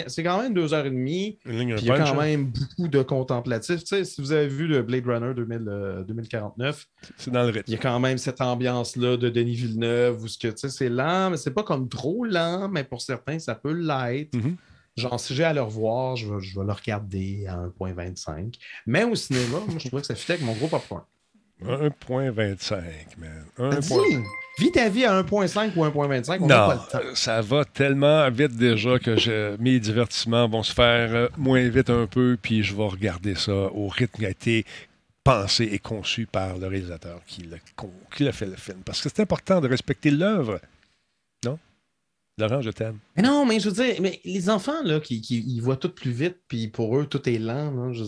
[0.06, 2.14] c'est quand même deux heures et demie, puis il y a quand hein.
[2.14, 3.80] même beaucoup de contemplatif.
[3.80, 6.86] Tu sais, si vous avez vu le Blade Runner 2000, euh, 2049,
[7.18, 10.88] C'est dans le il y a quand même cette ambiance-là de Denis Villeneuve où c'est
[10.88, 14.34] lent, mais c'est pas comme trop lent, mais pour certains, ça peut l'être.
[14.34, 14.56] Mhm.
[14.96, 18.54] Genre, si j'ai à le revoir, je vais, je vais le regarder à 1.25.
[18.86, 21.02] Mais au cinéma, moi, je trouvais que ça fitait avec mon gros popcorn.
[21.62, 22.82] 1.25,
[23.18, 23.44] man.
[23.58, 24.22] Un Dis, point-
[24.58, 27.14] vis ta vie à 1.5 ou 1.25, on n'a pas le temps.
[27.14, 31.90] ça va tellement vite déjà que je- mes divertissements vont se faire euh, moins vite
[31.90, 34.64] un peu, puis je vais regarder ça au rythme qui a été
[35.24, 37.42] pensé et conçu par le réalisateur qui
[38.20, 38.78] l'a fait le film.
[38.84, 40.60] Parce que c'est important de respecter l'œuvre.
[41.44, 41.58] Non?
[42.38, 42.98] Laurent, je t'aime.
[43.16, 45.88] Mais non, mais je veux dire, mais les enfants, là, qui, qui ils voient tout
[45.88, 47.70] plus vite, puis pour eux, tout est lent.
[47.70, 48.04] là, je-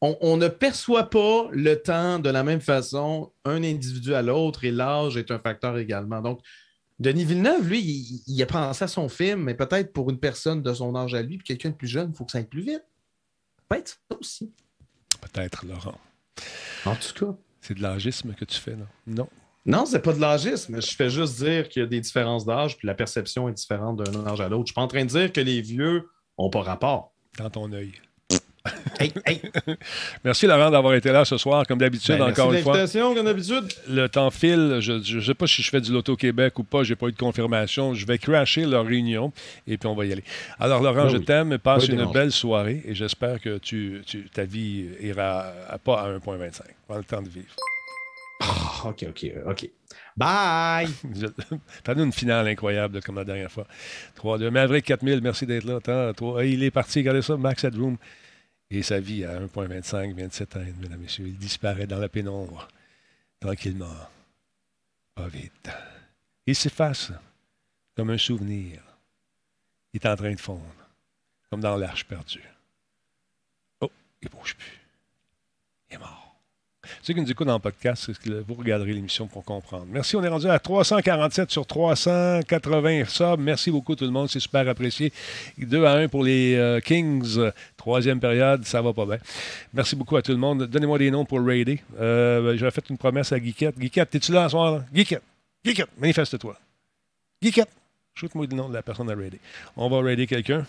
[0.00, 4.64] on, on ne perçoit pas le temps de la même façon, un individu à l'autre,
[4.64, 6.20] et l'âge est un facteur également.
[6.22, 6.40] Donc,
[6.98, 10.62] Denis Villeneuve, lui, il, il a pensé à son film, mais peut-être pour une personne
[10.62, 12.44] de son âge à lui, puis quelqu'un de plus jeune, il faut que ça aille
[12.44, 12.84] plus vite.
[13.68, 14.52] Peut-être ça aussi.
[15.20, 15.98] Peut-être, Laurent.
[16.84, 17.34] En tout cas.
[17.60, 18.86] C'est de l'agisme que tu fais, non?
[19.06, 19.28] Non.
[19.66, 20.80] Non, c'est pas de l'âgisme.
[20.80, 24.02] Je fais juste dire qu'il y a des différences d'âge, puis la perception est différente
[24.02, 24.64] d'un âge à l'autre.
[24.66, 27.12] Je suis pas en train de dire que les vieux ont pas rapport.
[27.38, 27.92] Dans ton œil.
[28.98, 29.40] Hey, hey.
[30.24, 31.66] Merci, Laurent, d'avoir été là ce soir.
[31.66, 32.86] Comme d'habitude, Ben, encore une fois.
[33.14, 33.64] comme d'habitude.
[33.88, 34.76] Le temps file.
[34.80, 36.82] Je ne sais pas si je fais du Loto Québec ou pas.
[36.82, 37.94] J'ai pas eu de confirmation.
[37.94, 39.32] Je vais crasher leur réunion
[39.66, 40.24] et puis on va y aller.
[40.58, 41.24] Alors, Laurent, Ben je oui.
[41.24, 41.56] t'aime.
[41.58, 42.14] Passe Pas une dérange.
[42.14, 46.60] belle soirée et j'espère que tu, tu- ta vie ira à- pas à 1,25.
[46.86, 47.54] Prends le temps de vivre.
[48.42, 49.70] Ah, OK, OK, OK.
[50.16, 50.88] Bye!
[51.84, 53.66] Fais-nous une finale incroyable comme la dernière fois.
[54.22, 54.50] 3-2.
[54.50, 55.76] Maverick 4000, merci d'être là.
[55.76, 56.98] Attends, il est parti.
[57.00, 57.96] Regardez ça, Max Headroom.
[58.70, 61.26] Et sa vie à 1,25 vient de s'éteindre, mesdames et messieurs.
[61.26, 62.68] Il disparaît dans la pénombre.
[63.40, 64.08] Tranquillement.
[65.14, 65.70] Pas vite.
[66.46, 67.12] Il s'efface
[67.96, 68.82] comme un souvenir.
[69.92, 70.62] Il est en train de fondre.
[71.50, 72.48] Comme dans l'arche perdue.
[73.80, 73.90] Oh,
[74.22, 74.80] il ne bouge plus.
[75.90, 76.19] Il est mort.
[77.02, 79.86] Ceux qui nous écoutent en podcast, c'est ce que vous regarderez l'émission pour comprendre.
[79.90, 83.38] Merci, on est rendu à 347 sur 380 subs.
[83.38, 85.12] Merci beaucoup tout le monde, c'est super apprécié.
[85.58, 87.38] 2 à 1 pour les euh, Kings,
[87.76, 89.18] troisième période, ça va pas bien.
[89.72, 90.66] Merci beaucoup à tout le monde.
[90.66, 91.80] Donnez-moi des noms pour raider.
[92.00, 93.78] Euh, J'avais fait une promesse à Guiquette.
[93.78, 94.72] Guiquette, es-tu là ce soir?
[94.72, 94.84] Là?
[94.92, 95.22] Guiquette,
[95.64, 96.56] Guiquette, manifeste-toi.
[97.42, 97.70] Guiquette,
[98.14, 99.40] shoot-moi le nom de la personne à raider.
[99.76, 100.66] On va raider quelqu'un.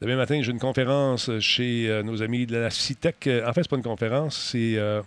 [0.00, 3.26] Demain matin, j'ai une conférence chez euh, nos amis de la CITEC.
[3.26, 5.02] Euh, En fait, c'est pas une conférence, c'est euh,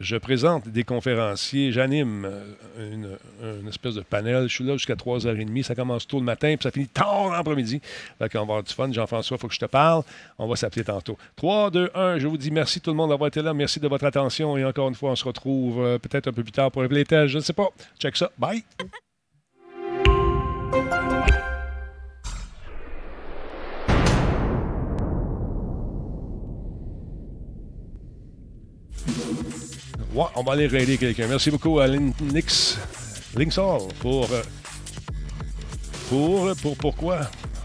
[0.00, 3.16] je présente des conférenciers, j'anime euh,
[3.62, 4.48] une, espèce de panel.
[4.48, 5.62] Je suis là jusqu'à 3h30.
[5.62, 7.80] Ça commence tôt le matin, puis ça finit tard l'après-midi.
[8.18, 8.92] Fait qu'on va avoir du fun.
[8.92, 10.02] Jean-François, il faut que je te parle.
[10.38, 11.16] On va s'appeler tantôt.
[11.36, 12.18] 3, 2, 1.
[12.18, 13.54] Je vous dis merci tout le monde d'avoir été là.
[13.54, 14.58] Merci de votre attention.
[14.58, 16.88] Et encore une fois, on se retrouve peut-être un peu plus tard pour un.
[16.88, 17.68] Je ne sais pas.
[17.98, 18.30] Check ça.
[18.36, 18.62] Bye.
[30.14, 31.26] Ouais, on va aller raider quelqu'un.
[31.26, 32.78] Merci beaucoup à Linux,
[33.34, 34.42] Linksall pour, euh,
[36.08, 36.54] pour.
[36.56, 36.76] Pour.
[36.76, 37.20] Pourquoi?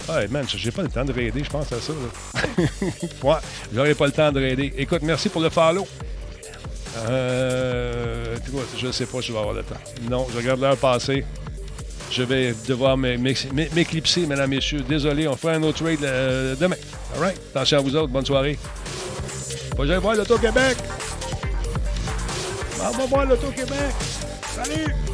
[0.07, 1.91] Ah, man, j'ai pas le temps de raider, je pense à ça.
[3.23, 3.35] ouais,
[3.73, 4.73] j'aurais pas le temps de raider.
[4.77, 5.85] Écoute, merci pour le follow.
[7.09, 8.37] Euh,
[8.77, 9.75] je ne sais pas si je vais avoir le temps.
[10.09, 11.25] Non, je regarde l'heure passée.
[12.09, 14.85] Je vais devoir m'éclipser, mesdames, messieurs.
[14.87, 16.77] Désolé, on fera un autre trade euh, demain.
[17.15, 17.37] All right?
[17.53, 18.07] Attention à vous autres.
[18.13, 18.57] Bonne soirée.
[19.71, 20.77] Faut que j'aille voir l'Auto-Québec.
[22.79, 23.93] On va voir l'Auto-Québec.
[24.55, 25.06] Salut!